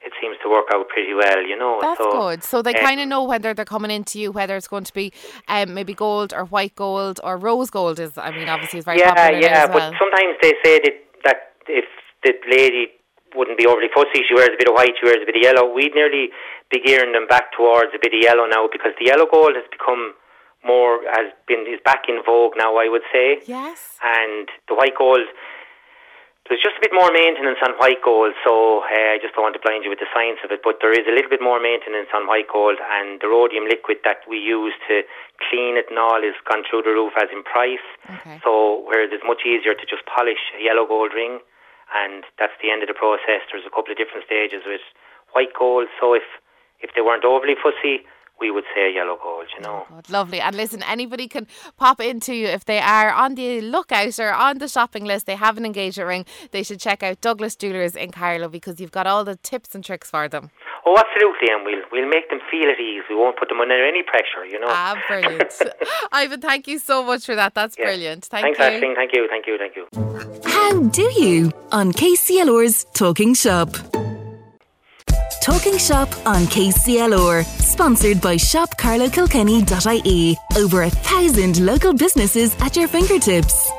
it 0.00 0.12
seems 0.22 0.36
to 0.44 0.48
work 0.48 0.66
out 0.72 0.88
pretty 0.88 1.12
well, 1.12 1.42
you 1.42 1.58
know. 1.58 1.78
That's 1.80 1.98
so, 1.98 2.12
good. 2.12 2.44
So 2.44 2.62
they 2.62 2.74
um, 2.74 2.84
kind 2.84 3.00
of 3.00 3.08
know 3.08 3.24
whether 3.24 3.52
they're 3.52 3.64
coming 3.64 3.90
into 3.90 4.20
you, 4.20 4.30
whether 4.30 4.56
it's 4.56 4.68
going 4.68 4.84
to 4.84 4.94
be 4.94 5.12
um, 5.48 5.74
maybe 5.74 5.92
gold 5.92 6.32
or 6.32 6.44
white 6.44 6.76
gold 6.76 7.18
or 7.24 7.36
rose 7.36 7.70
gold. 7.70 7.98
Is 7.98 8.16
I 8.16 8.30
mean, 8.30 8.48
obviously, 8.48 8.78
it's 8.78 8.86
very 8.86 9.00
yeah, 9.00 9.14
popular. 9.14 9.40
Yeah, 9.40 9.48
yeah. 9.48 9.66
But 9.66 9.94
sometimes 9.98 10.36
they 10.40 10.54
say 10.62 10.78
that 10.78 10.94
that 11.24 11.36
if 11.66 11.84
the 12.22 12.32
lady 12.48 12.94
wouldn't 13.34 13.58
be 13.58 13.66
overly 13.66 13.88
fussy, 13.92 14.22
she 14.26 14.34
wears 14.34 14.50
a 14.54 14.58
bit 14.58 14.68
of 14.68 14.74
white, 14.74 14.94
she 15.00 15.06
wears 15.06 15.18
a 15.22 15.26
bit 15.26 15.36
of 15.36 15.42
yellow. 15.42 15.72
We'd 15.72 15.94
nearly 15.94 16.30
be 16.70 16.80
gearing 16.84 17.12
them 17.12 17.26
back 17.26 17.52
towards 17.52 17.92
a 17.94 18.00
bit 18.00 18.12
of 18.14 18.20
yellow 18.20 18.46
now 18.46 18.68
because 18.70 18.92
the 18.98 19.06
yellow 19.06 19.26
gold 19.30 19.56
has 19.56 19.64
become 19.70 20.14
more 20.64 21.00
has 21.10 21.32
been 21.46 21.64
is 21.68 21.80
back 21.84 22.08
in 22.08 22.20
vogue 22.24 22.52
now. 22.56 22.76
I 22.76 22.88
would 22.88 23.06
say. 23.12 23.40
Yes. 23.46 23.96
And 24.02 24.48
the 24.68 24.74
white 24.74 24.96
gold 24.96 25.26
there's 26.48 26.64
just 26.64 26.80
a 26.80 26.84
bit 26.84 26.96
more 26.96 27.12
maintenance 27.12 27.60
on 27.60 27.76
white 27.76 28.00
gold, 28.00 28.32
so 28.40 28.80
uh, 28.80 29.12
I 29.12 29.20
just 29.20 29.36
don't 29.36 29.44
want 29.44 29.52
to 29.60 29.60
blind 29.60 29.84
you 29.84 29.92
with 29.92 30.00
the 30.00 30.08
science 30.16 30.40
of 30.40 30.48
it, 30.48 30.64
but 30.64 30.80
there 30.80 30.96
is 30.96 31.04
a 31.04 31.12
little 31.12 31.28
bit 31.28 31.44
more 31.44 31.60
maintenance 31.60 32.08
on 32.16 32.24
white 32.24 32.48
gold, 32.48 32.80
and 32.80 33.20
the 33.20 33.28
rhodium 33.28 33.68
liquid 33.68 34.00
that 34.08 34.24
we 34.24 34.40
use 34.40 34.72
to 34.88 35.04
clean 35.44 35.76
it 35.76 35.92
and 35.92 36.00
all 36.00 36.24
is 36.24 36.32
gone 36.48 36.64
through 36.64 36.88
the 36.88 36.96
roof 36.96 37.12
as 37.20 37.28
in 37.28 37.44
price. 37.44 37.84
Okay. 38.08 38.40
So, 38.40 38.80
whereas 38.88 39.12
it's 39.12 39.28
much 39.28 39.44
easier 39.44 39.76
to 39.76 39.84
just 39.84 40.08
polish 40.08 40.40
a 40.56 40.64
yellow 40.64 40.88
gold 40.88 41.12
ring, 41.12 41.44
and 41.92 42.24
that's 42.40 42.56
the 42.64 42.72
end 42.72 42.80
of 42.80 42.88
the 42.88 42.96
process. 42.96 43.44
There's 43.52 43.68
a 43.68 43.72
couple 43.72 43.92
of 43.92 44.00
different 44.00 44.24
stages 44.24 44.64
with 44.64 44.80
white 45.36 45.52
gold, 45.52 45.92
so 46.00 46.16
if, 46.16 46.24
if 46.80 46.90
they 46.94 47.02
weren't 47.02 47.24
overly 47.24 47.54
fussy, 47.62 48.04
we 48.40 48.50
would 48.50 48.64
say 48.74 48.94
yellow 48.94 49.18
gold, 49.20 49.46
you 49.56 49.62
know. 49.62 49.84
Oh, 49.90 50.00
lovely. 50.08 50.40
And 50.40 50.56
listen, 50.56 50.82
anybody 50.84 51.26
can 51.28 51.46
pop 51.76 52.00
into 52.00 52.34
you 52.34 52.46
if 52.46 52.64
they 52.64 52.78
are 52.78 53.10
on 53.10 53.34
the 53.34 53.60
lookout 53.60 54.18
or 54.18 54.32
on 54.32 54.58
the 54.58 54.68
shopping 54.68 55.04
list, 55.04 55.26
they 55.26 55.34
have 55.34 55.56
an 55.56 55.66
engagement 55.66 56.08
ring, 56.08 56.24
they 56.52 56.62
should 56.62 56.80
check 56.80 57.02
out 57.02 57.20
Douglas 57.20 57.56
Jewelers 57.56 57.96
in 57.96 58.12
Carlow 58.12 58.48
because 58.48 58.80
you've 58.80 58.92
got 58.92 59.06
all 59.06 59.24
the 59.24 59.36
tips 59.36 59.74
and 59.74 59.84
tricks 59.84 60.10
for 60.10 60.28
them. 60.28 60.50
Oh, 60.86 60.96
absolutely, 60.96 61.48
and 61.50 61.64
we'll 61.64 61.82
we'll 61.92 62.08
make 62.08 62.30
them 62.30 62.38
feel 62.50 62.70
at 62.70 62.80
ease. 62.80 63.02
We 63.10 63.16
won't 63.16 63.36
put 63.36 63.48
them 63.48 63.60
under 63.60 63.86
any 63.86 64.02
pressure, 64.02 64.46
you 64.46 64.58
know. 64.58 64.68
Ah, 64.70 64.96
brilliant. 65.06 65.52
Ivan, 66.12 66.40
thank 66.40 66.66
you 66.66 66.78
so 66.78 67.04
much 67.04 67.26
for 67.26 67.34
that. 67.34 67.54
That's 67.54 67.76
yeah. 67.78 67.86
brilliant. 67.86 68.24
Thank 68.24 68.56
Thanks, 68.56 68.58
you. 68.58 68.64
Ashlyn. 68.64 68.94
Thank 68.94 69.12
you, 69.12 69.28
thank 69.28 69.46
you, 69.46 69.58
thank 69.58 69.76
you. 69.76 70.50
How 70.50 70.80
do 70.88 71.02
you 71.02 71.52
on 71.72 71.92
KCLR's 71.92 72.86
Talking 72.94 73.34
Shop? 73.34 73.68
Talking 75.48 75.78
Shop 75.78 76.10
on 76.26 76.42
KCLR, 76.42 77.42
sponsored 77.42 78.20
by 78.20 78.36
shopcarlowkilkenny.ie. 78.36 80.36
Over 80.58 80.82
a 80.82 80.90
thousand 80.90 81.64
local 81.64 81.94
businesses 81.94 82.54
at 82.60 82.76
your 82.76 82.86
fingertips. 82.86 83.70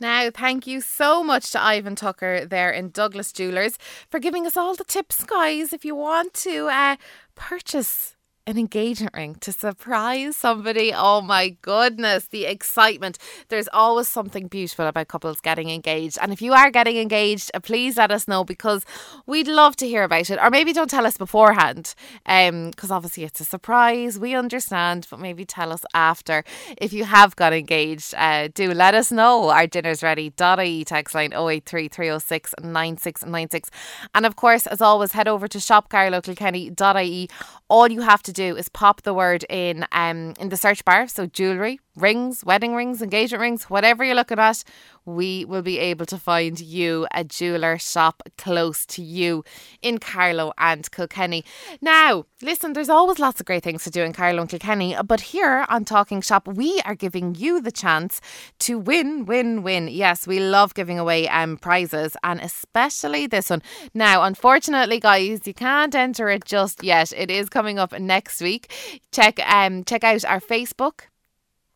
Now, 0.00 0.30
thank 0.30 0.66
you 0.66 0.80
so 0.80 1.22
much 1.22 1.50
to 1.50 1.60
Ivan 1.60 1.94
Tucker 1.94 2.46
there 2.46 2.70
in 2.70 2.88
Douglas 2.88 3.34
Jewelers 3.34 3.76
for 4.08 4.18
giving 4.18 4.46
us 4.46 4.56
all 4.56 4.74
the 4.74 4.84
tips, 4.84 5.24
guys. 5.24 5.74
If 5.74 5.84
you 5.84 5.94
want 5.94 6.32
to 6.44 6.68
uh, 6.68 6.96
purchase 7.34 8.16
an 8.46 8.58
engagement 8.58 9.14
ring 9.14 9.36
to 9.36 9.52
surprise 9.52 10.36
somebody. 10.36 10.92
Oh 10.92 11.20
my 11.20 11.50
goodness, 11.62 12.26
the 12.26 12.44
excitement. 12.44 13.16
There's 13.48 13.68
always 13.72 14.08
something 14.08 14.48
beautiful 14.48 14.86
about 14.86 15.08
couples 15.08 15.40
getting 15.40 15.70
engaged. 15.70 16.18
And 16.20 16.32
if 16.32 16.42
you 16.42 16.52
are 16.52 16.70
getting 16.70 16.96
engaged, 16.96 17.52
uh, 17.54 17.60
please 17.60 17.96
let 17.96 18.10
us 18.10 18.26
know 18.26 18.42
because 18.42 18.84
we'd 19.26 19.46
love 19.46 19.76
to 19.76 19.86
hear 19.86 20.02
about 20.02 20.28
it. 20.28 20.40
Or 20.42 20.50
maybe 20.50 20.72
don't 20.72 20.90
tell 20.90 21.06
us 21.06 21.16
beforehand 21.16 21.94
because 22.24 22.90
um, 22.90 22.96
obviously 22.96 23.22
it's 23.22 23.40
a 23.40 23.44
surprise. 23.44 24.18
We 24.18 24.34
understand, 24.34 25.06
but 25.08 25.20
maybe 25.20 25.44
tell 25.44 25.72
us 25.72 25.84
after. 25.94 26.42
If 26.78 26.92
you 26.92 27.04
have 27.04 27.36
got 27.36 27.52
engaged, 27.52 28.12
uh, 28.16 28.48
do 28.52 28.74
let 28.74 28.94
us 28.94 29.12
know. 29.12 29.50
Our 29.50 29.68
dinner's 29.68 30.02
ready. 30.02 30.32
.ie 30.42 30.84
text 30.84 31.14
line 31.14 31.32
083 31.32 31.86
306 31.88 32.54
9696. 32.60 33.70
And 34.16 34.26
of 34.26 34.34
course, 34.34 34.66
as 34.66 34.80
always, 34.80 35.12
head 35.12 35.28
over 35.28 35.46
to 35.46 35.58
shopcarlowkilkenny.ie. 35.58 37.28
All 37.68 37.90
you 37.90 38.00
have 38.00 38.22
to 38.24 38.31
do 38.32 38.56
is 38.56 38.68
pop 38.68 39.02
the 39.02 39.14
word 39.14 39.44
in 39.48 39.86
um, 39.92 40.34
in 40.38 40.48
the 40.48 40.56
search 40.56 40.84
bar. 40.84 41.06
So 41.08 41.26
jewellery, 41.26 41.80
rings, 41.96 42.44
wedding 42.44 42.74
rings, 42.74 43.02
engagement 43.02 43.40
rings, 43.40 43.64
whatever 43.64 44.04
you're 44.04 44.14
looking 44.14 44.38
at, 44.38 44.64
we 45.04 45.44
will 45.44 45.62
be 45.62 45.78
able 45.78 46.06
to 46.06 46.16
find 46.16 46.60
you 46.60 47.06
a 47.12 47.24
jeweler 47.24 47.76
shop 47.76 48.22
close 48.38 48.86
to 48.86 49.02
you 49.02 49.44
in 49.82 49.98
Carlow 49.98 50.52
and 50.58 50.90
Kilkenny. 50.90 51.44
Now, 51.80 52.26
listen, 52.40 52.72
there's 52.72 52.88
always 52.88 53.18
lots 53.18 53.40
of 53.40 53.46
great 53.46 53.64
things 53.64 53.84
to 53.84 53.90
do 53.90 54.02
in 54.02 54.12
Carlow 54.12 54.40
and 54.40 54.48
Kilkenny, 54.50 54.96
but 55.04 55.20
here 55.20 55.66
on 55.68 55.84
Talking 55.84 56.20
Shop, 56.20 56.46
we 56.46 56.80
are 56.84 56.94
giving 56.94 57.34
you 57.34 57.60
the 57.60 57.72
chance 57.72 58.20
to 58.60 58.78
win, 58.78 59.26
win, 59.26 59.62
win. 59.62 59.88
Yes, 59.88 60.26
we 60.26 60.38
love 60.38 60.74
giving 60.74 60.98
away 60.98 61.28
um, 61.28 61.56
prizes 61.56 62.16
and 62.22 62.40
especially 62.40 63.26
this 63.26 63.50
one. 63.50 63.62
Now, 63.92 64.22
unfortunately, 64.22 65.00
guys, 65.00 65.46
you 65.46 65.54
can't 65.54 65.94
enter 65.94 66.28
it 66.28 66.44
just 66.44 66.82
yet. 66.82 67.12
It 67.16 67.30
is 67.30 67.48
coming 67.48 67.78
up 67.78 67.98
next 67.98 68.40
week. 68.40 68.72
Check 69.10 69.40
um 69.46 69.84
check 69.84 70.04
out 70.04 70.24
our 70.24 70.40
Facebook 70.40 71.02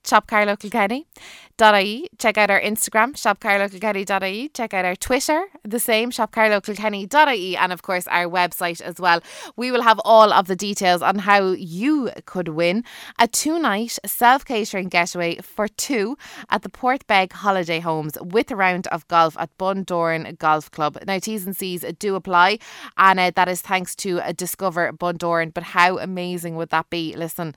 Shop 0.06 0.26
Carlow 0.26 0.56
Kilkenny. 0.56 1.06
.ie. 1.58 2.08
Check 2.18 2.36
out 2.36 2.50
our 2.50 2.60
Instagram, 2.60 3.14
shopcarlowkilkenny.ie. 3.14 4.48
Check 4.50 4.74
out 4.74 4.84
our 4.84 4.94
Twitter, 4.94 5.46
the 5.64 5.80
same, 5.80 6.10
shopcarlowkilkenny.ie. 6.10 7.56
And 7.56 7.72
of 7.72 7.82
course, 7.82 8.06
our 8.08 8.26
website 8.26 8.82
as 8.82 9.00
well. 9.00 9.20
We 9.56 9.70
will 9.70 9.82
have 9.82 9.98
all 10.04 10.32
of 10.32 10.48
the 10.48 10.56
details 10.56 11.00
on 11.00 11.20
how 11.20 11.52
you 11.52 12.10
could 12.26 12.48
win 12.48 12.84
a 13.18 13.26
two 13.26 13.58
night 13.58 13.98
self 14.04 14.44
catering 14.44 14.88
getaway 14.88 15.36
for 15.36 15.66
two 15.66 16.18
at 16.50 16.62
the 16.62 16.68
Portbeg 16.68 17.32
Holiday 17.32 17.80
Homes 17.80 18.18
with 18.20 18.50
a 18.50 18.56
round 18.56 18.86
of 18.88 19.08
golf 19.08 19.36
at 19.38 19.56
Bundoran 19.56 20.38
Golf 20.38 20.70
Club. 20.70 20.98
Now, 21.06 21.18
T's 21.18 21.46
and 21.46 21.56
C's 21.56 21.84
do 21.98 22.16
apply, 22.16 22.58
and 22.98 23.18
uh, 23.18 23.30
that 23.34 23.48
is 23.48 23.62
thanks 23.62 23.94
to 23.96 24.20
uh, 24.20 24.32
Discover 24.32 24.92
Bundoran. 24.92 25.54
But 25.54 25.62
how 25.62 25.98
amazing 25.98 26.56
would 26.56 26.68
that 26.68 26.90
be? 26.90 27.16
Listen. 27.16 27.54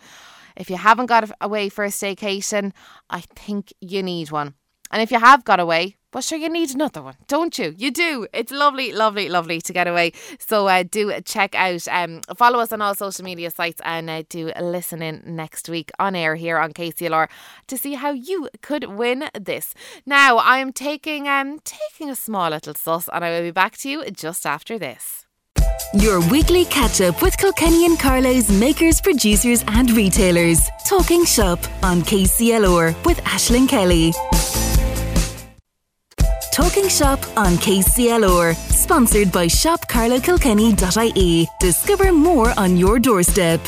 If 0.60 0.70
you 0.70 0.76
haven't 0.78 1.08
got 1.08 1.32
away 1.42 1.70
for 1.70 1.86
a 1.86 1.88
staycation, 1.88 2.74
I 3.10 3.22
think 3.22 3.74
you 3.82 4.04
need 4.04 4.30
one. 4.30 4.54
And 4.92 5.02
if 5.02 5.12
you 5.12 5.20
have 5.20 5.44
got 5.46 5.60
away, 5.60 5.96
well, 6.12 6.22
sure, 6.22 6.40
you 6.40 6.50
need 6.50 6.72
another 6.72 7.04
one, 7.04 7.14
don't 7.28 7.58
you? 7.60 7.76
You 7.78 7.92
do. 7.92 8.28
It's 8.34 8.52
lovely, 8.52 8.92
lovely, 8.92 9.30
lovely 9.30 9.62
to 9.62 9.72
get 9.72 9.88
away. 9.88 10.12
So 10.40 10.68
uh, 10.68 10.84
do 10.84 11.14
check 11.22 11.54
out, 11.54 11.88
um, 11.88 12.22
follow 12.36 12.60
us 12.60 12.72
on 12.72 12.82
all 12.82 12.96
social 12.96 13.24
media 13.24 13.52
sites 13.52 13.80
and 13.86 14.10
uh, 14.10 14.24
do 14.28 14.52
listen 14.60 15.04
in 15.04 15.22
next 15.28 15.70
week 15.70 15.92
on 16.00 16.16
air 16.16 16.36
here 16.36 16.58
on 16.58 16.74
KCLR 16.74 17.30
to 17.68 17.78
see 17.78 17.94
how 17.94 18.12
you 18.12 18.50
could 18.64 18.86
win 18.86 19.26
this. 19.40 19.76
Now, 20.08 20.40
I'm 20.40 20.74
taking 20.74 21.28
um 21.28 21.60
taking 21.64 22.10
a 22.10 22.16
small 22.16 22.50
little 22.50 22.74
sus 22.74 23.08
and 23.14 23.24
I 23.24 23.30
will 23.30 23.44
be 23.44 23.52
back 23.52 23.78
to 23.78 23.90
you 23.90 24.10
just 24.10 24.48
after 24.48 24.80
this. 24.80 25.28
Your 25.94 26.20
weekly 26.30 26.66
catch 26.66 27.02
up 27.02 27.24
with 27.24 27.36
Kilkenny 27.38 27.86
and 27.88 28.00
Carlow's 28.00 28.52
makers, 28.52 29.02
producers, 29.02 29.64
and 29.68 29.90
retailers. 29.92 30.70
Talking 30.86 31.26
shop 31.26 31.58
on 31.82 32.04
KCLR 32.04 32.94
with 33.06 33.18
Ashlyn 33.24 33.68
Kelly. 33.68 34.14
Talking 36.54 36.88
Shop 36.90 37.20
on 37.38 37.56
KCLR, 37.56 38.54
sponsored 38.54 39.32
by 39.32 39.48
shopcarlowkilkenny.ie. 39.48 41.48
Discover 41.60 42.12
more 42.12 42.54
on 42.58 42.78
your 42.78 43.00
doorstep. 43.00 43.60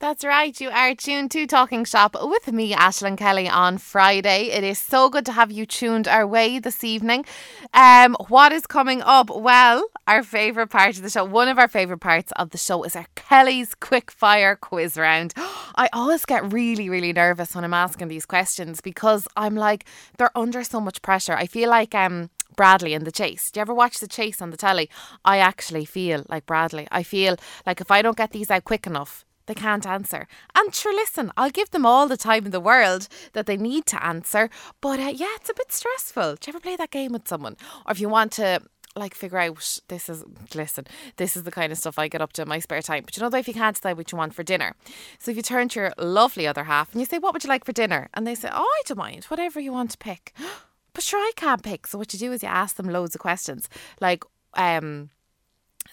That's 0.00 0.24
right. 0.24 0.58
You 0.58 0.70
are 0.70 0.94
tuned 0.94 1.30
to 1.32 1.46
Talking 1.46 1.84
Shop 1.84 2.16
with 2.18 2.50
me, 2.50 2.72
Ashlyn 2.72 3.18
Kelly, 3.18 3.46
on 3.46 3.76
Friday. 3.76 4.44
It 4.44 4.64
is 4.64 4.78
so 4.78 5.10
good 5.10 5.26
to 5.26 5.32
have 5.32 5.52
you 5.52 5.66
tuned 5.66 6.08
our 6.08 6.26
way 6.26 6.58
this 6.58 6.82
evening. 6.82 7.26
Um, 7.74 8.16
what 8.28 8.50
is 8.50 8.66
coming 8.66 9.02
up? 9.02 9.28
Well, 9.28 9.84
our 10.06 10.22
favourite 10.22 10.70
part 10.70 10.96
of 10.96 11.02
the 11.02 11.10
show, 11.10 11.24
one 11.24 11.48
of 11.48 11.58
our 11.58 11.68
favourite 11.68 12.00
parts 12.00 12.32
of 12.36 12.48
the 12.48 12.56
show 12.56 12.82
is 12.84 12.96
our 12.96 13.04
Kelly's 13.14 13.74
quick 13.74 14.10
fire 14.10 14.56
quiz 14.56 14.96
round. 14.96 15.34
I 15.36 15.90
always 15.92 16.24
get 16.24 16.50
really, 16.50 16.88
really 16.88 17.12
nervous 17.12 17.54
when 17.54 17.64
I'm 17.64 17.74
asking 17.74 18.08
these 18.08 18.24
questions 18.24 18.80
because 18.80 19.28
I'm 19.36 19.54
like, 19.54 19.84
they're 20.16 20.34
under 20.34 20.64
so 20.64 20.80
much 20.80 21.02
pressure. 21.02 21.34
I 21.34 21.44
feel 21.44 21.68
like 21.68 21.94
um 21.94 22.30
Bradley 22.56 22.94
in 22.94 23.04
The 23.04 23.12
Chase. 23.12 23.50
Do 23.50 23.60
you 23.60 23.62
ever 23.62 23.74
watch 23.74 23.98
The 23.98 24.08
Chase 24.08 24.40
on 24.40 24.50
the 24.50 24.56
telly? 24.56 24.88
I 25.26 25.38
actually 25.38 25.84
feel 25.84 26.24
like 26.30 26.46
Bradley. 26.46 26.88
I 26.90 27.02
feel 27.02 27.36
like 27.66 27.82
if 27.82 27.90
I 27.90 28.00
don't 28.00 28.16
get 28.16 28.30
these 28.30 28.50
out 28.50 28.64
quick 28.64 28.86
enough, 28.86 29.26
they 29.50 29.54
can't 29.54 29.86
answer. 29.86 30.26
And 30.54 30.74
sure, 30.74 30.94
listen, 30.94 31.32
I'll 31.36 31.50
give 31.50 31.70
them 31.70 31.84
all 31.84 32.06
the 32.06 32.16
time 32.16 32.46
in 32.46 32.52
the 32.52 32.60
world 32.60 33.08
that 33.32 33.46
they 33.46 33.56
need 33.56 33.86
to 33.86 34.04
answer. 34.04 34.48
But 34.80 35.00
uh, 35.00 35.12
yeah, 35.14 35.34
it's 35.36 35.50
a 35.50 35.54
bit 35.54 35.72
stressful. 35.72 36.36
Do 36.36 36.46
you 36.46 36.52
ever 36.52 36.60
play 36.60 36.76
that 36.76 36.90
game 36.90 37.12
with 37.12 37.28
someone? 37.28 37.56
Or 37.86 37.92
if 37.92 38.00
you 38.00 38.08
want 38.08 38.32
to 38.32 38.60
like 38.96 39.14
figure 39.14 39.38
out 39.38 39.78
this 39.86 40.08
is 40.08 40.24
listen 40.52 40.84
this 41.16 41.36
is 41.36 41.44
the 41.44 41.52
kind 41.52 41.70
of 41.70 41.78
stuff 41.78 41.96
I 41.96 42.08
get 42.08 42.20
up 42.20 42.32
to 42.32 42.42
in 42.42 42.48
my 42.48 42.58
spare 42.58 42.82
time 42.82 43.04
but 43.04 43.16
you 43.16 43.22
know 43.22 43.28
though 43.28 43.38
if 43.38 43.46
you 43.46 43.54
can't 43.54 43.76
decide 43.76 43.96
what 43.96 44.10
you 44.10 44.18
want 44.18 44.34
for 44.34 44.42
dinner 44.42 44.74
so 45.20 45.30
if 45.30 45.36
you 45.36 45.44
turn 45.44 45.68
to 45.68 45.78
your 45.78 45.92
lovely 45.96 46.44
other 46.44 46.64
half 46.64 46.90
and 46.90 47.00
you 47.00 47.06
say 47.06 47.18
what 47.18 47.32
would 47.32 47.44
you 47.44 47.48
like 47.48 47.64
for 47.64 47.70
dinner 47.70 48.08
and 48.14 48.26
they 48.26 48.34
say 48.34 48.48
oh 48.52 48.58
I 48.78 48.82
don't 48.86 48.98
mind 48.98 49.26
whatever 49.26 49.60
you 49.60 49.70
want 49.70 49.92
to 49.92 49.98
pick 49.98 50.34
but 50.92 51.02
sure, 51.02 51.20
I 51.20 51.32
can't 51.36 51.62
pick. 51.62 51.86
So 51.86 51.98
what 51.98 52.12
you 52.12 52.18
do 52.18 52.32
is 52.32 52.42
you 52.42 52.48
ask 52.48 52.76
them 52.76 52.88
loads 52.88 53.14
of 53.14 53.20
questions. 53.20 53.68
Like, 54.00 54.24
um, 54.54 55.10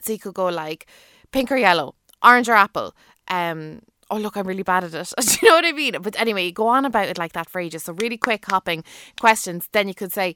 so 0.01 0.13
you 0.13 0.19
could 0.19 0.33
go 0.33 0.47
like 0.47 0.87
pink 1.31 1.51
or 1.51 1.57
yellow, 1.57 1.95
orange 2.23 2.49
or 2.49 2.53
apple. 2.53 2.95
Um, 3.29 3.81
oh 4.09 4.17
look, 4.17 4.35
I'm 4.37 4.47
really 4.47 4.63
bad 4.63 4.83
at 4.83 4.93
it. 4.93 5.13
do 5.19 5.37
you 5.41 5.49
know 5.49 5.55
what 5.55 5.65
I 5.65 5.71
mean? 5.71 6.01
But 6.01 6.19
anyway, 6.19 6.51
go 6.51 6.67
on 6.67 6.85
about 6.85 7.07
it 7.07 7.17
like 7.17 7.33
that 7.33 7.49
for 7.49 7.59
ages. 7.59 7.83
So 7.83 7.93
really 7.93 8.17
quick 8.17 8.45
hopping 8.45 8.83
questions. 9.19 9.67
Then 9.71 9.87
you 9.87 9.93
could 9.93 10.13
say 10.13 10.35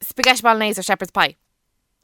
spaghetti 0.00 0.42
bolognese 0.42 0.80
or 0.80 0.82
shepherd's 0.82 1.10
pie. 1.10 1.36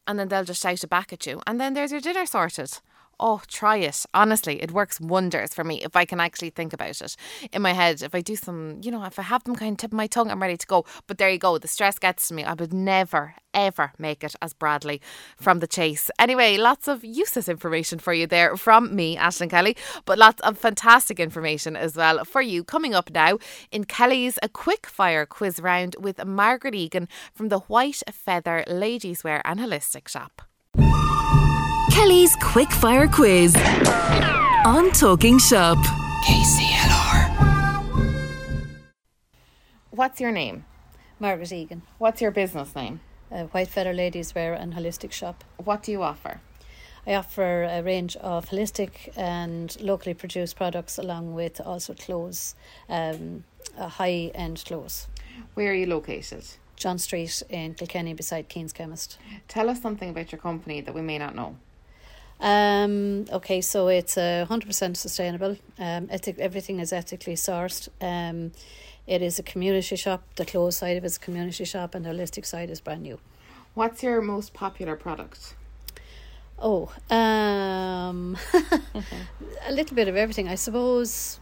And 0.06 0.18
then 0.18 0.28
they'll 0.28 0.44
just 0.44 0.62
shout 0.62 0.84
it 0.84 0.90
back 0.90 1.12
at 1.12 1.26
you. 1.26 1.40
And 1.46 1.60
then 1.60 1.74
there's 1.74 1.90
your 1.90 2.00
dinner 2.00 2.26
sorted. 2.26 2.78
Oh, 3.18 3.40
try 3.48 3.76
it. 3.78 4.04
Honestly, 4.12 4.62
it 4.62 4.72
works 4.72 5.00
wonders 5.00 5.54
for 5.54 5.64
me 5.64 5.82
if 5.82 5.96
I 5.96 6.04
can 6.04 6.20
actually 6.20 6.50
think 6.50 6.74
about 6.74 7.00
it 7.00 7.16
in 7.50 7.62
my 7.62 7.72
head. 7.72 8.02
If 8.02 8.14
I 8.14 8.20
do 8.20 8.36
some, 8.36 8.80
you 8.82 8.90
know, 8.90 9.04
if 9.04 9.18
I 9.18 9.22
have 9.22 9.42
them 9.44 9.56
kind 9.56 9.72
of 9.72 9.78
tip 9.78 9.92
of 9.92 9.96
my 9.96 10.06
tongue, 10.06 10.30
I'm 10.30 10.42
ready 10.42 10.58
to 10.58 10.66
go. 10.66 10.84
But 11.06 11.16
there 11.16 11.30
you 11.30 11.38
go. 11.38 11.56
The 11.56 11.66
stress 11.66 11.98
gets 11.98 12.28
to 12.28 12.34
me. 12.34 12.44
I 12.44 12.52
would 12.52 12.74
never, 12.74 13.34
ever 13.54 13.92
make 13.98 14.22
it 14.22 14.34
as 14.42 14.52
Bradley 14.52 15.00
from 15.38 15.60
the 15.60 15.66
chase. 15.66 16.10
Anyway, 16.18 16.58
lots 16.58 16.88
of 16.88 17.04
useless 17.04 17.48
information 17.48 17.98
for 17.98 18.12
you 18.12 18.26
there 18.26 18.54
from 18.54 18.94
me, 18.94 19.16
Ashlyn 19.16 19.48
Kelly, 19.48 19.78
but 20.04 20.18
lots 20.18 20.42
of 20.42 20.58
fantastic 20.58 21.18
information 21.18 21.74
as 21.74 21.96
well 21.96 22.22
for 22.24 22.42
you 22.42 22.64
coming 22.64 22.94
up 22.94 23.10
now 23.10 23.38
in 23.72 23.84
Kelly's 23.84 24.38
a 24.42 24.48
quick 24.50 24.86
fire 24.86 25.24
quiz 25.24 25.58
round 25.58 25.96
with 25.98 26.22
Margaret 26.22 26.74
Egan 26.74 27.08
from 27.32 27.48
the 27.48 27.60
White 27.60 28.02
Feather 28.12 28.62
Ladies 28.66 29.24
Wear 29.24 29.40
and 29.46 29.58
Holistic 29.58 30.06
Shop. 30.06 30.42
Kelly's 31.96 32.36
Quickfire 32.36 33.10
Quiz 33.10 33.56
on 34.66 34.90
Talking 34.90 35.38
Shop. 35.38 35.78
KCLR. 36.26 37.24
What's 39.92 40.20
your 40.20 40.30
name? 40.30 40.66
Margaret 41.18 41.50
Egan. 41.52 41.80
What's 41.96 42.20
your 42.20 42.32
business 42.32 42.76
name? 42.76 43.00
Uh, 43.32 43.44
White 43.44 43.68
Feather 43.68 43.94
Ladies 43.94 44.34
Wear 44.34 44.52
and 44.52 44.74
Holistic 44.74 45.10
Shop. 45.10 45.42
What 45.56 45.84
do 45.84 45.90
you 45.90 46.02
offer? 46.02 46.42
I 47.06 47.14
offer 47.14 47.62
a 47.62 47.82
range 47.82 48.14
of 48.16 48.50
holistic 48.50 49.08
and 49.16 49.74
locally 49.80 50.12
produced 50.12 50.54
products 50.56 50.98
along 50.98 51.32
with 51.32 51.62
also 51.62 51.94
clothes, 51.94 52.56
um, 52.90 53.44
high 53.78 54.30
end 54.34 54.62
clothes. 54.66 55.08
Where 55.54 55.70
are 55.70 55.74
you 55.74 55.86
located? 55.86 56.44
John 56.76 56.98
Street 56.98 57.42
in 57.48 57.72
Kilkenny 57.72 58.12
beside 58.12 58.50
Keen's 58.50 58.74
Chemist. 58.74 59.16
Tell 59.48 59.70
us 59.70 59.80
something 59.80 60.10
about 60.10 60.30
your 60.30 60.42
company 60.42 60.82
that 60.82 60.94
we 60.94 61.00
may 61.00 61.16
not 61.16 61.34
know. 61.34 61.56
Um, 62.40 63.24
okay, 63.32 63.60
so 63.60 63.88
it's 63.88 64.16
a 64.16 64.44
hundred 64.44 64.66
percent 64.66 64.96
sustainable. 64.96 65.56
Um, 65.78 66.08
ethic, 66.10 66.38
everything 66.38 66.80
is 66.80 66.92
ethically 66.92 67.34
sourced. 67.34 67.88
Um, 68.00 68.52
it 69.06 69.22
is 69.22 69.38
a 69.38 69.42
community 69.42 69.96
shop. 69.96 70.22
The 70.36 70.44
clothes 70.44 70.76
side 70.76 70.96
of 70.96 71.04
it 71.04 71.06
is 71.06 71.16
a 71.16 71.20
community 71.20 71.64
shop, 71.64 71.94
and 71.94 72.04
the 72.04 72.10
holistic 72.10 72.44
side 72.44 72.70
is 72.70 72.80
brand 72.80 73.02
new. 73.02 73.18
What's 73.74 74.02
your 74.02 74.20
most 74.20 74.52
popular 74.52 74.96
product? 74.96 75.54
Oh, 76.58 76.92
um, 77.10 78.36
a 79.66 79.72
little 79.72 79.94
bit 79.94 80.08
of 80.08 80.16
everything, 80.16 80.48
I 80.48 80.54
suppose. 80.54 81.40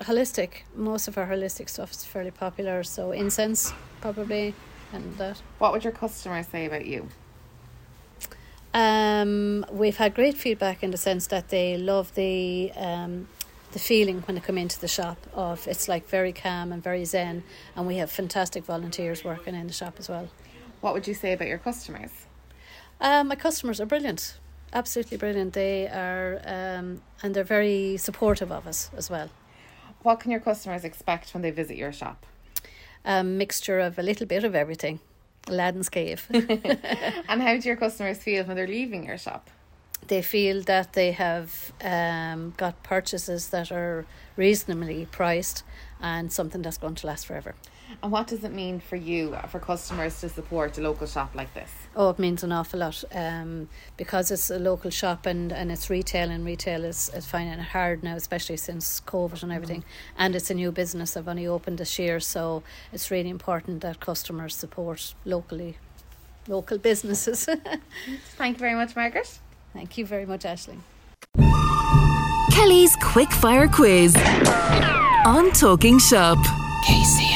Holistic. 0.00 0.64
Most 0.74 1.08
of 1.08 1.16
our 1.16 1.26
holistic 1.26 1.68
stuff 1.68 1.92
is 1.92 2.04
fairly 2.04 2.30
popular. 2.30 2.82
So 2.82 3.12
incense, 3.12 3.72
probably, 4.00 4.54
and 4.92 5.16
that. 5.16 5.40
What 5.58 5.72
would 5.72 5.84
your 5.84 5.92
customers 5.92 6.46
say 6.48 6.66
about 6.66 6.84
you? 6.84 7.08
Um, 8.74 9.64
we've 9.70 9.96
had 9.96 10.16
great 10.16 10.36
feedback 10.36 10.82
in 10.82 10.90
the 10.90 10.96
sense 10.96 11.28
that 11.28 11.48
they 11.48 11.76
love 11.76 12.12
the 12.16 12.72
um, 12.74 13.28
the 13.70 13.78
feeling 13.78 14.20
when 14.22 14.34
they 14.34 14.40
come 14.40 14.58
into 14.58 14.80
the 14.80 14.88
shop 14.88 15.16
of 15.32 15.66
it's 15.68 15.88
like 15.88 16.08
very 16.08 16.32
calm 16.32 16.72
and 16.72 16.82
very 16.82 17.04
zen, 17.04 17.44
and 17.76 17.86
we 17.86 17.96
have 17.98 18.10
fantastic 18.10 18.64
volunteers 18.64 19.22
working 19.22 19.54
in 19.54 19.68
the 19.68 19.72
shop 19.72 19.94
as 19.98 20.08
well. 20.08 20.28
What 20.80 20.92
would 20.92 21.06
you 21.06 21.14
say 21.14 21.32
about 21.32 21.46
your 21.46 21.58
customers? 21.58 22.10
Um, 23.00 23.28
my 23.28 23.36
customers 23.36 23.80
are 23.80 23.86
brilliant, 23.86 24.38
absolutely 24.72 25.18
brilliant. 25.18 25.52
They 25.52 25.86
are, 25.86 26.40
um, 26.44 27.00
and 27.22 27.34
they're 27.34 27.44
very 27.44 27.96
supportive 27.96 28.50
of 28.50 28.66
us 28.66 28.90
as 28.96 29.08
well. 29.08 29.30
What 30.02 30.18
can 30.18 30.32
your 30.32 30.40
customers 30.40 30.84
expect 30.84 31.32
when 31.32 31.42
they 31.42 31.52
visit 31.52 31.76
your 31.76 31.92
shop? 31.92 32.26
A 33.04 33.22
mixture 33.22 33.78
of 33.78 33.98
a 34.00 34.02
little 34.02 34.26
bit 34.26 34.42
of 34.42 34.54
everything. 34.56 34.98
Aladdin's 35.48 35.88
Cave. 35.98 36.26
and 36.30 37.42
how 37.42 37.56
do 37.56 37.68
your 37.68 37.76
customers 37.76 38.18
feel 38.18 38.44
when 38.44 38.56
they're 38.56 38.66
leaving 38.66 39.04
your 39.04 39.18
shop? 39.18 39.50
They 40.06 40.20
feel 40.22 40.62
that 40.62 40.92
they 40.92 41.12
have 41.12 41.72
um, 41.82 42.52
got 42.56 42.82
purchases 42.82 43.48
that 43.48 43.72
are 43.72 44.04
reasonably 44.36 45.06
priced 45.06 45.62
and 46.00 46.30
something 46.30 46.60
that's 46.62 46.76
going 46.76 46.94
to 46.96 47.06
last 47.06 47.26
forever. 47.26 47.54
And 48.02 48.12
what 48.12 48.26
does 48.26 48.44
it 48.44 48.52
mean 48.52 48.80
for 48.80 48.96
you, 48.96 49.36
for 49.48 49.58
customers 49.58 50.20
to 50.20 50.28
support 50.28 50.76
a 50.78 50.80
local 50.80 51.06
shop 51.06 51.34
like 51.34 51.52
this? 51.54 51.70
Oh, 51.96 52.10
it 52.10 52.18
means 52.18 52.42
an 52.42 52.52
awful 52.52 52.80
lot 52.80 53.04
um, 53.12 53.68
because 53.96 54.30
it's 54.30 54.50
a 54.50 54.58
local 54.58 54.90
shop 54.90 55.26
and, 55.26 55.52
and 55.52 55.70
it's 55.70 55.88
retail, 55.88 56.30
and 56.30 56.44
retail 56.44 56.84
is, 56.84 57.10
is 57.14 57.26
finding 57.26 57.58
it 57.58 57.62
hard 57.62 58.02
now, 58.02 58.16
especially 58.16 58.56
since 58.56 59.00
COVID 59.00 59.42
and 59.42 59.52
everything. 59.52 59.82
Mm. 59.82 60.18
And 60.18 60.36
it's 60.36 60.50
a 60.50 60.54
new 60.54 60.72
business. 60.72 61.16
I've 61.16 61.28
only 61.28 61.46
opened 61.46 61.78
this 61.78 61.98
year, 61.98 62.20
so 62.20 62.62
it's 62.92 63.10
really 63.10 63.30
important 63.30 63.80
that 63.82 64.00
customers 64.00 64.54
support 64.54 65.14
locally, 65.24 65.76
local 66.48 66.78
businesses. 66.78 67.46
Thank 68.36 68.56
you 68.56 68.60
very 68.60 68.74
much, 68.74 68.96
Margaret. 68.96 69.38
Thank 69.72 69.98
you 69.98 70.06
very 70.06 70.26
much, 70.26 70.44
Ashley. 70.44 70.78
Kelly's 72.52 72.94
Quick 73.02 73.30
Fire 73.32 73.68
Quiz 73.68 74.14
on 75.26 75.50
Talking 75.52 75.98
Shop. 75.98 76.38
Casey. 76.86 77.33